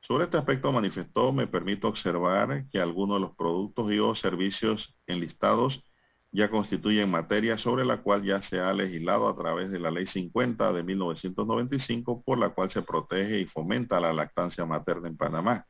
[0.00, 4.94] Sobre este aspecto manifestó, me permito observar que algunos de los productos y o servicios
[5.06, 5.82] enlistados
[6.30, 10.06] ya constituyen materia sobre la cual ya se ha legislado a través de la Ley
[10.06, 15.64] 50 de 1995, por la cual se protege y fomenta la lactancia materna en Panamá.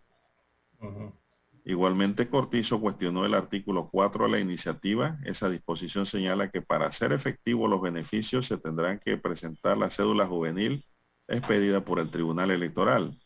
[1.67, 5.19] Igualmente, Cortizo cuestionó el artículo 4 de la iniciativa.
[5.25, 10.27] Esa disposición señala que para hacer efectivos los beneficios se tendrán que presentar la cédula
[10.27, 10.85] juvenil
[11.27, 13.19] expedida por el Tribunal Electoral.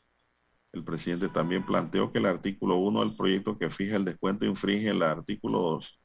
[0.73, 4.91] El presidente también planteó que el artículo 1 del proyecto que fija el descuento infringe
[4.91, 6.01] el artículo 2,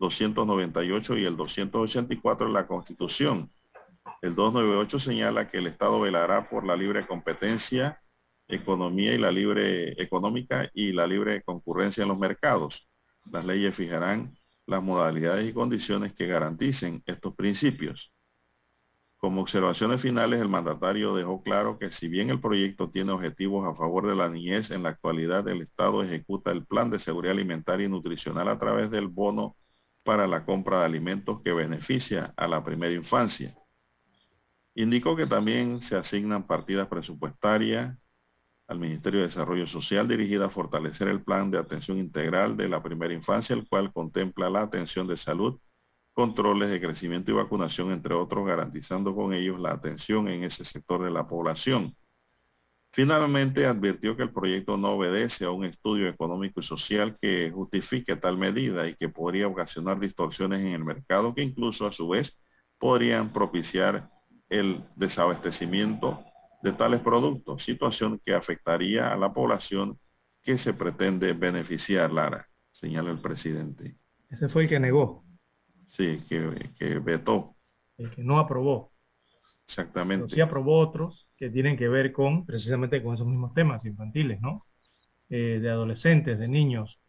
[0.00, 3.52] 298 y el 284 de la Constitución.
[4.22, 8.00] El 298 señala que el Estado velará por la libre competencia
[8.50, 12.88] economía y la libre económica y la libre concurrencia en los mercados.
[13.30, 14.36] Las leyes fijarán
[14.66, 18.12] las modalidades y condiciones que garanticen estos principios.
[19.16, 23.74] Como observaciones finales, el mandatario dejó claro que si bien el proyecto tiene objetivos a
[23.74, 27.86] favor de la niñez, en la actualidad el Estado ejecuta el plan de seguridad alimentaria
[27.86, 29.56] y nutricional a través del bono
[30.04, 33.54] para la compra de alimentos que beneficia a la primera infancia.
[34.74, 37.98] Indicó que también se asignan partidas presupuestarias
[38.70, 42.80] al Ministerio de Desarrollo Social dirigida a fortalecer el plan de atención integral de la
[42.80, 45.58] primera infancia, el cual contempla la atención de salud,
[46.12, 51.02] controles de crecimiento y vacunación, entre otros, garantizando con ellos la atención en ese sector
[51.02, 51.96] de la población.
[52.92, 58.14] Finalmente, advirtió que el proyecto no obedece a un estudio económico y social que justifique
[58.14, 62.38] tal medida y que podría ocasionar distorsiones en el mercado que incluso a su vez
[62.78, 64.08] podrían propiciar
[64.48, 66.24] el desabastecimiento
[66.62, 69.98] de tales productos, situación que afectaría a la población
[70.42, 73.96] que se pretende beneficiar, Lara, señala el presidente.
[74.30, 75.24] Ese fue el que negó,
[75.88, 77.54] Sí, que, que vetó.
[77.98, 78.92] el que no aprobó.
[79.66, 80.26] Exactamente.
[80.26, 84.40] Pero sí aprobó otros que tienen que ver con, precisamente con esos mismos temas infantiles,
[84.40, 84.62] ¿no?
[85.30, 87.00] Eh, de adolescentes, de niños.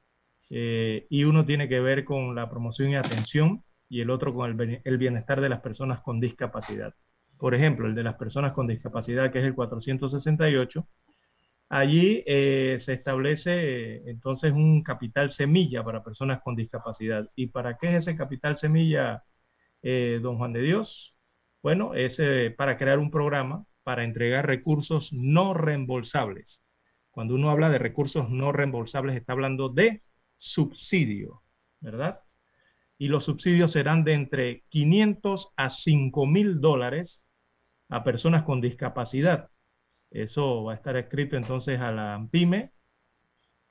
[0.51, 4.61] Eh, y uno tiene que ver con la promoción y atención y el otro con
[4.61, 6.93] el, el bienestar de las personas con discapacidad.
[7.41, 10.87] Por ejemplo, el de las personas con discapacidad, que es el 468,
[11.69, 17.27] allí eh, se establece entonces un capital semilla para personas con discapacidad.
[17.35, 19.23] ¿Y para qué es ese capital semilla,
[19.81, 21.15] eh, don Juan de Dios?
[21.63, 26.61] Bueno, es eh, para crear un programa para entregar recursos no reembolsables.
[27.09, 30.03] Cuando uno habla de recursos no reembolsables, está hablando de
[30.37, 31.41] subsidio,
[31.79, 32.21] ¿verdad?
[32.99, 37.20] Y los subsidios serán de entre 500 a 5 mil dólares
[37.91, 39.49] a personas con discapacidad.
[40.09, 42.71] Eso va a estar escrito entonces a la AMPIME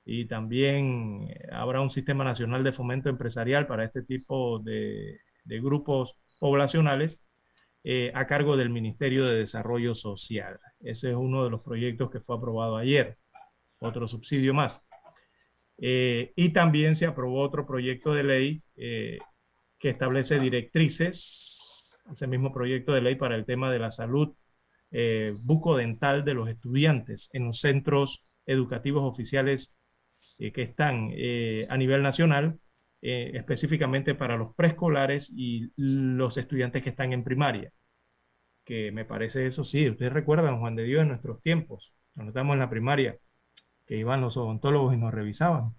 [0.04, 6.16] y también eh, habrá un sistema nacional de fomento empresarial para este tipo de, grupos
[6.38, 7.20] poblacionales
[7.82, 10.60] eh, a cargo del Ministerio de Desarrollo Social.
[10.80, 13.18] Ese es uno de los proyectos que fue aprobado ayer,
[13.80, 14.82] otro subsidio más.
[15.78, 21.49] Eh, y también se aprobó otro proyecto de ley que establece directrices,
[22.12, 24.34] ese mismo proyecto de ley para el tema de la salud
[24.92, 29.72] eh, bucodental de los estudiantes en los centros educativos oficiales
[30.38, 32.58] eh, que están eh, a nivel nacional,
[33.02, 37.72] específicamente para los preescolares y los estudiantes que están en primaria.
[38.64, 42.54] Que me parece eso sí, ustedes recuerdan, Juan de Dios, en nuestros tiempos, cuando estábamos
[42.54, 43.16] en la primaria,
[43.86, 45.74] que iban los odontólogos y nos revisaban.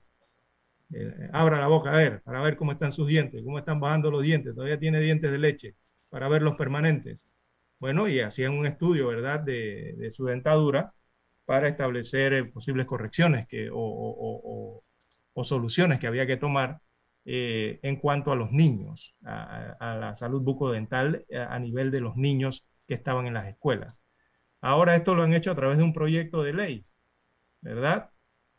[1.31, 4.23] Abra la boca a ver, para ver cómo están sus dientes, cómo están bajando los
[4.23, 5.75] dientes, todavía tiene dientes de leche,
[6.11, 7.25] para ver los permanentes.
[7.79, 10.93] Bueno, y hacían un estudio, ¿verdad?, de, su dentadura
[11.45, 14.83] para establecer eh, posibles correcciones o,
[15.43, 16.81] soluciones que había que tomar
[17.25, 22.01] eh, en cuanto a los niños, a, la salud bucodental eh, a, a nivel de
[22.01, 23.99] los niños que estaban en las escuelas.
[24.61, 26.85] Ahora esto lo han hecho a través de un proyecto de ley,
[27.61, 28.11] ¿verdad?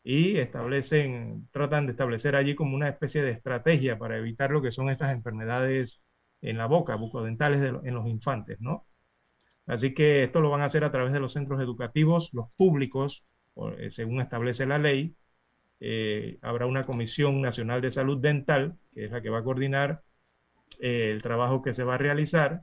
[0.05, 4.73] Y establecen, tratan de establecer allí como una especie de estrategia para evitar lo que
[4.73, 6.03] son estas enfermedades
[6.43, 8.87] en la boca, bucodentales de en los infantes, ¿no?
[9.67, 13.25] Así que esto lo van a hacer a través de los centros educativos, los públicos,
[13.79, 15.17] eh, según establece la ley.
[15.81, 20.03] Eh, habrá una Comisión Nacional de Salud Dental, que es la que va a coordinar
[20.81, 22.63] eh, el trabajo que se va a realizar.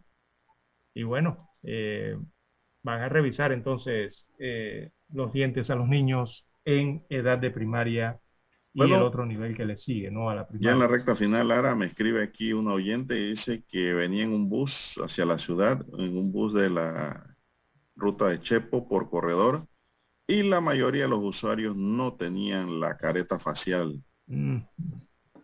[0.94, 2.18] Y bueno, eh,
[2.84, 4.28] van a revisar entonces
[5.12, 8.20] los dientes a los niños en edad de primaria
[8.74, 8.98] y Bueno.
[8.98, 10.30] el otro nivel que le sigue, ¿no?
[10.30, 13.64] A la Ya en la recta final, Lara, me escribe aquí un oyente y dice
[13.68, 17.36] que venía en un bus hacia la ciudad, en un bus de la
[17.96, 19.68] ruta de Chepo por corredor,
[20.28, 24.02] y la mayoría de los usuarios no tenían la careta facial.
[24.30, 24.60] Mm,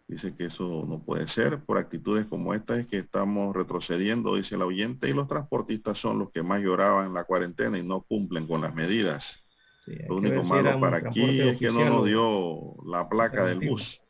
[0.08, 4.56] Dice que eso no puede ser por actitudes como esta es que estamos retrocediendo, dice
[4.56, 8.02] el oyente, y los transportistas son los que más lloraban en la cuarentena y no
[8.04, 9.45] cumplen con las medidas.
[9.86, 14.02] Lo único si malo para aquí es que no nos dio la placa del bus.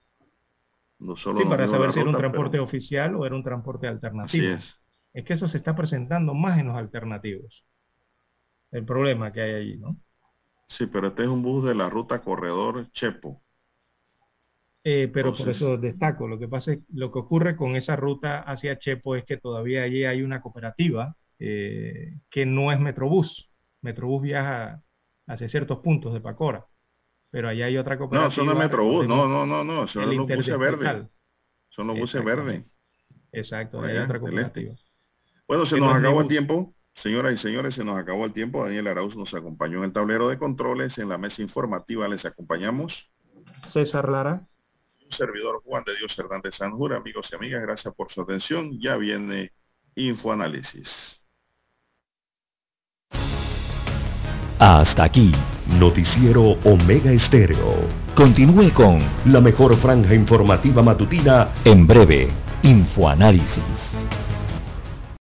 [0.99, 3.87] No solo Sí, para saber si era un pero- transporte oficial o era un transporte
[3.87, 4.45] alternativo.
[4.45, 4.81] Así es.
[5.13, 7.65] Es que eso se está presentando más en los alternativos.
[8.71, 9.97] El problema que hay allí, ¿no?
[10.67, 13.41] Sí, pero este es un bus de la ruta Corredor Chepo.
[14.83, 18.39] Eh, pero por eso destaco, lo que pasa es, lo que ocurre con esa ruta
[18.41, 23.51] hacia Chepo es que todavía allí hay una cooperativa eh, que no es Metrobús.
[23.81, 24.81] Metrobús viaja
[25.27, 26.67] hacia ciertos puntos de Pacora,
[27.29, 28.31] pero allá hay otra No, cooperativa.
[28.31, 31.07] son los Metrobús, no, no, no, no, son los buses verdes.
[31.69, 32.63] Son los buses verdes.
[33.31, 34.73] Exacto, por hay allá, otra del cooperativa.
[34.73, 34.85] este.
[35.47, 36.73] Bueno, se nos no acabó el tiempo.
[36.93, 38.63] Señoras y señores, se nos acabó el tiempo.
[38.63, 40.97] Daniel Arauz nos acompañó en el tablero de controles.
[40.97, 43.11] En la mesa informativa les acompañamos.
[43.69, 44.47] César Lara.
[45.05, 46.93] Un servidor Juan de Dios Hernández Sanjur.
[46.93, 48.79] Amigos y amigas, gracias por su atención.
[48.79, 49.51] Ya viene
[49.95, 51.24] Infoanálisis.
[54.59, 55.33] Hasta aquí.
[55.67, 57.75] Noticiero Omega Estéreo.
[58.15, 62.29] Continúe con La mejor franja informativa matutina En breve,
[62.63, 63.95] Infoanálisis.